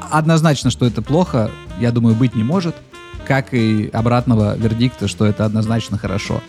однозначно, 0.09 0.69
что 0.69 0.85
это 0.85 1.01
плохо, 1.01 1.51
я 1.77 1.91
думаю, 1.91 2.15
быть 2.15 2.35
не 2.35 2.43
может. 2.45 2.77
Как 3.25 3.53
и 3.53 3.89
обратного 3.91 4.55
вердикта, 4.55 5.09
что 5.09 5.25
это 5.25 5.43
однозначно 5.43 5.97
хорошо. 5.97 6.41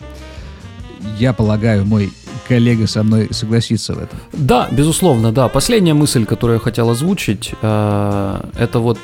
Я 1.18 1.32
полагаю, 1.32 1.84
мой 1.84 2.12
коллега 2.48 2.86
со 2.86 3.02
мной 3.02 3.28
согласится 3.30 3.94
в 3.94 3.98
этом. 3.98 4.18
Да, 4.32 4.68
безусловно, 4.70 5.32
да. 5.32 5.48
Последняя 5.48 5.94
мысль, 5.94 6.24
которую 6.24 6.56
я 6.56 6.60
хотел 6.60 6.90
озвучить, 6.90 7.52
э, 7.60 8.40
это 8.58 8.78
вот... 8.80 8.98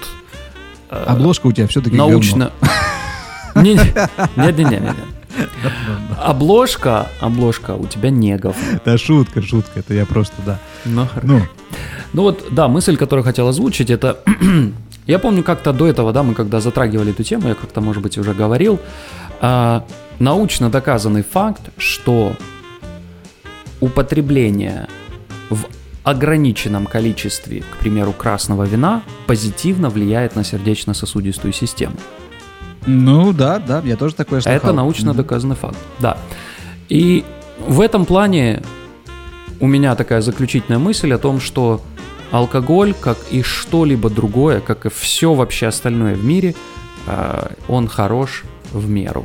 Э, 0.90 1.04
Обложка 1.06 1.46
у 1.48 1.52
тебя 1.52 1.66
все-таки 1.66 1.96
Научно... 1.96 2.50
Нет-нет-нет. 3.54 4.96
Обложка, 6.22 7.08
обложка 7.20 7.72
у 7.72 7.86
тебя 7.86 8.10
негов. 8.10 8.56
Да 8.84 8.96
шутка, 8.98 9.42
шутка, 9.42 9.80
это 9.80 9.94
я 9.94 10.06
просто, 10.06 10.34
да. 10.46 10.58
Ну, 10.84 11.06
ну. 11.22 11.42
ну 12.12 12.22
вот, 12.22 12.46
да, 12.50 12.68
мысль, 12.68 12.96
которую 12.96 13.24
хотел 13.24 13.48
озвучить, 13.48 13.90
это... 13.90 14.18
я 15.06 15.18
помню 15.18 15.42
как-то 15.42 15.72
до 15.72 15.86
этого, 15.86 16.12
да, 16.12 16.22
мы 16.22 16.34
когда 16.34 16.60
затрагивали 16.60 17.10
эту 17.12 17.24
тему, 17.24 17.48
я 17.48 17.54
как-то, 17.54 17.80
может 17.80 18.02
быть, 18.02 18.16
уже 18.16 18.32
говорил, 18.32 18.80
а, 19.40 19.84
научно 20.18 20.70
доказанный 20.70 21.22
факт, 21.22 21.62
что 21.78 22.36
употребление 23.84 24.88
в 25.50 25.66
ограниченном 26.02 26.86
количестве, 26.86 27.60
к 27.60 27.76
примеру, 27.76 28.12
красного 28.12 28.64
вина, 28.64 29.02
позитивно 29.26 29.90
влияет 29.90 30.36
на 30.36 30.44
сердечно-сосудистую 30.44 31.52
систему. 31.52 31.96
Ну 32.86 33.32
да, 33.32 33.58
да, 33.58 33.82
я 33.84 33.96
тоже 33.96 34.14
такое 34.14 34.40
слыхал. 34.40 34.56
Это 34.56 34.72
научно 34.72 35.10
mm-hmm. 35.10 35.16
доказанный 35.16 35.56
факт, 35.56 35.78
да. 36.00 36.18
И 36.88 37.24
в 37.66 37.80
этом 37.80 38.04
плане 38.04 38.62
у 39.60 39.66
меня 39.66 39.94
такая 39.94 40.20
заключительная 40.20 40.78
мысль 40.78 41.12
о 41.12 41.18
том, 41.18 41.40
что 41.40 41.80
алкоголь, 42.30 42.94
как 43.00 43.18
и 43.30 43.42
что-либо 43.42 44.10
другое, 44.10 44.60
как 44.60 44.86
и 44.86 44.90
все 44.90 45.32
вообще 45.34 45.68
остальное 45.68 46.14
в 46.14 46.24
мире, 46.24 46.54
э, 47.06 47.48
он 47.68 47.88
хорош 47.88 48.44
в 48.72 48.88
меру. 48.88 49.24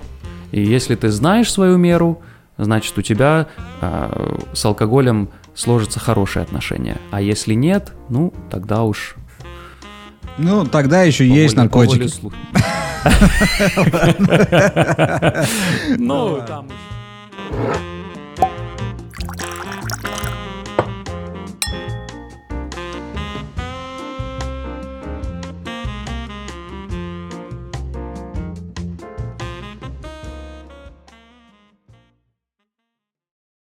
И 0.51 0.62
если 0.62 0.95
ты 0.95 1.10
знаешь 1.10 1.51
свою 1.51 1.78
меру, 1.78 2.22
значит 2.64 2.97
у 2.97 3.01
тебя 3.01 3.47
э, 3.82 4.38
с 4.53 4.66
алкоголем 4.66 5.30
сложатся 5.55 5.99
хорошие 5.99 6.43
отношения. 6.43 6.97
А 7.12 7.22
если 7.22 7.53
нет, 7.53 7.93
ну 8.10 8.34
тогда 8.51 8.84
уж. 8.84 9.16
Ну 10.38 10.66
тогда 10.66 11.03
еще 11.03 11.28
по 11.28 11.34
есть 11.34 11.55
воле, 11.55 11.64
наркотики. 11.64 12.10
Ну 15.97 16.41
там. 16.45 16.68